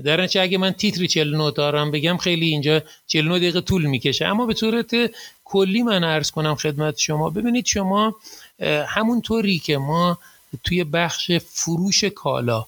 در 0.03 0.21
نتیجه 0.21 0.41
اگه 0.41 0.57
من 0.57 0.71
تیتر 0.71 1.05
49 1.05 1.51
دارم 1.51 1.91
بگم 1.91 2.17
خیلی 2.17 2.45
اینجا 2.45 2.81
49 3.07 3.37
دقیقه 3.39 3.61
طول 3.61 3.85
می‌کشه. 3.85 4.25
اما 4.25 4.45
به 4.45 4.53
صورت 4.53 4.91
کلی 5.45 5.83
من 5.83 6.03
عرض 6.03 6.31
کنم 6.31 6.55
خدمت 6.55 6.97
شما 6.97 7.29
ببینید 7.29 7.65
شما 7.65 8.15
همونطوری 8.87 9.59
که 9.59 9.77
ما 9.77 10.17
توی 10.63 10.83
بخش 10.83 11.31
فروش 11.31 12.03
کالا 12.03 12.65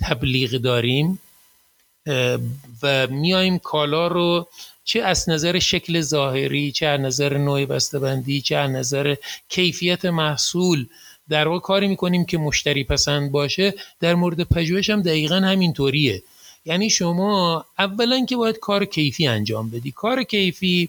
تبلیغ 0.00 0.50
داریم 0.50 1.18
و 2.82 3.06
میایم 3.06 3.58
کالا 3.58 4.06
رو 4.06 4.48
چه 4.84 5.02
از 5.02 5.28
نظر 5.28 5.58
شکل 5.58 6.00
ظاهری 6.00 6.72
چه 6.72 6.86
از 6.86 7.00
نظر 7.00 7.38
نوع 7.38 7.64
بسته‌بندی 7.64 8.40
چه 8.40 8.56
از 8.56 8.70
نظر 8.70 9.14
کیفیت 9.48 10.04
محصول 10.04 10.86
در 11.28 11.48
واقع 11.48 11.60
کاری 11.60 11.88
می‌کنیم 11.88 12.24
که 12.24 12.38
مشتری 12.38 12.84
پسند 12.84 13.30
باشه. 13.32 13.74
در 14.00 14.14
مورد 14.14 14.42
پژوهش 14.42 14.90
هم 14.90 15.02
دقیقا 15.02 15.36
همینطوریه. 15.36 16.22
یعنی 16.64 16.90
شما 16.90 17.64
اولا 17.78 18.24
که 18.24 18.36
باید 18.36 18.58
کار 18.58 18.84
کیفی 18.84 19.26
انجام 19.26 19.70
بدی. 19.70 19.90
کار 19.90 20.22
کیفی 20.22 20.88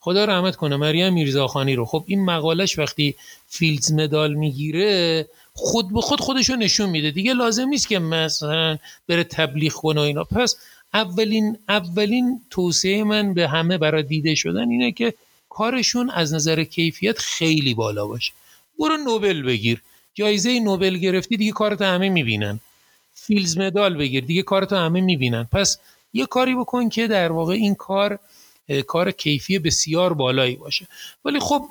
خدا 0.00 0.24
رحمت 0.24 0.56
کنه 0.56 0.76
مریم 0.76 1.12
میرزاخانی 1.12 1.74
رو. 1.74 1.84
خب 1.84 2.04
این 2.06 2.24
مقالش 2.24 2.78
وقتی 2.78 3.14
فیلدز 3.48 3.92
مدال 3.92 4.34
می‌گیره 4.34 5.26
خود 5.54 5.92
به 5.92 6.00
خود 6.00 6.20
خودشو 6.20 6.56
نشون 6.56 6.90
میده. 6.90 7.10
دیگه 7.10 7.34
لازم 7.34 7.68
نیست 7.68 7.88
که 7.88 7.98
مثلا 7.98 8.78
بره 9.08 9.24
تبلیغ 9.24 9.72
کنه 9.72 10.00
و 10.00 10.04
اینا. 10.04 10.24
پس 10.24 10.56
اولین 10.94 11.58
اولین 11.68 12.40
توصیه 12.50 13.04
من 13.04 13.34
به 13.34 13.48
همه 13.48 13.78
برای 13.78 14.02
دیده 14.02 14.34
شدن 14.34 14.70
اینه 14.70 14.92
که 14.92 15.14
کارشون 15.48 16.10
از 16.10 16.34
نظر 16.34 16.64
کیفیت 16.64 17.18
خیلی 17.18 17.74
بالا 17.74 18.06
باشه. 18.06 18.32
برو 18.78 18.96
نوبل 18.96 19.42
بگیر. 19.42 19.82
جایزه 20.14 20.60
نوبل 20.60 20.96
گرفتی 20.96 21.36
دیگه 21.36 21.52
کارت 21.52 21.82
همه 21.82 22.08
می‌بینن. 22.08 22.60
فیلز 23.14 23.58
مدال 23.58 23.96
بگیر. 23.96 24.24
دیگه 24.24 24.42
کارتو 24.42 24.76
همه 24.76 25.00
می‌بینن. 25.00 25.44
پس 25.52 25.78
یه 26.12 26.26
کاری 26.26 26.54
بکن 26.54 26.88
که 26.88 27.06
در 27.06 27.32
واقع 27.32 27.54
این 27.54 27.74
کار 27.74 28.18
کار 28.86 29.10
کیفی 29.10 29.58
بسیار 29.58 30.12
بالایی 30.12 30.56
باشه. 30.56 30.86
ولی 31.24 31.40
خب 31.40 31.64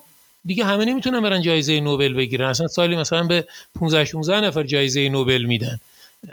دیگه 0.45 0.65
همه 0.65 0.85
نمی‌تونن 0.85 1.21
برن 1.21 1.41
جایزه 1.41 1.79
نوبل 1.79 2.13
بگیرن. 2.13 2.45
اصلا 2.49 2.67
سالی 2.67 2.95
مثلا 2.95 3.23
به 3.23 3.47
15 3.79 4.05
16 4.05 4.41
نفر 4.41 4.63
جایزه 4.63 5.09
نوبل 5.09 5.43
میدن. 5.43 5.79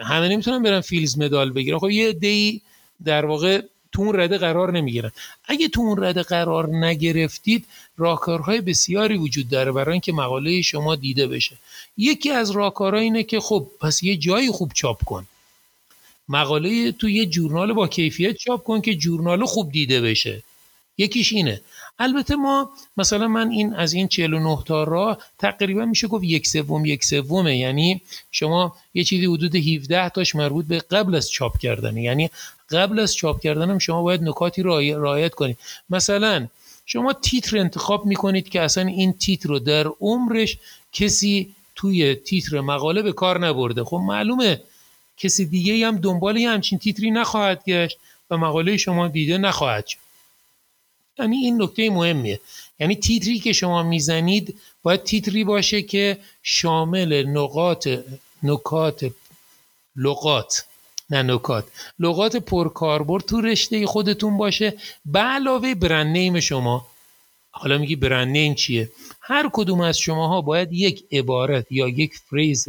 همه 0.01 0.29
نمی‌تونن 0.29 0.63
برن 0.63 0.81
فیلز 0.81 1.19
مدال 1.19 1.53
بگیرن. 1.53 1.79
خب 1.79 1.91
یه 1.91 2.13
دی 2.13 2.63
در 3.05 3.27
واقع 3.27 3.63
تو 3.93 4.03
اون 4.03 4.21
رده 4.21 4.39
قرار 4.39 4.73
نمی‌گیرن. 4.73 5.13
اگه 5.45 5.69
تو 5.69 5.81
اون 5.81 6.05
رده 6.05 6.23
قرار 6.23 6.77
نگرفتید 6.77 7.65
راهکارهای 7.97 8.61
بسیاری 8.61 9.17
وجود 9.17 9.49
داره 9.49 9.73
برای 9.73 9.93
اینکه 9.93 10.13
مقاله 10.13 10.63
شما 10.63 10.97
دیده 10.97 11.27
بشه. 11.27 11.57
یکی 11.97 12.31
از 12.31 12.51
راهکارها 12.51 13.01
اینه 13.01 13.23
که 13.23 13.41
خب 13.41 13.67
پس 13.81 14.03
یه 14.03 14.17
جایی 14.17 14.51
خوب 14.51 14.73
چاپ 14.75 15.05
کن. 15.05 15.27
مقاله 16.29 16.93
تو 16.93 17.09
یه 17.09 17.27
جورنال 17.27 17.73
با 17.73 17.89
کیفیت 17.89 18.37
چاپ 18.37 18.63
کن 18.65 18.81
که 18.81 18.95
جورنال 18.95 19.45
خوب 19.45 19.73
دیده 19.73 20.01
بشه. 20.01 20.43
یکیش 20.99 21.33
اینه. 21.33 21.61
البته 21.99 22.37
ما 22.37 22.71
مثلا 22.97 23.29
من 23.29 23.51
این 23.51 23.75
از 23.75 23.93
این 23.93 24.09
49 24.09 24.59
تا 24.67 24.85
راه 24.85 25.19
تقریبا 25.39 25.85
میشه 25.85 26.09
گفت 26.09 26.25
یک 26.25 26.47
سوم 26.47 26.85
یک 26.85 27.05
سومه. 27.05 27.59
یعنی 27.59 28.01
شما 28.31 28.77
یه 28.95 29.05
چیزی 29.05 29.27
حدود 29.27 29.57
17 29.57 30.09
تاش 30.09 30.35
مربوط 30.35 30.67
به 30.67 30.79
قبل 30.79 31.15
از 31.15 31.31
چاپ 31.31 31.59
کردن 31.59 31.97
یعنی 31.97 32.31
قبل 32.71 32.99
از 32.99 33.15
چاپ 33.15 33.41
کردن 33.41 33.79
شما 33.79 34.03
باید 34.03 34.23
نکاتی 34.23 34.63
رعایت 34.63 35.35
کنید. 35.35 35.59
مثلا 35.91 36.49
شما 36.87 37.13
تیتر 37.13 37.59
انتخاب 37.59 38.07
می‌کنید 38.07 38.49
که 38.49 38.61
اصلا 38.61 38.87
این 38.87 39.13
تیتر 39.13 39.49
رو 39.49 39.59
در 39.59 39.87
عمرش 40.01 40.59
کسی 40.93 41.55
توی 41.75 42.15
تیتر 42.15 42.61
مقاله 42.61 43.03
به 43.03 43.13
کار 43.13 43.47
نبرده. 43.47 43.85
خب 43.85 43.97
معلومه 43.97 44.61
کسی 45.17 45.47
دیگه 45.47 45.87
هم 45.87 45.97
دنبال 45.97 46.37
یه 46.37 46.51
همچین 46.51 46.79
تیتری 46.79 47.11
نخواهد 47.11 47.65
گشت 47.65 47.99
و 48.31 48.37
مقاله 48.37 48.77
شما 48.77 49.09
دیده 49.09 49.39
نخواهد 49.39 49.87
شد. 49.87 50.08
یعنی 51.19 51.37
این 51.37 51.63
نکته 51.63 51.91
مهمیه. 51.91 52.41
یعنی 52.81 52.97
تیتری 52.97 53.39
که 53.39 53.53
شما 53.53 53.83
می‌زنید 53.83 54.61
باید 54.83 55.03
تیتری 55.03 55.45
باشه 55.45 55.83
که 55.83 56.19
شامل 56.43 57.27
نقاط 57.27 57.89
نکات 58.43 59.11
لغات. 59.97 60.65
نه 61.11 61.23
نکات. 61.23 61.65
لغات 61.99 62.37
پرکاربرد 62.37 63.25
تو 63.25 63.41
رشته 63.41 63.87
خودتون 63.87 64.37
باشه. 64.37 64.75
به 65.07 65.19
علاوه 65.19 65.75
برند 65.75 66.07
نیم 66.07 66.41
شما. 66.41 66.87
حالا 67.51 67.79
میگی 67.79 67.97
brand 67.97 68.29
name 68.29 68.55
چیه؟ 68.55 68.91
هر 69.21 69.51
کدوم 69.53 69.81
از 69.81 69.99
شماها 69.99 70.41
باید 70.41 70.73
یک 70.73 71.05
عبارت 71.13 71.67
یا 71.71 71.89
یک 71.89 72.15
phrase 72.31 72.69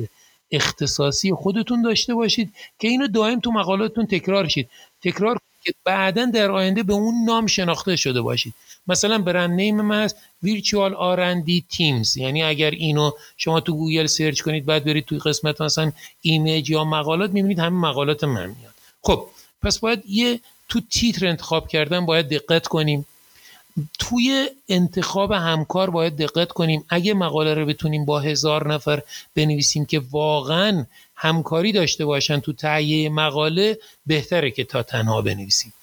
اختصاصی 0.51 1.33
خودتون 1.33 1.81
داشته 1.81 2.13
باشید 2.13 2.53
که 2.79 2.87
اینو 2.87 3.07
دائم 3.07 3.39
تو 3.39 3.51
مقالاتتون 3.51 4.05
تکرار 4.05 4.47
شید. 4.47 4.69
تکرار 5.03 5.37
که 5.63 5.73
بعدا 5.85 6.25
در 6.25 6.51
آینده 6.51 6.83
به 6.83 6.93
اون 6.93 7.25
نام 7.25 7.47
شناخته 7.47 7.95
شده 7.95 8.21
باشید. 8.21 8.53
مثلا 8.87 9.17
brand 9.17 9.51
name 9.51 9.81
من 9.81 10.03
هست 10.03 10.15
virtual 10.43 10.93
R&D 10.93 11.65
teams 11.69 12.17
یعنی 12.17 12.43
اگر 12.43 12.71
اینو 12.71 13.11
شما 13.37 13.59
تو 13.59 13.73
گوگل 13.73 14.05
search 14.05 14.41
کنید 14.41 14.65
بعد 14.65 14.83
برید 14.83 15.05
توی 15.05 15.19
قسمت 15.19 15.61
مثلا 15.61 15.91
image 16.21 16.69
یا 16.69 16.83
مقالات 16.83 17.31
می‌بینید 17.31 17.59
همین 17.59 17.79
مقالات 17.79 18.23
من 18.23 18.45
میاد. 18.45 18.73
خب 19.01 19.25
پس 19.63 19.79
باید 19.79 20.03
یه 20.07 20.39
تو 20.69 20.81
تیتر 20.89 21.27
انتخاب 21.27 21.67
کردن 21.67 22.05
باید 22.05 22.29
دقت 22.29 22.67
کنیم. 22.67 23.05
توی 23.99 24.49
انتخاب 24.69 25.31
همکار 25.31 25.89
باید 25.89 26.17
دقت 26.17 26.51
کنیم. 26.51 26.85
اگه 26.89 27.13
مقاله 27.13 27.53
رو 27.53 27.65
بتونیم 27.65 28.05
با 28.05 28.19
هزار 28.19 28.73
نفر 28.73 29.01
بنویسیم 29.35 29.85
که 29.85 30.01
واقعا 30.11 30.85
همکاری 31.21 31.71
داشته 31.71 32.05
باشن 32.05 32.39
تو 32.39 32.53
تهیه 32.53 33.09
مقاله 33.09 33.77
بهتره 34.05 34.51
که 34.51 34.63
تا 34.63 34.83
تنها 34.83 35.21
بنویسیم. 35.21 35.73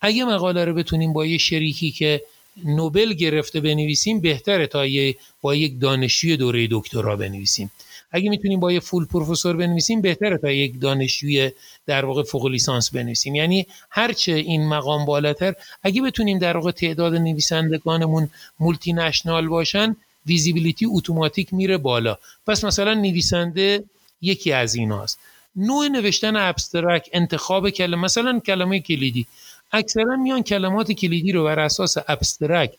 اگه 0.00 0.24
مقاله 0.24 0.64
رو 0.64 0.74
بتونیم 0.74 1.12
با 1.12 1.26
یه 1.26 1.38
شریکی 1.38 1.90
که 1.90 2.22
نوبل 2.64 3.12
گرفته 3.12 3.60
بنویسیم 3.60 4.20
بهتره 4.20 4.66
تا 4.66 4.86
یه 4.86 5.16
با 5.42 5.54
یک 5.54 5.80
دانشجوی 5.80 6.36
دوره 6.36 6.68
دکترا 6.70 7.16
بنویسیم. 7.16 7.70
اگه 8.12 8.30
می‌تونیم 8.30 8.60
با 8.60 8.72
یه 8.72 8.80
فول 8.80 9.04
پروفسور 9.06 9.56
بنویسیم 9.56 10.00
بهتره 10.00 10.38
تا 10.38 10.50
یک 10.50 10.80
دانشجوی 10.80 11.50
در 11.86 12.04
واقع 12.04 12.22
فوق 12.22 12.46
لیسانس 12.46 12.90
بنویسیم. 12.90 13.34
یعنی 13.34 13.66
هرچه 13.90 14.32
این 14.32 14.68
مقام 14.68 15.04
بالاتر 15.04 15.54
اگه 15.82 16.02
بتونیم 16.02 16.38
در 16.38 16.56
واقع 16.56 16.70
تعداد 16.70 17.14
نویسندگانمون 17.14 18.30
multinational 18.60 19.48
باشن 19.48 19.96
visibility 20.26 20.86
اتوماتیک 20.90 21.54
میره 21.54 21.78
بالا. 21.78 22.18
پس 22.46 22.64
مثلا 22.64 22.94
نویسنده 22.94 23.84
یکی 24.22 24.52
از 24.52 24.74
ایناست. 24.74 25.18
نوع 25.56 25.88
نوشتن 25.88 26.36
abstract 26.36 27.10
انتخاب 27.12 27.70
کلمه 27.70 28.02
مثلا 28.02 28.40
کلمه 28.40 28.80
کلیدی. 28.80 29.26
اکثرا 29.72 30.16
میان 30.16 30.42
کلمات 30.42 30.92
کلیدی 30.92 31.32
رو 31.32 31.44
بر 31.44 31.60
اساس 31.60 31.96
abstract 32.08 32.74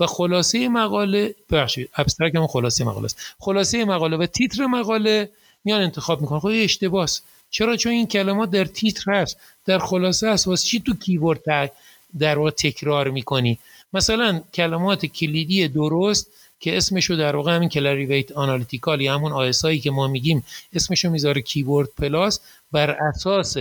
و 0.00 0.06
خلاصه 0.06 0.68
مقاله 0.68 1.34
بخشید 1.50 1.90
abstract 1.96 2.34
هم 2.34 2.46
خلاصه 2.46 2.84
مقاله 2.84 3.04
است. 3.04 3.18
خلاصه 3.38 3.84
مقاله 3.84 4.16
و 4.16 4.26
تیتر 4.26 4.66
مقاله 4.66 5.30
میان 5.64 5.82
انتخاب 5.82 6.20
می‌کنن. 6.20 6.38
خب 6.38 6.50
اشتباس 6.52 7.20
چرا؟ 7.50 7.76
چون 7.76 7.92
این 7.92 8.06
کلمات 8.06 8.50
در 8.50 8.64
تیتر 8.64 9.12
هست. 9.12 9.36
در 9.64 9.78
خلاصه 9.78 10.30
هست. 10.30 10.48
واسه 10.48 10.66
چی 10.66 10.80
تو 10.80 10.94
keyword 10.94 11.72
در 12.18 12.50
تکرار 12.50 13.10
می‌کنی؟ 13.10 13.58
مثلا 13.92 14.42
کلمات 14.54 15.06
کلیدی 15.06 15.68
درست 15.68 16.26
که 16.60 16.76
اسمشو 16.76 17.14
در 17.14 17.36
واقع 17.36 17.54
همین 17.54 17.68
Clarivate 17.68 18.32
Analytical 18.32 19.00
یا 19.00 19.14
همون 19.14 19.32
ISI 19.32 19.68
ای 19.68 19.80
که 19.80 19.90
ما 19.90 20.08
میگیم 20.08 20.44
اسمشو 20.72 21.10
می‌ذاره 21.10 21.42
keyword 21.42 21.88
plus 21.98 22.40
بر 22.72 22.90
اساس 22.90 23.56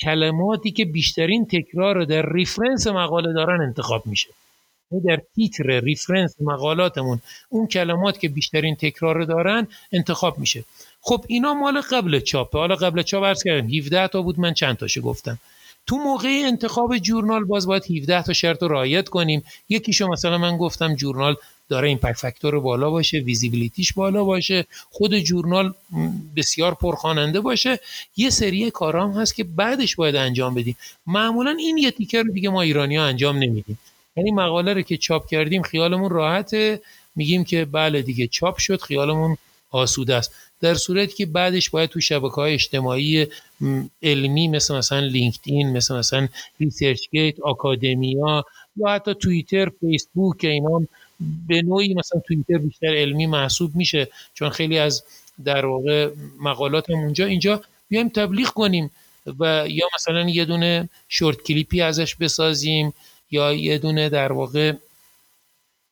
کلماتی 0.00 0.70
که 0.70 0.84
بیشترین 0.84 1.46
تکرار 1.46 1.94
رو 1.94 2.04
در 2.04 2.32
reference 2.32 2.86
مقاله 2.86 3.32
دارن 3.32 3.60
انتخاب 3.60 4.06
میشه. 4.06 4.28
در 5.04 5.22
تیتر 5.34 5.80
reference 5.80 6.34
مقالاتمون 6.40 7.20
اون 7.48 7.66
کلمات 7.66 8.20
که 8.20 8.28
بیشترین 8.28 8.76
تکرار 8.76 9.24
دارن 9.24 9.66
انتخاب 9.92 10.38
میشه. 10.38 10.64
خب 11.00 11.24
اینا 11.28 11.54
مال 11.54 11.80
قبل 11.80 12.20
چاپه. 12.20 12.58
حالا 12.58 12.74
قبل 12.74 13.02
چاپ 13.02 13.24
عرض 13.24 13.42
کردم 13.42 13.68
17 13.74 14.08
تا 14.08 14.22
بود 14.22 14.40
من 14.40 14.54
چند 14.54 14.76
تاشو 14.76 15.00
گفتم. 15.00 15.38
تو 15.86 15.96
موقع 15.96 16.42
انتخاب 16.44 16.98
جورنال 16.98 17.44
باز 17.44 17.66
باید 17.66 17.90
17 17.90 18.22
تا 18.22 18.32
شرط 18.32 18.62
رو 18.62 18.68
رعایت 18.68 19.08
کنیم. 19.08 19.44
یکیشو 19.68 20.08
مثلا 20.08 20.38
من 20.38 20.56
گفتم 20.56 20.94
جورنال 20.94 21.36
داره 21.70 21.88
این 21.88 21.98
فاکتور 21.98 22.60
بالا 22.60 22.90
باشه 22.90 23.18
ویزیبیلیتیش 23.18 23.92
بالا 23.92 24.24
باشه 24.24 24.66
خود 24.90 25.18
جورنال 25.18 25.74
بسیار 26.36 26.74
پرخواننده 26.74 27.40
باشه. 27.40 27.80
یه 28.16 28.30
سری 28.30 28.70
کارام 28.70 29.12
هست 29.12 29.34
که 29.34 29.44
بعدش 29.44 29.96
باید 29.96 30.16
انجام 30.16 30.54
بدیم. 30.54 30.76
معمولا 31.06 31.50
این 31.50 31.78
یه 31.78 31.90
تیکر 31.90 32.22
رو 32.22 32.32
دیگه 32.32 32.50
ما 32.50 32.62
ایرانی 32.62 32.96
ها 32.96 33.04
انجام 33.04 33.36
نمیدیم. 33.36 33.78
یعنی 34.16 34.30
مقاله 34.30 34.74
رو 34.74 34.82
که 34.82 34.96
چاپ 34.96 35.26
کردیم 35.26 35.62
خیالمون 35.62 36.10
راحته. 36.10 36.80
میگیم 37.16 37.44
که 37.44 37.64
بله 37.64 38.02
دیگه 38.02 38.26
چاپ 38.26 38.58
شد 38.58 38.80
خیالمون 38.80 39.36
آسوده 39.70 40.14
است. 40.14 40.34
در 40.60 40.74
صورتی 40.74 41.14
که 41.14 41.26
بعدش 41.26 41.70
باید 41.70 41.90
تو 41.90 42.00
شبکه 42.00 42.34
های 42.34 42.54
اجتماعی 42.54 43.26
علمی 44.02 44.48
مثل 44.48 44.74
مثلا 44.74 44.98
لینکدین 44.98 45.72
مثل 45.72 45.94
مثلا 45.98 46.28
ResearchGate 46.60 47.40
Academia 47.40 48.44
یا 48.76 48.88
حتی 48.88 49.14
توییتر 49.14 49.68
فیسبوک 49.80 50.38
که 50.38 50.48
اینا 50.48 50.80
به 51.48 51.62
نوعی 51.62 51.94
مثلا 51.94 52.20
توییتر 52.20 52.58
بیشتر 52.58 52.86
علمی 52.86 53.26
محسوب 53.26 53.76
میشه 53.76 54.08
چون 54.34 54.50
خیلی 54.50 54.78
از 54.78 55.04
در 55.44 55.66
واقع 55.66 56.10
مقالات 56.40 56.90
هم 56.90 56.98
اونجا. 56.98 57.26
اینجا 57.26 57.62
بیایم 57.88 58.08
تبلیغ 58.08 58.48
کنیم 58.48 58.90
و 59.38 59.64
یا 59.68 59.86
مثلا 59.94 60.28
یه 60.28 60.44
دونه 60.44 60.88
short 61.08 61.42
clip 61.42 61.72
ی 61.72 61.80
ازش 61.80 62.14
بسازیم 62.14 62.94
یا 63.30 63.52
یه 63.52 63.78
دونه 63.78 64.08
در 64.08 64.32
واقع 64.32 64.72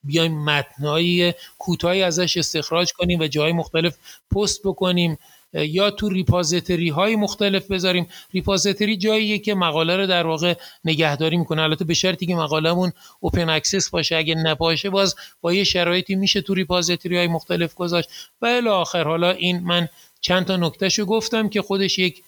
بیایم 0.05 0.45
متنهای 0.45 1.35
کوتاهی 1.59 2.03
ازش 2.03 2.37
استخراج 2.37 2.93
کنیم 2.93 3.21
و 3.21 3.27
جای 3.27 3.53
مختلف 3.53 3.97
پست 4.35 4.61
بکنیم. 4.65 5.19
یا 5.53 5.91
تو 5.91 6.09
repository 6.09 6.89
های 6.89 7.17
مختلف 7.17 7.71
بذاریم. 7.71 8.07
repository 8.33 8.97
جاییه 8.97 9.39
که 9.39 9.55
مقاله 9.55 9.97
رو 9.97 10.07
در 10.07 10.27
واقع 10.27 10.55
نگهداری 10.85 11.37
می‌کنه. 11.37 11.63
البته 11.63 11.85
به 11.85 11.95
شرطی 11.95 12.27
که 12.27 12.35
مقالمون 12.35 12.93
open 13.21 13.49
access 13.49 13.91
باشه. 13.91 14.17
اگه 14.17 14.35
نباشه 14.35 14.91
باز 14.91 15.15
با 15.41 15.53
یه 15.53 15.65
شرایطی 15.65 16.15
میشه 16.15 16.41
تو 16.41 16.55
repository 16.55 17.17
های 17.17 17.27
مختلف 17.27 17.75
گذاشت. 17.75 18.09
و 18.43 18.47
الی 18.47 18.69
آخر 18.69 19.05
حالا 19.05 19.31
این 19.31 19.61
من 19.61 19.89
چند 20.21 20.47
تا 20.47 20.57
نکتهشو 20.57 21.05
گفتم 21.05 21.49
که 21.49 21.63
خودش 21.63 21.99
یک 21.99 22.23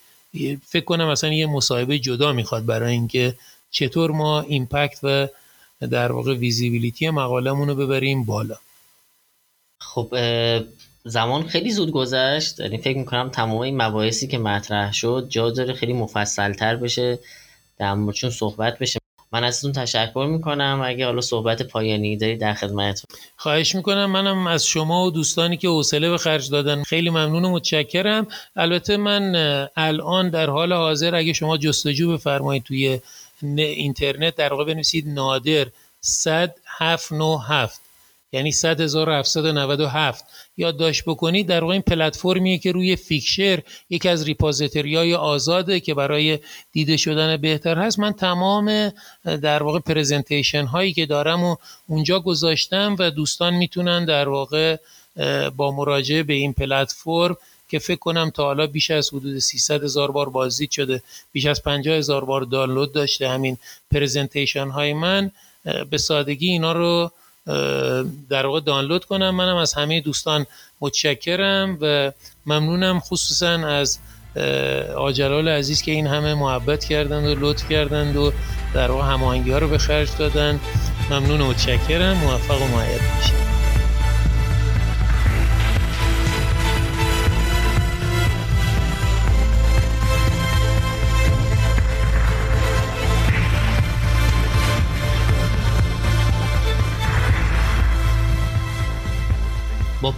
فکر 0.66 0.84
کنم 0.84 1.08
مثلا 1.08 1.32
یه 1.32 1.46
مصاحبه 1.46 1.98
جدا 1.98 2.32
می‌خواد 2.32 2.66
برای 2.66 2.92
اینکه 2.92 3.34
چطور 3.70 4.10
ما 4.10 4.40
ایمپکت 4.40 4.98
و 5.02 5.28
در 5.86 6.12
واقع 6.12 6.34
ویزیبیلیتی 6.34 7.10
مقالمون 7.10 7.68
رو 7.68 7.74
ببریم 7.74 8.24
بالا. 8.24 8.56
خب 9.80 10.14
زمان 11.04 11.48
خیلی 11.48 11.70
زود 11.70 11.90
گذشت. 11.90 12.60
یعنی 12.60 12.78
فکر 12.78 12.98
می‌کنم 12.98 13.30
تمام 13.30 13.58
این 13.58 13.82
مباحثی 13.82 14.26
که 14.26 14.38
مطرح 14.38 14.92
شد 14.92 15.26
جا 15.28 15.50
داره 15.50 15.74
خیلی 15.74 15.92
مفصل 15.92 16.52
تر 16.52 16.76
بشه 16.76 17.18
در 17.78 17.94
موردشون 17.94 18.30
صحبت 18.30 18.78
بشه. 18.78 19.00
من 19.32 19.44
ازتون 19.44 19.72
تشکر 19.72 20.26
می‌کنم. 20.30 20.82
اگه 20.84 21.06
حالا 21.06 21.20
صحبت 21.20 21.62
پایانی 21.62 22.16
داری 22.16 22.36
در 22.36 22.54
خدمت 22.54 23.02
خواهش 23.36 23.74
می‌کنم. 23.74 24.10
منم 24.10 24.46
از 24.46 24.66
شما 24.66 25.04
و 25.04 25.10
دوستانی 25.10 25.56
که 25.56 25.68
حوصله 25.68 26.10
به 26.10 26.18
خرج 26.18 26.50
دادن 26.50 26.82
خیلی 26.82 27.10
ممنون 27.10 27.44
و 27.44 27.50
متشکرم. 27.50 28.26
البته 28.56 28.96
من 28.96 29.34
الان 29.76 30.30
در 30.30 30.50
حال 30.50 30.72
حاضر 30.72 31.14
اگه 31.14 31.32
شما 31.32 31.56
جستجو 31.56 32.12
بفرمایید 32.12 32.62
توی 32.62 33.00
اینترنت 33.56 34.36
در 34.36 34.52
واقع 34.52 34.64
بنویسید 34.64 35.08
نادر 35.08 35.66
100 36.00 36.54
797 36.78 37.80
یعنی 38.32 38.52
100797 38.52 40.24
یادداشت 40.60 41.04
بکنید 41.04 41.46
در 41.46 41.60
واقع 41.60 41.72
این 41.72 41.82
پلتفرمیه 41.82 42.58
که 42.58 42.72
روی 42.72 42.96
فیکشر 42.96 43.62
یکی 43.90 44.08
از 44.08 44.24
ریپازیتری 44.24 44.96
های 44.96 45.14
آزاده 45.14 45.80
که 45.80 45.94
برای 45.94 46.38
دیده 46.72 46.96
شدن 46.96 47.36
بهتر 47.36 47.78
هست. 47.78 47.98
من 47.98 48.12
تمام 48.12 48.92
در 49.24 49.62
واقع 49.62 49.78
پرزنتیشن 49.78 50.64
هایی 50.64 50.92
که 50.92 51.06
دارم 51.06 51.44
و 51.44 51.56
اونجا 51.86 52.20
گذاشتم 52.20 52.96
و 52.98 53.10
دوستان 53.10 53.54
می‌تونن 53.54 54.04
در 54.04 54.28
واقع 54.28 54.76
با 55.56 55.70
مراجعه 55.70 56.22
به 56.22 56.34
این 56.34 56.52
پلتفرم 56.52 57.36
که 57.68 57.78
فکر 57.78 57.98
کنم 57.98 58.30
تا 58.30 58.44
حالا 58.44 58.66
بیش 58.66 58.90
از 58.90 59.08
حدود 59.08 59.38
300 59.38 59.84
هزار 59.84 60.10
بار 60.10 60.28
بازدید 60.28 60.70
شده 60.70 61.02
بیش 61.32 61.46
از 61.46 61.62
50 61.62 61.96
هزار 61.96 62.24
بار 62.24 62.42
دانلود 62.42 62.92
داشته 62.92 63.28
همین 63.28 63.58
پرزنتیشن 63.90 64.68
های 64.68 64.92
من 64.92 65.30
به 65.90 65.98
سادگی 65.98 66.48
اینا 66.48 66.72
رو 66.72 67.10
در 68.30 68.46
واقع 68.46 68.60
دانلود 68.60 69.04
کنم. 69.04 69.30
منم 69.30 69.56
از 69.56 69.74
همه 69.74 70.00
دوستان 70.00 70.46
متشکرم 70.80 71.78
و 71.80 72.12
ممنونم 72.46 73.00
خصوصا 73.00 73.68
از 73.68 73.98
آجلال 74.96 75.48
عزیز 75.48 75.82
که 75.82 75.92
این 75.92 76.06
همه 76.06 76.34
محبت 76.34 76.84
کردند 76.84 77.26
و 77.26 77.34
لطف 77.40 77.68
کردند 77.68 78.16
و 78.16 78.32
در 78.74 78.90
واقع 78.90 79.04
هماهنگی 79.04 79.50
ها 79.50 79.58
رو 79.58 79.68
به 79.68 79.78
خرج 79.78 80.08
دادن 80.18 80.60
ممنون 81.10 81.40
و 81.40 81.46
متشکرم. 81.46 82.16
موفق 82.16 82.62
و 82.62 82.66
معید 82.66 83.00
باشید. 83.16 83.49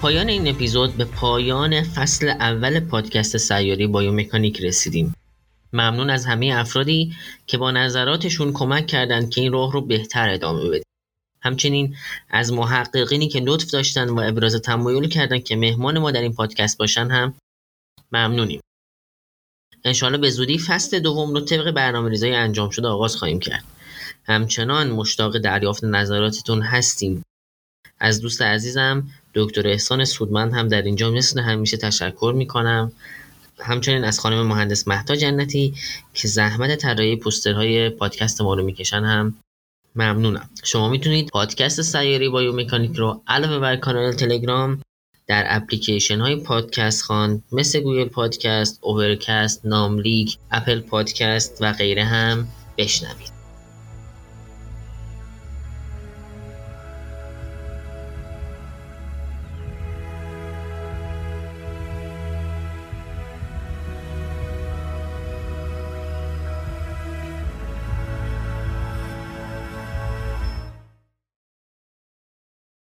پایان 0.03 0.29
این 0.29 0.49
اپیزود 0.49 0.97
به 0.97 1.05
پایان 1.05 1.83
فصل 1.83 2.29
اول 2.29 2.81
پادکست 2.81 3.37
سیاری 3.37 3.87
بایومکانیک 3.87 4.61
رسیدیم. 4.61 5.15
ممنون 5.73 6.11
از 6.11 6.27
همه 6.27 6.53
افرادی 6.55 7.17
که 7.47 7.59
با 7.59 7.71
نظراتشون 7.71 8.53
کمک 8.53 8.87
کردند 8.87 9.31
که 9.31 9.41
این 9.41 9.53
راه 9.53 9.73
رو 9.73 9.81
بهتر 9.81 10.29
ادامه 10.29 10.69
بدیم. 10.69 10.83
همچنین 11.43 11.97
از 12.31 12.53
محققینی 12.53 13.29
که 13.29 13.41
لطف 13.41 13.71
داشتن 13.71 14.09
و 14.09 14.21
ابراز 14.21 14.55
تمایل 14.55 15.09
کردن 15.09 15.39
که 15.39 15.57
مهمان 15.57 15.99
ما 15.99 16.11
در 16.11 16.23
این 16.23 16.33
پادکست 16.33 16.79
باشن 16.79 17.11
هم 17.11 17.35
ممنونیم. 18.13 18.61
انشاءالله 19.85 20.21
به 20.21 20.31
زودی 20.31 20.59
فصل 20.59 20.99
دوم 20.99 21.35
رو 21.35 21.41
طبق 21.41 21.71
برنامه 21.71 22.11
ریزای 22.11 22.35
انجام 22.35 22.71
شده 22.71 22.89
آغاز 22.89 23.17
خواهیم 23.17 23.39
کرد. 23.41 23.65
همچنان 24.25 24.91
مشتاق 24.91 25.39
دریافت 25.39 25.85
نظراتتون 25.85 26.63
هستیم. 26.63 27.23
از 27.99 28.21
دوست 28.21 28.43
عزیزم 28.43 29.09
دکتر 29.35 29.69
احسان 29.69 30.05
سودمند 30.05 30.53
هم 30.53 30.69
در 30.69 30.83
اینجا 30.83 31.11
مثل 31.11 31.41
همیشه 31.41 31.77
تشکر 31.77 32.35
می‌کنم. 32.37 32.93
همچنین 33.61 34.05
از 34.05 34.21
خانم 34.21 34.47
مهندس 34.47 34.89
مهتا 34.89 35.17
جنتی 35.17 35.75
که 36.15 36.29
زحمت 36.29 36.77
طراحی 36.77 37.17
پوسترهای 37.17 37.91
پادکست 37.91 38.41
ما 38.41 38.55
رو 38.55 38.65
می‌کشن 38.65 39.05
هم 39.05 39.35
ممنونم. 39.97 40.51
شما 40.65 40.89
می‌تونید 40.89 41.29
پادکست 41.29 41.83
سیاره‌ی 41.83 42.29
بایومکانیک 42.29 42.97
رو 42.97 43.23
علاوه 43.27 43.59
بر 43.59 43.77
کانال 43.77 44.13
تلگرام 44.13 44.83
در 45.27 45.45
اپلیکیشن 45.49 46.21
های 46.21 46.37
پادکست 46.37 47.03
خوان 47.03 47.43
مثل 47.53 47.81
Google 47.81 48.09
Podcast، 48.09 48.79
Overcast، 48.83 49.67
ناملیک، 49.67 50.39
Apple 50.51 50.81
Podcast 50.81 51.59
و 51.61 51.73
غیره 51.73 52.05
هم 52.05 52.49
بشنوید. 52.79 53.42